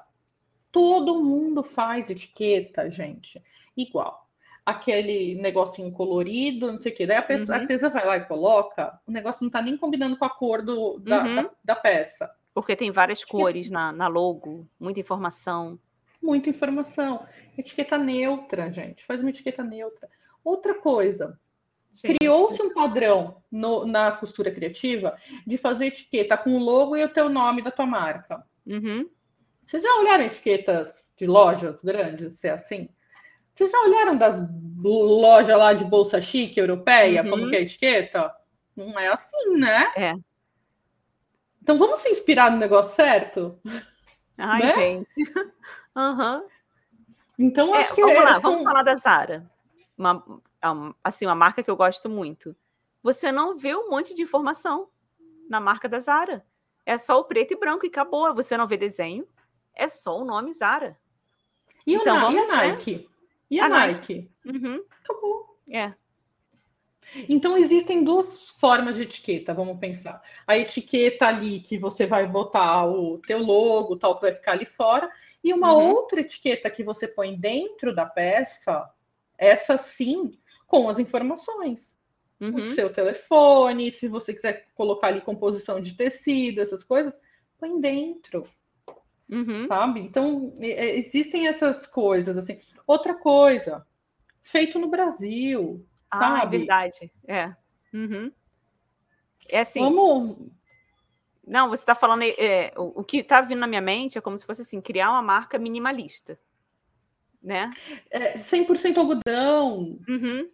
[0.70, 3.42] Todo mundo faz etiqueta, gente.
[3.74, 4.28] Igual.
[4.64, 7.06] Aquele negocinho colorido, não sei o quê.
[7.06, 7.54] Daí a, pessoa, uhum.
[7.54, 10.60] a artesa vai lá e coloca, o negócio não está nem combinando com a cor
[10.60, 11.36] do, da, uhum.
[11.36, 12.30] da, da, peça.
[12.52, 13.42] Porque tem várias etiqueta.
[13.42, 15.78] cores na, na logo, muita informação.
[16.22, 17.26] Muita informação.
[17.56, 19.04] Etiqueta neutra, gente.
[19.04, 20.08] Faz uma etiqueta neutra.
[20.46, 21.36] Outra coisa,
[22.00, 25.10] criou-se um padrão no, na costura criativa
[25.44, 28.46] de fazer etiqueta com o logo e o teu nome da tua marca.
[28.64, 29.10] Uhum.
[29.64, 32.88] Vocês já olharam etiquetas de lojas grandes, se é assim?
[33.52, 34.36] Vocês já olharam das
[34.84, 37.30] lojas lá de bolsa chique europeia, uhum.
[37.30, 38.32] como que é a etiqueta?
[38.76, 39.92] Não é assim, né?
[39.96, 40.14] É.
[41.60, 43.58] Então vamos se inspirar no negócio certo?
[44.38, 44.74] Ai, né?
[44.74, 45.08] gente.
[45.96, 46.46] Uhum.
[47.38, 48.50] Então, é, acho que vamos lá, são...
[48.50, 49.50] vamos falar da Zara
[49.96, 50.42] uma,
[51.02, 52.54] assim, uma marca que eu gosto muito.
[53.02, 54.88] Você não vê um monte de informação
[55.48, 56.44] na marca da Zara.
[56.84, 58.34] É só o preto e branco e acabou.
[58.34, 59.26] Você não vê desenho,
[59.74, 60.98] é só o nome Zara.
[61.86, 63.08] E, então, vamos, e a Nike?
[63.50, 64.30] E a, a Nike?
[64.44, 64.64] Nike?
[64.66, 64.84] Uhum.
[65.02, 65.60] Acabou.
[65.68, 65.94] É.
[67.28, 70.20] Então, existem duas formas de etiqueta, vamos pensar.
[70.46, 74.66] A etiqueta ali que você vai botar o teu logo, tal, que vai ficar ali
[74.66, 75.08] fora,
[75.42, 75.90] e uma uhum.
[75.90, 78.90] outra etiqueta que você põe dentro da peça,
[79.38, 81.96] essa sim, com as informações.
[82.40, 82.56] Uhum.
[82.56, 87.20] O seu telefone, se você quiser colocar ali composição de tecido, essas coisas,
[87.58, 88.42] põe dentro.
[89.28, 89.62] Uhum.
[89.62, 90.00] Sabe?
[90.00, 92.60] Então, existem essas coisas, assim.
[92.86, 93.86] Outra coisa,
[94.42, 95.84] feito no Brasil.
[96.10, 96.56] Ah, é sabe?
[96.56, 97.12] é verdade.
[97.26, 97.56] É.
[97.92, 98.30] Uhum.
[99.48, 99.80] É assim.
[99.80, 100.36] Vamos.
[101.46, 102.22] Não, você está falando.
[102.22, 105.10] É, o, o que está vindo na minha mente é como se fosse assim: criar
[105.10, 106.38] uma marca minimalista
[107.46, 107.70] né?
[108.10, 109.98] É, 100% algodão.
[110.08, 110.50] Uhum.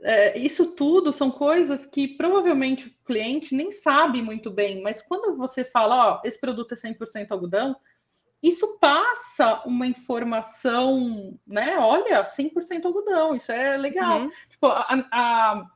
[0.00, 5.36] É, isso tudo são coisas que provavelmente o cliente nem sabe muito bem, mas quando
[5.36, 7.76] você fala, ó, esse produto é 100% algodão,
[8.42, 11.76] isso passa uma informação, né?
[11.78, 14.20] Olha, 100% algodão, isso é legal.
[14.22, 14.30] Uhum.
[14.48, 15.66] Tipo, a, a,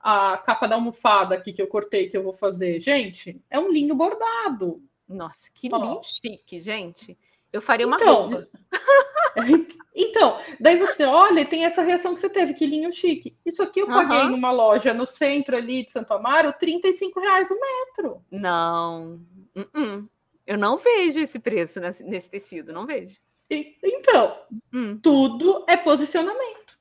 [0.00, 3.70] a, capa da almofada aqui que eu cortei, que eu vou fazer, gente, é um
[3.70, 4.80] linho bordado.
[5.06, 7.18] Nossa, que linho chique, gente.
[7.52, 8.48] Eu faria uma então, roupa.
[9.94, 13.36] Então, daí você olha e tem essa reação que você teve, que linho chique.
[13.44, 14.30] Isso aqui eu paguei uhum.
[14.30, 18.24] numa loja no centro ali de Santo Amaro, 35 reais o metro.
[18.30, 19.20] Não,
[19.54, 20.08] uh -uh.
[20.46, 23.18] eu não vejo esse preço nesse, tecido, não vejo.
[23.50, 24.38] E, então,
[24.72, 24.98] hum.
[25.02, 26.78] tudo é posicionamento.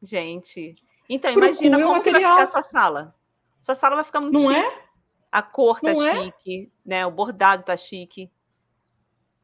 [0.00, 0.74] Gente,
[1.08, 3.14] então imagina Procura como que vai ficar a sua sala.
[3.60, 4.66] Sua sala vai ficar muito não chique.
[4.66, 4.82] É?
[5.30, 6.24] A cor tá não é?
[6.24, 6.88] chique, é?
[6.88, 7.06] né?
[7.06, 8.30] O bordado tá chique.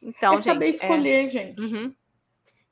[0.01, 1.29] Então, é saber gente, é escolher, é...
[1.29, 1.61] gente.
[1.61, 1.95] Uhum.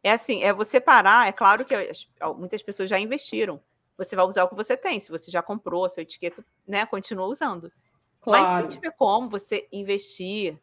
[0.07, 1.27] É assim, é você parar.
[1.27, 3.61] É claro que as, muitas pessoas já investiram.
[3.99, 5.01] Você vai usar o que você tem.
[5.01, 7.73] Se você já comprou a sua etiqueta, né, continua usando.
[8.20, 8.45] Claro.
[8.45, 10.57] Mas se tiver como você investir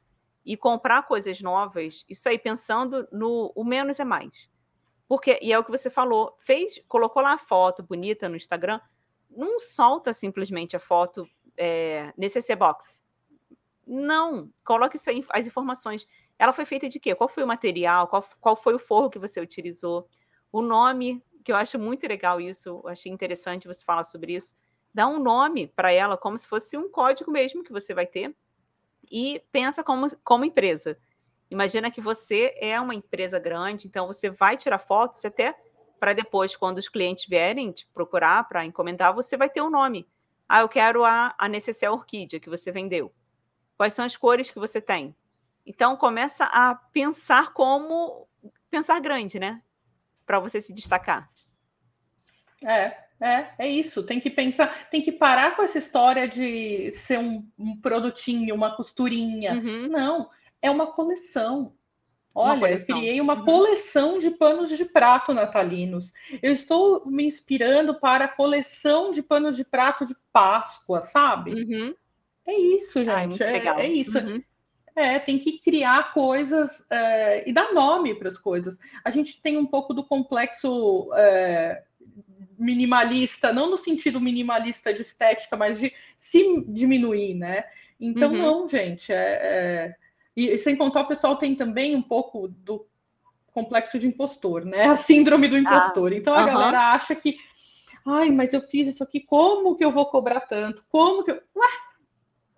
[0.46, 4.32] e comprar coisas novas, isso aí pensando no o menos é mais.
[5.10, 8.80] Porque, e é o que você falou, fez, colocou lá a foto bonita no Instagram,
[9.30, 13.04] não solta simplesmente a foto é, nesse CC Box.
[13.86, 16.08] Não, coloque isso aí, as informações.
[16.44, 17.16] Ela foi feita de quê?
[17.16, 18.06] Qual foi o material?
[18.06, 20.10] Qual, qual foi o forro que você utilizou?
[20.52, 24.54] O nome, que eu acho muito legal isso, eu achei interessante você falar sobre isso.
[24.94, 28.36] Dá um nome para ela, como se fosse um código mesmo que você vai ter,
[29.10, 31.00] e pensa como, como empresa.
[31.50, 35.58] Imagina que você é uma empresa grande, então você vai tirar fotos até
[35.98, 40.06] para depois, quando os clientes vierem te procurar para encomendar, você vai ter um nome.
[40.50, 43.14] Ah, eu quero a, a necessaire orquídea que você vendeu.
[43.78, 45.16] Quais são as cores que você tem?
[45.66, 48.28] Então começa a pensar como
[48.70, 49.62] pensar grande, né?
[50.26, 51.30] Para você se destacar.
[52.64, 54.04] É, é, é isso.
[54.04, 58.76] Tem que pensar, tem que parar com essa história de ser um, um produtinho, uma
[58.76, 59.54] costurinha.
[59.54, 59.88] Uhum.
[59.88, 60.30] Não,
[60.62, 61.74] é uma coleção.
[62.36, 63.46] Olha, eu criei uma uhum.
[63.46, 66.12] coleção de panos de prato natalinos.
[66.42, 71.54] Eu estou me inspirando para a coleção de panos de prato de Páscoa, sabe?
[71.54, 71.94] Uhum.
[72.46, 73.42] É isso, gente.
[73.44, 74.18] Ai, é, é, isso.
[74.18, 74.44] Uhum.
[74.96, 78.78] É, tem que criar coisas é, e dar nome para as coisas.
[79.04, 81.84] A gente tem um pouco do complexo é,
[82.58, 87.66] minimalista, não no sentido minimalista de estética, mas de se diminuir, né?
[88.00, 88.38] Então, uhum.
[88.38, 89.12] não, gente.
[89.12, 89.96] É, é,
[90.36, 92.86] e sem contar, o pessoal tem também um pouco do
[93.52, 94.86] complexo de impostor, né?
[94.86, 96.12] A síndrome do impostor.
[96.12, 96.46] Ah, então, a uhum.
[96.46, 97.38] galera acha que,
[98.06, 100.84] ai, mas eu fiz isso aqui, como que eu vou cobrar tanto?
[100.90, 101.36] Como que eu.
[101.56, 101.68] Ué,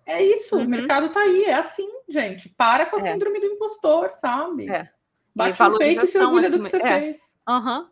[0.06, 0.64] é isso, uhum.
[0.64, 2.48] o mercado tá aí, é assim, gente.
[2.48, 3.12] Para com a é.
[3.12, 4.70] síndrome do impostor, sabe?
[4.70, 4.88] É.
[5.34, 7.00] Bate no peito e se orgulha do que você é.
[7.00, 7.36] fez.
[7.48, 7.88] Uhum.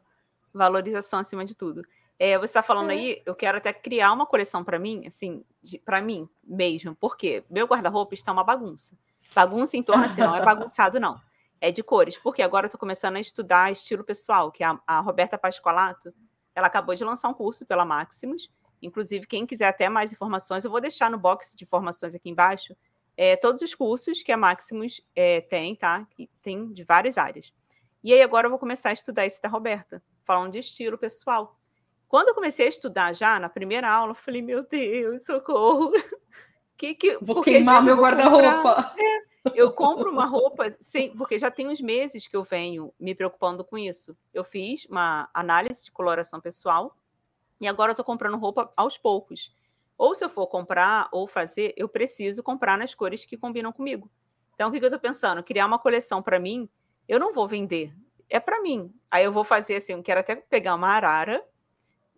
[0.53, 1.83] Valorização acima de tudo.
[2.17, 2.95] É, você está falando é.
[2.95, 5.45] aí, eu quero até criar uma coleção para mim, assim,
[5.85, 8.97] para mim mesmo, porque meu guarda-roupa está uma bagunça.
[9.35, 11.21] Bagunça em torno, assim, não é bagunçado, não.
[11.61, 15.01] É de cores, porque agora eu estou começando a estudar estilo pessoal, que a, a
[15.01, 16.15] Roberta Pascolato,
[16.55, 18.49] ela acabou de lançar um curso pela Maximus,
[18.87, 22.77] Inclusive, quem quiser até mais informações, eu vou deixar no box de informações aqui embaixo
[23.17, 26.07] é, todos os cursos que a Maximus é, tem, tá?
[26.11, 27.53] Que tem de várias áreas.
[28.03, 31.59] E aí agora eu vou começar a estudar esse da Roberta, falando de estilo pessoal.
[32.09, 35.93] Quando eu comecei a estudar já, na primeira aula, eu falei, meu Deus, socorro.
[36.77, 38.93] Que que, vou queimar meu guarda-roupa.
[38.99, 43.15] É, eu compro uma roupa, sem, porque já tem uns meses que eu venho me
[43.15, 44.17] preocupando com isso.
[44.35, 46.97] Eu fiz uma análise de coloração pessoal
[47.65, 49.53] e agora eu estou comprando roupa aos poucos.
[49.97, 54.11] Ou se eu for comprar ou fazer, eu preciso comprar nas cores que combinam comigo.
[54.55, 55.43] Então, o que, que eu estou pensando?
[55.43, 56.69] Criar uma coleção para mim,
[57.09, 57.93] eu não vou vender,
[58.29, 58.93] é para mim.
[59.11, 61.45] Aí eu vou fazer assim, eu quero até pegar uma arara,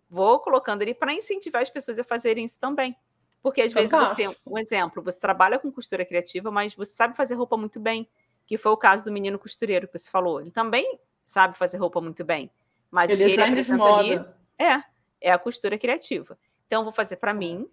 [0.09, 2.95] vou colocando ali para incentivar as pessoas a fazerem isso também.
[3.41, 7.35] Porque às vezes você, um exemplo, você trabalha com costura criativa, mas você sabe fazer
[7.35, 8.09] roupa muito bem,
[8.45, 10.41] que foi o caso do menino costureiro que você falou.
[10.41, 12.51] Ele também sabe fazer roupa muito bem,
[12.91, 14.25] mas ele o que ele apresenta ali
[14.57, 14.83] é
[15.21, 16.37] é a costura criativa.
[16.65, 17.67] Então, vou fazer para mim.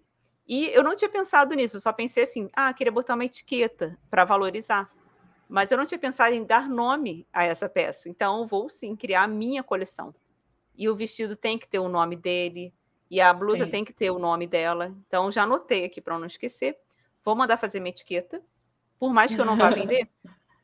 [0.47, 3.97] E eu não tinha pensado nisso, eu só pensei assim: ah, queria botar uma etiqueta
[4.09, 4.89] para valorizar.
[5.47, 8.09] Mas eu não tinha pensado em dar nome a essa peça.
[8.09, 10.13] Então, vou sim criar a minha coleção.
[10.75, 12.73] E o vestido tem que ter o nome dele,
[13.09, 14.93] e a blusa tem que ter o nome dela.
[15.07, 16.77] Então, já anotei aqui para não esquecer.
[17.23, 18.41] Vou mandar fazer minha etiqueta.
[18.99, 20.09] Por mais que eu não vá vender,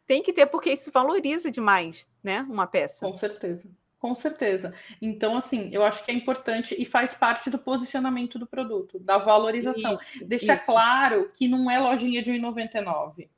[0.06, 2.42] tem que ter, porque isso valoriza demais, né?
[2.50, 3.06] Uma peça.
[3.06, 3.70] Com certeza.
[4.02, 4.74] Com certeza.
[5.00, 9.20] Então, assim, eu acho que é importante e faz parte do posicionamento do produto, da
[9.20, 9.94] valorização.
[9.94, 10.66] Isso, Deixa isso.
[10.66, 13.30] claro que não é lojinha de R$1,99.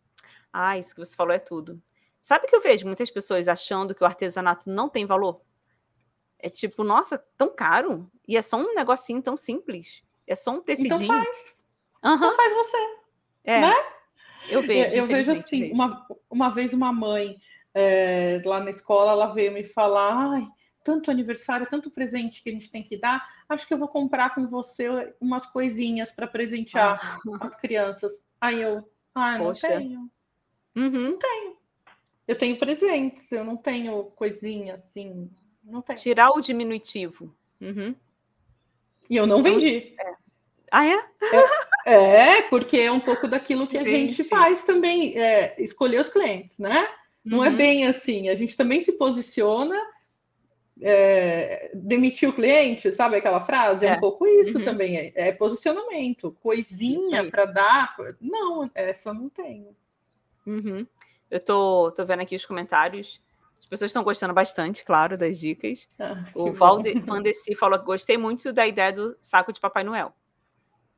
[0.54, 1.84] Ah, isso que você falou é tudo.
[2.22, 5.42] Sabe que eu vejo muitas pessoas achando que o artesanato não tem valor?
[6.40, 8.10] É tipo, nossa, tão caro.
[8.26, 10.02] E é só um negocinho tão simples.
[10.26, 10.96] É só um tecidinho.
[10.96, 11.56] Então faz.
[12.06, 12.16] Uhum.
[12.16, 12.78] Então faz você.
[13.44, 13.60] É.
[13.60, 13.76] Né?
[14.50, 14.96] Eu vejo.
[14.96, 15.74] Eu, eu vejo assim, vejo.
[15.74, 17.38] Uma, uma vez uma mãe
[17.74, 20.48] é, lá na escola, ela veio me falar, ai,
[20.84, 24.36] tanto aniversário, tanto presente que a gente tem que dar, acho que eu vou comprar
[24.36, 27.48] com você umas coisinhas para presentear ah.
[27.48, 28.12] as crianças.
[28.40, 29.68] Aí eu, ah, não Poxa.
[29.68, 30.12] tenho.
[30.76, 31.12] Uhum.
[31.12, 31.58] Não tenho.
[32.28, 35.30] Eu tenho presentes, eu não tenho coisinha assim.
[35.64, 36.00] Não tenho.
[36.00, 37.36] Tirar o diminutivo.
[37.60, 37.96] Uhum.
[39.10, 39.96] E eu não então, vendi.
[40.00, 40.14] É.
[40.72, 40.96] Ah, é?
[41.86, 42.38] é?
[42.38, 43.88] É, porque é um pouco daquilo que gente.
[43.88, 46.88] a gente faz também, é, escolher os clientes, né?
[47.24, 47.54] Não é uhum.
[47.54, 48.30] é bem assim.
[48.30, 49.80] A gente também se posiciona,
[50.82, 53.86] é, demitir o cliente, sabe aquela frase?
[53.86, 54.64] É, é um pouco isso uhum.
[54.64, 54.98] também.
[54.98, 56.36] É, é, posicionamento.
[56.42, 57.96] Coisinha para dar.
[58.20, 59.76] Não, essa não tenho.
[60.46, 60.86] Uhum.
[61.32, 63.22] Eu tô, tô vendo aqui os comentários.
[63.60, 65.88] As pessoas estão gostando bastante, claro, das dicas.
[65.98, 70.14] Ah, o Valdeci falou que gostei muito da ideia do saco de Papai Noel.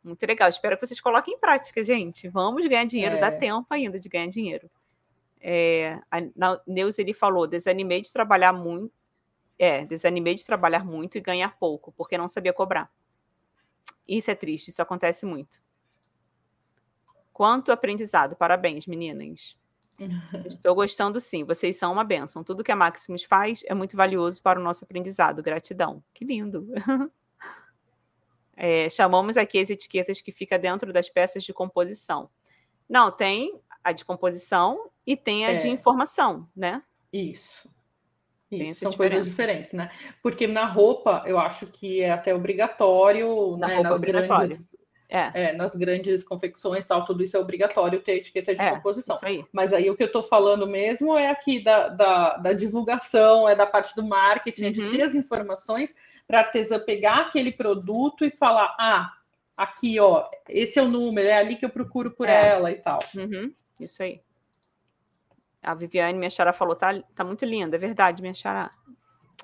[0.03, 0.49] Muito legal.
[0.49, 2.27] Espero que vocês coloquem em prática, gente.
[2.27, 3.19] Vamos ganhar dinheiro.
[3.19, 3.31] Dá é.
[3.31, 4.69] tempo ainda de ganhar dinheiro.
[5.40, 6.18] É, a
[6.66, 8.94] Neus ele falou: desanimei de trabalhar muito.
[9.57, 12.91] É, desanimei de trabalhar muito e ganhar pouco, porque não sabia cobrar.
[14.07, 15.64] Isso é triste, isso acontece muito.
[17.32, 19.57] Quanto aprendizado, parabéns, meninas.
[20.45, 22.44] Estou gostando sim, vocês são uma benção.
[22.44, 25.41] Tudo que a Maximus faz é muito valioso para o nosso aprendizado.
[25.41, 26.03] Gratidão.
[26.14, 26.68] Que lindo.
[28.57, 32.30] É, chamamos aqui as etiquetas que fica dentro das peças de composição.
[32.88, 35.56] Não, tem a de composição e tem a é.
[35.57, 36.82] de informação, né?
[37.11, 37.69] Isso.
[38.52, 38.98] Isso, são diferença.
[38.98, 39.90] coisas diferentes, né?
[40.22, 43.80] Porque na roupa eu acho que é até obrigatório, na né?
[43.82, 44.76] Nas grandes.
[45.07, 45.49] É.
[45.49, 45.53] é.
[45.53, 49.18] nas grandes confecções tal, tudo isso é obrigatório ter etiqueta de é, composição.
[49.22, 49.45] Aí.
[49.52, 53.56] Mas aí o que eu estou falando mesmo é aqui da, da, da, divulgação, é
[53.56, 54.72] da parte do marketing, uhum.
[54.72, 55.95] de ter as informações
[56.27, 59.14] para a artesã pegar aquele produto e falar: ah,
[59.56, 62.48] aqui, ó, esse é o número, é ali que eu procuro por é.
[62.48, 62.99] ela e tal.
[63.15, 63.53] Uhum.
[63.80, 64.22] Isso aí.
[65.66, 68.72] A Viviane, minha xará, falou: tá, tá muito linda, é verdade, minha xará.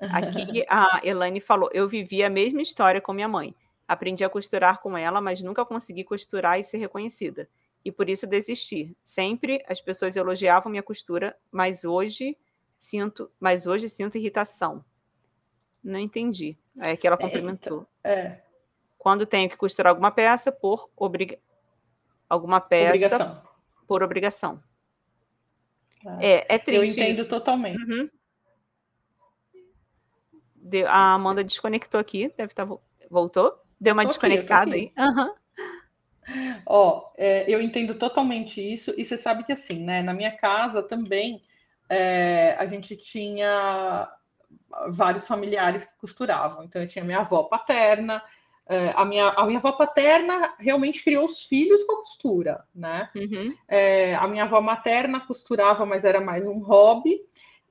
[0.00, 3.54] Aqui a Elaine falou: eu vivi a mesma história com minha mãe.
[3.86, 7.48] Aprendi a costurar com ela, mas nunca consegui costurar e ser reconhecida.
[7.84, 8.96] E por isso desisti.
[9.04, 12.38] Sempre as pessoas elogiavam minha costura, mas hoje
[12.78, 14.84] sinto, mas hoje sinto irritação.
[15.82, 16.56] Não entendi.
[16.78, 17.86] É que ela complementou.
[18.04, 18.44] É, é.
[18.96, 21.36] Quando tenho que costurar alguma peça por obriga...
[22.28, 23.42] alguma peça obrigação.
[23.86, 24.62] por obrigação.
[26.20, 26.78] É, é triste.
[26.78, 27.28] Eu entendo isso.
[27.28, 27.82] totalmente.
[27.82, 28.08] Uhum.
[30.86, 32.76] A Amanda desconectou aqui, deve estar tá
[33.10, 33.60] voltou.
[33.80, 35.04] Deu uma tô desconectada aqui, aí.
[35.04, 35.34] Uhum.
[36.64, 40.02] Ó, é, eu entendo totalmente isso, e você sabe que assim, né?
[40.02, 41.42] Na minha casa também
[41.88, 44.08] é, a gente tinha
[44.88, 46.64] vários familiares que costuravam.
[46.64, 48.22] Então, eu tinha minha avó paterna,
[48.72, 53.10] é, a, minha, a minha avó paterna realmente criou os filhos com a costura, né?
[53.14, 53.54] Uhum.
[53.68, 57.20] É, a minha avó materna costurava, mas era mais um hobby.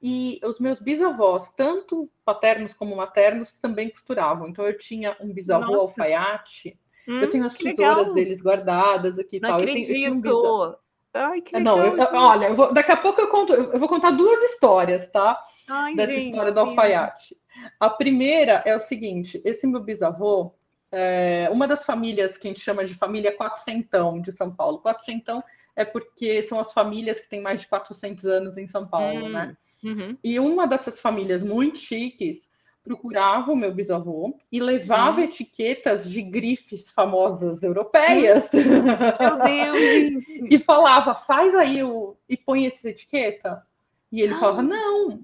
[0.03, 4.47] E os meus bisavós, tanto paternos como maternos, também costuravam.
[4.47, 5.89] Então eu tinha um bisavô Nossa.
[5.89, 6.77] alfaiate.
[7.07, 8.13] Hum, eu tenho as tesouras legal.
[8.13, 9.57] deles guardadas aqui e tal.
[9.57, 9.91] Acredito.
[9.91, 10.75] Eu tenho, eu tenho um
[11.13, 13.89] Ai, que legal, Não, eu, olha, eu vou, daqui a pouco eu conto, eu vou
[13.89, 15.37] contar duas histórias, tá?
[15.69, 17.35] Ai, Dessa gente, história do alfaiate.
[17.79, 20.53] A primeira é o seguinte: esse meu bisavô,
[20.91, 24.81] é uma das famílias que a gente chama de família quatrocentão de São Paulo.
[24.81, 25.43] Quatrocentão
[25.75, 29.29] é porque são as famílias que têm mais de 400 anos em São Paulo, hum.
[29.29, 29.55] né?
[29.83, 30.17] Uhum.
[30.23, 32.49] E uma dessas famílias muito chiques
[32.83, 35.25] procurava o meu bisavô e levava uhum.
[35.25, 38.51] etiquetas de grifes famosas europeias.
[38.53, 40.23] Meu Deus!
[40.51, 42.15] e falava, faz aí o...
[42.27, 43.65] e põe essa etiqueta.
[44.11, 44.39] E ele ah.
[44.39, 45.23] falava, não,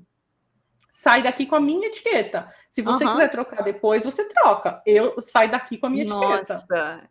[0.97, 2.51] sai daqui com a minha etiqueta.
[2.71, 3.11] Se você uhum.
[3.11, 4.81] quiser trocar depois, você troca.
[4.83, 6.53] Eu saio daqui com a minha Nossa, etiqueta.
[6.55, 7.09] Nossa,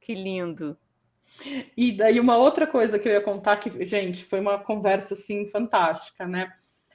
[0.00, 0.78] que lindo.
[1.76, 5.48] E daí uma outra coisa que eu ia contar que, gente, foi uma conversa assim
[5.48, 6.54] fantástica, né?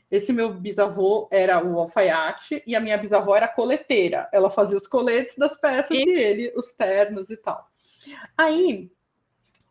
[0.10, 4.30] Esse meu bisavô era o alfaiate e a minha bisavó era coleteira.
[4.32, 7.70] Ela fazia os coletes das peças e, e ele os ternos e tal.
[8.38, 8.90] Aí,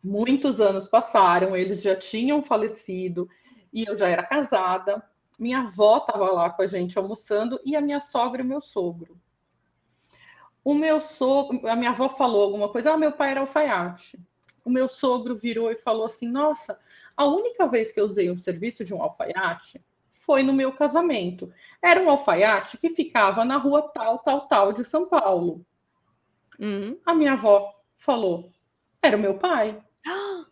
[0.03, 3.27] muitos anos passaram, eles já tinham falecido
[3.73, 5.03] e eu já era casada.
[5.39, 8.59] Minha avó estava lá com a gente almoçando e a minha sogra e o meu
[8.59, 9.17] sogro.
[10.63, 14.19] O meu sogro, a minha avó falou alguma coisa, ah, meu pai era alfaiate.
[14.65, 16.77] O meu sogro virou e falou assim: Nossa,
[17.15, 21.51] a única vez que eu usei um serviço de um alfaiate foi no meu casamento.
[21.81, 25.65] Era um alfaiate que ficava na rua tal, tal, tal de São Paulo.
[26.59, 26.99] Uhum.
[27.05, 28.51] A minha avó falou:
[29.01, 29.81] era o meu pai.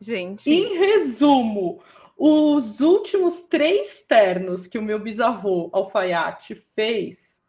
[0.00, 0.50] Gente.
[0.50, 1.82] Em resumo,
[2.16, 7.42] os últimos três ternos que o meu bisavô alfaiate fez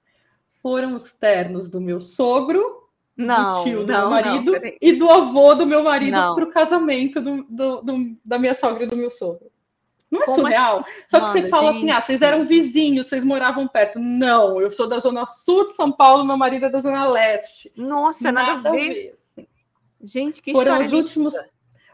[0.62, 4.94] foram os ternos do meu sogro, não, do tio do não, meu marido não, e
[4.94, 8.88] do avô do meu marido para o casamento do, do, do, da minha sogra e
[8.88, 9.52] do meu sogro.
[10.10, 10.80] Não é Como surreal?
[10.80, 10.92] Assim?
[11.08, 11.78] Só que você fala gente.
[11.78, 14.00] assim: ah, vocês eram vizinhos, vocês moravam perto.
[14.00, 17.72] Não, eu sou da zona sul de São Paulo, meu marido é da zona leste.
[17.76, 18.80] Nossa, nada, nada a ver.
[18.80, 19.48] A ver assim.
[20.02, 21.34] Gente, que Foram os últimos,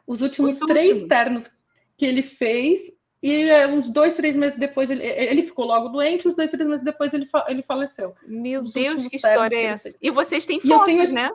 [0.06, 1.10] os últimos os três últimos.
[1.10, 1.52] ternos
[1.98, 2.80] que ele fez.
[3.24, 6.84] E uns dois, três meses depois ele, ele ficou logo doente, uns dois, três meses
[6.84, 8.16] depois ele, ele faleceu.
[8.26, 9.96] Meu os Deus, que história é essa?
[10.02, 11.14] E vocês têm fotos, tenho...
[11.14, 11.32] né?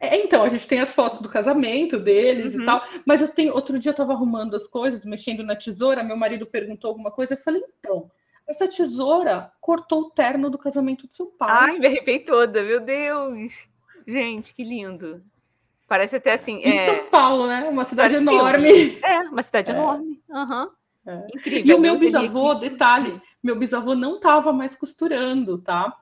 [0.00, 2.62] É, então, a gente tem as fotos do casamento deles uhum.
[2.62, 3.54] e tal, mas eu tenho.
[3.54, 7.34] Outro dia eu estava arrumando as coisas, mexendo na tesoura, meu marido perguntou alguma coisa,
[7.34, 8.10] eu falei, então,
[8.48, 11.70] essa tesoura cortou o terno do casamento do seu pai.
[11.70, 13.52] Ai, me arrepiei toda, meu Deus!
[14.04, 15.22] Gente, que lindo.
[15.92, 16.56] Parece até assim.
[16.62, 16.86] Em é...
[16.86, 17.68] São Paulo, né?
[17.68, 18.98] Uma cidade, cidade enorme.
[19.04, 19.74] É, uma cidade é.
[19.74, 20.22] enorme.
[20.26, 20.70] Uhum.
[21.06, 21.26] É.
[21.34, 21.66] Incrível.
[21.66, 25.94] E o meu bisavô, detalhe, meu bisavô não estava mais costurando, tá?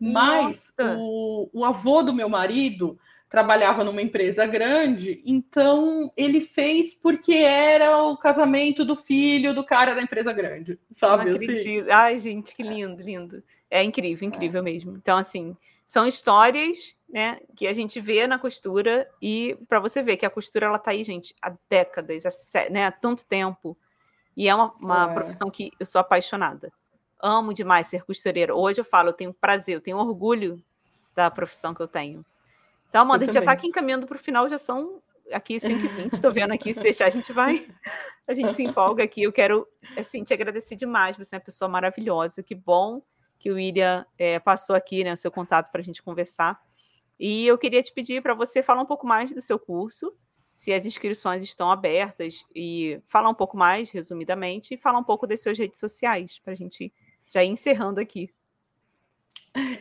[0.00, 2.98] Mas o, o avô do meu marido
[3.28, 9.94] trabalhava numa empresa grande, então ele fez porque era o casamento do filho do cara
[9.94, 11.32] da empresa grande, sabe?
[11.32, 11.84] Assim?
[11.90, 13.42] Ai, gente, que lindo, lindo.
[13.70, 14.64] É incrível, incrível é.
[14.64, 14.96] mesmo.
[14.96, 15.54] Então, assim,
[15.86, 20.30] são histórias, né, que a gente vê na costura e para você ver que a
[20.30, 23.78] costura ela tá aí, gente, há décadas, há, né, há tanto tempo.
[24.36, 25.14] E é uma, uma é.
[25.14, 26.72] profissão que eu sou apaixonada.
[27.22, 28.52] Amo demais ser costureira.
[28.52, 30.60] Hoje eu falo, eu tenho prazer, eu tenho orgulho
[31.14, 32.26] da profissão que eu tenho.
[32.90, 35.00] Então, Amanda, a gente já está aqui encaminhando para o final, já são
[35.32, 37.64] aqui 5h20, estou vendo aqui, se deixar a gente vai,
[38.26, 39.22] a gente se empolga aqui.
[39.22, 43.00] Eu quero, assim, te agradecer demais, você é uma pessoa maravilhosa, que bom
[43.38, 46.60] que o William é, passou aqui, né, o seu contato para a gente conversar.
[47.18, 50.12] E eu queria te pedir para você falar um pouco mais do seu curso,
[50.52, 55.26] se as inscrições estão abertas, e falar um pouco mais, resumidamente, e falar um pouco
[55.26, 56.92] das suas redes sociais, para a gente
[57.26, 58.30] já ir encerrando aqui.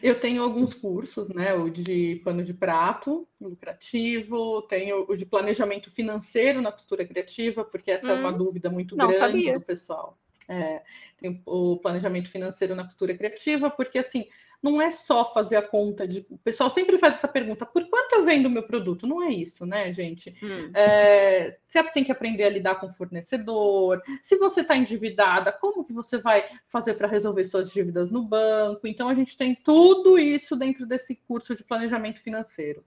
[0.04, 1.54] Eu tenho alguns cursos, né?
[1.54, 7.90] O de pano de prato, lucrativo, tenho o de planejamento financeiro na costura criativa, porque
[7.90, 8.38] essa hum, é uma hum.
[8.38, 9.54] dúvida muito grande sabia.
[9.54, 10.18] do pessoal.
[10.48, 10.84] É,
[11.18, 14.28] tem o planejamento financeiro na costura criativa, porque assim,
[14.64, 16.26] não é só fazer a conta de.
[16.30, 19.06] O pessoal sempre faz essa pergunta: por quanto eu vendo o meu produto?
[19.06, 20.34] Não é isso, né, gente?
[20.42, 20.72] Hum.
[20.74, 24.02] É, você tem que aprender a lidar com o fornecedor.
[24.22, 28.88] Se você está endividada, como que você vai fazer para resolver suas dívidas no banco?
[28.88, 32.86] Então, a gente tem tudo isso dentro desse curso de planejamento financeiro.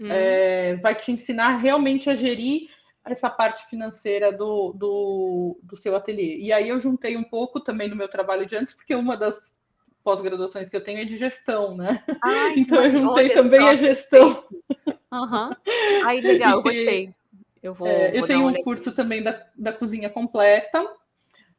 [0.00, 0.08] Hum.
[0.10, 2.68] É, vai te ensinar realmente a gerir
[3.04, 6.38] essa parte financeira do, do, do seu ateliê.
[6.38, 9.54] E aí eu juntei um pouco também no meu trabalho de antes, porque uma das
[10.04, 12.04] pós-graduações que eu tenho é de gestão, né?
[12.22, 14.44] Ai, então eu juntei também a gestão.
[15.10, 15.56] Uhum.
[16.04, 17.12] Ai, legal, gostei.
[17.62, 17.88] Eu vou.
[17.88, 18.96] É, eu vou tenho um curso aqui.
[18.96, 20.86] também da, da cozinha completa,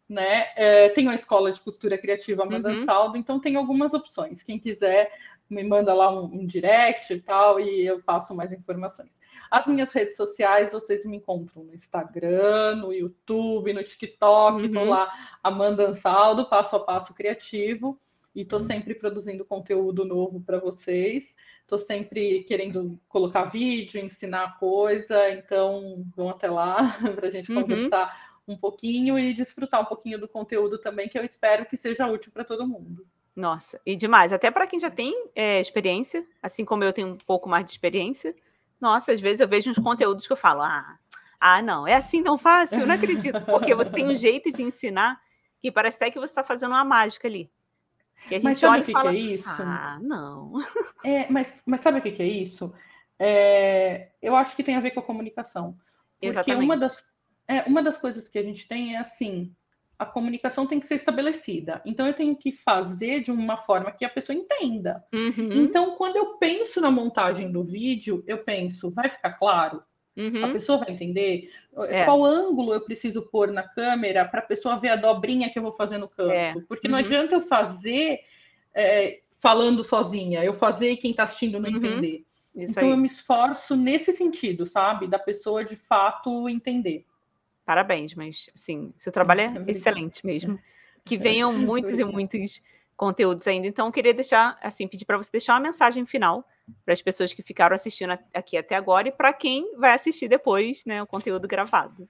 [0.07, 0.47] né?
[0.55, 2.85] É, tenho a escola de costura criativa Amanda uhum.
[2.85, 4.43] Saldo, então tem algumas opções.
[4.43, 5.11] Quem quiser
[5.49, 9.19] me manda lá um, um, direct e tal, e eu passo mais informações.
[9.49, 14.89] As minhas redes sociais, vocês me encontram no Instagram, no YouTube, no TikTok, uhum.
[14.89, 15.11] lá,
[15.43, 17.99] Amanda Ansaldo, passo a passo criativo
[18.35, 21.35] e estou sempre produzindo conteúdo novo para vocês.
[21.61, 26.77] Estou sempre querendo colocar vídeo, ensinar coisa, então vão até lá
[27.15, 27.61] para a gente uhum.
[27.61, 32.07] conversar um pouquinho e desfrutar um pouquinho do conteúdo também, que eu espero que seja
[32.07, 33.07] útil para todo mundo.
[33.35, 37.17] Nossa, e demais, até para quem já tem é, experiência, assim como eu tenho um
[37.17, 38.35] pouco mais de experiência.
[38.79, 40.97] Nossa, às vezes eu vejo uns conteúdos que eu falo, ah,
[41.39, 42.81] ah, não, é assim tão fácil?
[42.81, 45.19] Eu não acredito, porque você tem um jeito de ensinar
[45.59, 47.49] que parece até que você está fazendo uma mágica ali.
[48.43, 49.61] Mas sabe o que, fala, que, é isso?
[49.61, 50.53] Ah, não.
[51.03, 52.73] É, mas, mas sabe o que, que é isso?
[53.19, 55.77] É, eu acho que tem a ver com a comunicação.
[56.13, 56.63] Porque Exatamente.
[56.63, 57.03] uma das,
[57.47, 59.53] é, uma das coisas que a gente tem é assim:
[59.97, 61.81] a comunicação tem que ser estabelecida.
[61.85, 65.03] Então, eu tenho que fazer de uma forma que a pessoa entenda.
[65.13, 65.53] Uhum.
[65.53, 69.83] Então, quando eu penso na montagem do vídeo, eu penso, vai ficar claro?
[70.15, 70.45] Uhum.
[70.45, 71.51] A pessoa vai entender
[71.89, 72.05] é.
[72.05, 75.63] qual ângulo eu preciso pôr na câmera para a pessoa ver a dobrinha que eu
[75.63, 76.31] vou fazer no canto.
[76.31, 76.55] É.
[76.67, 76.91] Porque uhum.
[76.91, 78.21] não adianta eu fazer
[78.73, 81.77] é, falando sozinha, eu fazer e quem está assistindo não uhum.
[81.77, 82.25] entender.
[82.55, 82.91] Isso então aí.
[82.91, 85.07] eu me esforço nesse sentido, sabe?
[85.07, 87.05] Da pessoa de fato entender.
[87.65, 90.57] Parabéns, mas assim, seu trabalho é excelente mesmo.
[91.03, 92.61] Que venham muitos e muitos
[92.95, 93.67] conteúdos ainda.
[93.67, 96.47] Então, eu queria deixar, assim, pedir para você deixar uma mensagem final
[96.83, 100.83] para as pessoas que ficaram assistindo aqui até agora e para quem vai assistir depois,
[100.85, 102.07] né, o conteúdo gravado.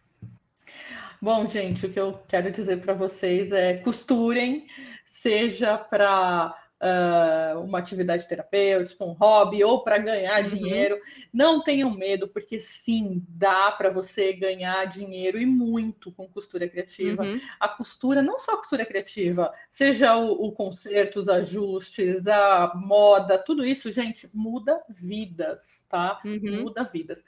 [1.22, 4.68] Bom, gente, o que eu quero dizer para vocês é costurem,
[5.06, 10.50] seja para uh, uma atividade terapêutica, um hobby ou para ganhar uhum.
[10.50, 11.00] dinheiro.
[11.34, 17.24] Não tenham medo, porque sim, dá para você ganhar dinheiro e muito com costura criativa.
[17.24, 17.40] Uhum.
[17.60, 23.38] A costura, não só a costura criativa, seja o, o conserto, os ajustes, a moda,
[23.38, 26.20] tudo isso, gente, muda vidas, tá?
[26.26, 26.64] Uhum.
[26.64, 27.24] Muda vidas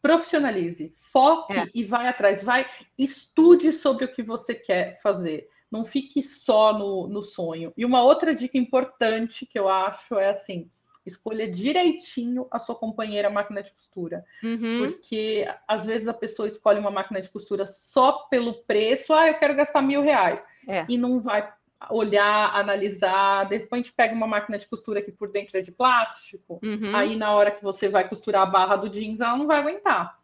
[0.00, 1.68] profissionalize, foque é.
[1.74, 2.64] e vai atrás, vai
[2.96, 7.72] estude sobre o que você quer fazer não fique só no, no sonho.
[7.76, 10.70] E uma outra dica importante que eu acho é assim:
[11.08, 14.24] escolha direitinho a sua companheira máquina de costura.
[14.42, 14.78] Uhum.
[14.78, 19.34] Porque às vezes a pessoa escolhe uma máquina de costura só pelo preço, ah, eu
[19.34, 20.44] quero gastar mil reais.
[20.68, 20.86] É.
[20.88, 21.52] E não vai
[21.90, 26.58] olhar, analisar, de repente pega uma máquina de costura que por dentro é de plástico,
[26.62, 26.94] uhum.
[26.94, 30.17] aí na hora que você vai costurar a barra do jeans, ela não vai aguentar.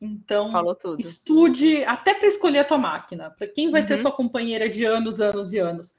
[0.00, 0.50] Então,
[0.98, 3.86] estude até para escolher a tua máquina, para quem vai uhum.
[3.86, 5.94] ser sua companheira de anos, anos e anos.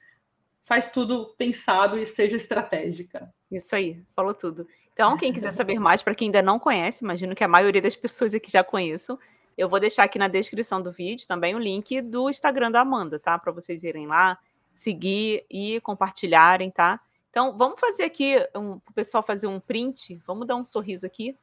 [0.66, 3.32] Faz tudo pensado e seja estratégica.
[3.50, 4.66] Isso aí, falou tudo.
[4.92, 7.96] Então, quem quiser saber mais, para quem ainda não conhece, imagino que a maioria das
[7.96, 9.18] pessoas aqui já conheçam,
[9.56, 13.18] eu vou deixar aqui na descrição do vídeo também o link do Instagram da Amanda,
[13.18, 13.38] tá?
[13.38, 14.38] Para vocês irem lá,
[14.74, 16.98] seguir e compartilharem, tá?
[17.28, 20.20] Então, vamos fazer aqui, um, o pessoal fazer um print.
[20.26, 21.36] Vamos dar um sorriso aqui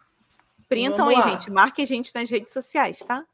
[0.67, 1.49] Printam aí, gente.
[1.51, 3.25] Marque a gente nas redes sociais, tá?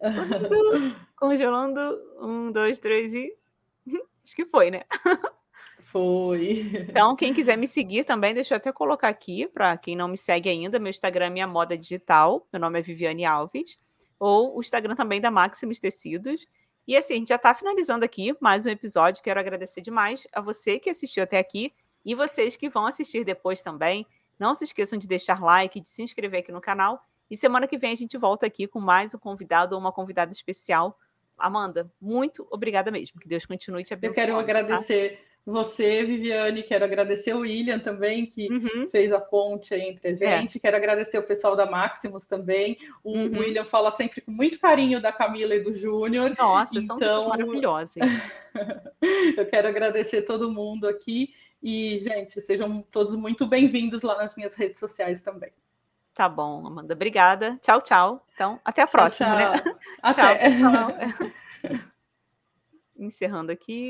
[1.16, 1.80] Congelando.
[2.20, 3.34] Um, dois, três e.
[4.24, 4.82] Acho que foi, né?
[5.82, 6.66] Foi.
[6.88, 10.18] Então, quem quiser me seguir também, deixa eu até colocar aqui, para quem não me
[10.18, 13.78] segue ainda, meu Instagram é Minha Moda Digital, meu nome é Viviane Alves,
[14.20, 16.46] ou o Instagram também da Maximus Tecidos.
[16.86, 19.22] E assim, a gente já está finalizando aqui mais um episódio.
[19.22, 21.72] Quero agradecer demais a você que assistiu até aqui
[22.04, 24.06] e vocês que vão assistir depois também.
[24.38, 27.78] Não se esqueçam de deixar like, de se inscrever aqui no canal E semana que
[27.78, 30.98] vem a gente volta aqui com mais um convidado ou uma convidada especial.
[31.36, 33.20] Amanda, muito obrigada mesmo.
[33.20, 34.20] Que Deus continue te abençoando.
[34.20, 34.40] Eu quero tá?
[34.40, 35.28] agradecer tá?
[35.48, 38.86] você, Viviane, quero agradecer o William também, que uhum.
[38.90, 40.14] fez a ponte entre a é.
[40.14, 40.58] gente.
[40.58, 40.60] É.
[40.60, 42.76] Quero agradecer o pessoal da Maximus também.
[43.02, 43.38] O uhum.
[43.38, 46.34] William fala sempre com muito carinho da Camila e do Júnior.
[46.38, 46.98] Nossa, então...
[46.98, 47.94] são maravilhosos.
[49.38, 51.32] Eu quero agradecer todo mundo aqui.
[51.62, 55.52] E, gente, sejam todos muito bem-vindos lá nas minhas redes sociais também.
[56.14, 56.94] Tá bom, Amanda.
[56.94, 57.58] Obrigada.
[57.62, 58.26] Tchau, tchau.
[58.34, 59.78] Então, até a próxima, tchau, né?
[60.02, 60.50] Até.
[60.50, 61.80] Tchau,
[62.98, 63.86] Encerrando aqui.